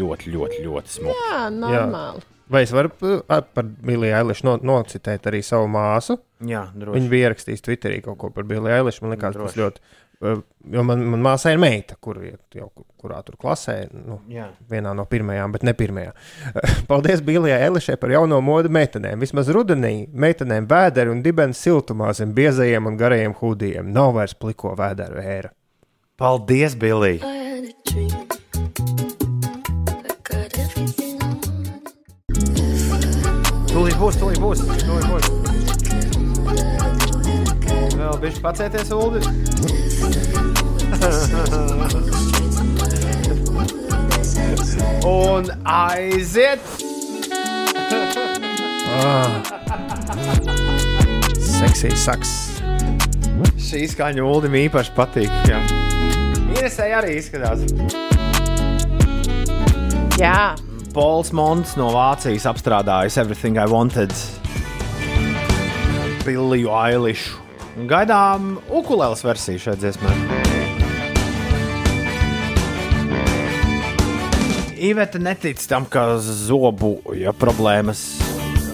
[0.00, 1.28] ļoti, ļoti, ļoti smuki.
[1.28, 2.24] Jā, normāli.
[2.52, 2.92] Vai es varu
[3.26, 6.18] par Billiju Eilišu no, nocitēt arī savu māsu?
[6.46, 6.98] Jā, droši.
[7.00, 9.02] Viņa bija ierakstījusi Twitterī kaut ko par Billiju Eilišu.
[9.02, 9.62] Man liekas, tas Droši.
[9.64, 9.82] ļoti.
[9.82, 10.42] uh,
[10.72, 12.16] Jo man, man māsai ir meita, kur,
[12.54, 12.68] jau,
[13.02, 14.46] kurā tur klasē, nu, Jā.
[14.70, 16.14] vienā no pirmajām, bet ne pirmajā.
[16.90, 19.20] Paldies Billijai Elišai par jauno modu meitenēm.
[19.22, 23.92] Vismaz rudenī meitenēm vēderi un dibens siltumā zem biezajiem un garajiem hudijiem.
[23.94, 25.52] Nav vairs pliko vēderu ēra.
[26.16, 28.35] Paldies, Billija!
[33.86, 34.58] Tūlīt būs, tūlīt būs.
[34.82, 35.26] Tūlīt būs.
[37.94, 39.20] Vēl bišķi pacēties, Ulu.
[45.06, 46.58] Un aiziet!
[48.90, 49.38] Ah.
[51.38, 52.30] Seksīgi saks.
[53.70, 55.30] Šī skaņa Ulim īpaši patīk.
[55.46, 55.62] Jā.
[56.58, 57.62] Inesai arī izskatās.
[60.18, 60.56] Jā,
[60.96, 64.14] Pols Monts no Vācijas apstrādājis Everything I Wanted.
[66.24, 67.36] Billiju Ailišu.
[67.84, 70.14] Gaidām ukulēlas versiju šai dziesmai.
[74.88, 78.06] Iveta netic tam, ka zobu ja, problēmas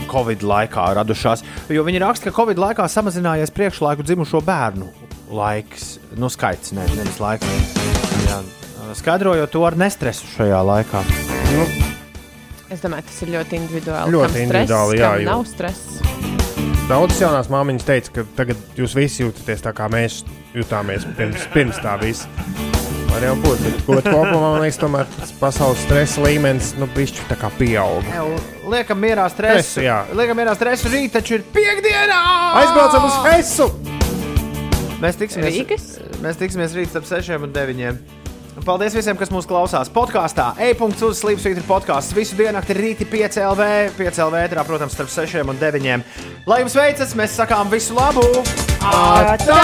[0.07, 1.43] Covid laikā radušās.
[1.75, 4.93] Jo viņi raksta, ka Covid laikā samazinājies priekšlaiku dzimušo bērnu
[5.35, 7.51] laiks, nu skaits, ne, nevis laiks.
[8.29, 8.45] Jā,
[9.03, 11.03] skaidrojot to ar nestresu šajā laikā.
[11.51, 11.92] Nu,
[12.73, 14.15] Es domāju, tas ir ļoti individuāli.
[14.15, 15.81] Ļoti Kam individuāli, stress, jā, kam jo- Nav stress.
[16.89, 20.23] Daudzas jaunās māmiņas teica, ka tagad jūs visi jūtaties tā, kā mēs
[20.57, 22.29] jutāmies pirms, pirms tā visa.
[23.13, 27.29] Var jau būt, bet ko kopumā man liekas, tomēr tas pasaules stresa līmenis, nu, bišķi
[27.29, 28.09] tā kā pieauga.
[28.09, 28.25] Jā,
[28.73, 29.69] liekam, mierā stresu.
[29.69, 29.99] Stresu, jā.
[30.17, 30.89] liekam, mierā stresu.
[30.89, 32.23] Rīt taču ir piekdiena!
[32.63, 33.69] Aizbraucam uz Hesu!
[35.03, 35.87] Mēs tiksimies, Rīgas?
[36.25, 38.22] mēs tiksimies rīt ap 6 un 9.
[38.61, 39.89] Paldies visiem, kas mūs klausās.
[39.93, 42.13] Podkāstā e-punkts uz Slimsvītra podkāsts.
[42.17, 46.05] Visu dienu rīti 5 LV, 5 LV, ētrā, protams, starp 6 un 9.
[46.47, 48.27] Lai jums veicas, mēs sakām visu labu!
[48.83, 49.63] Atā!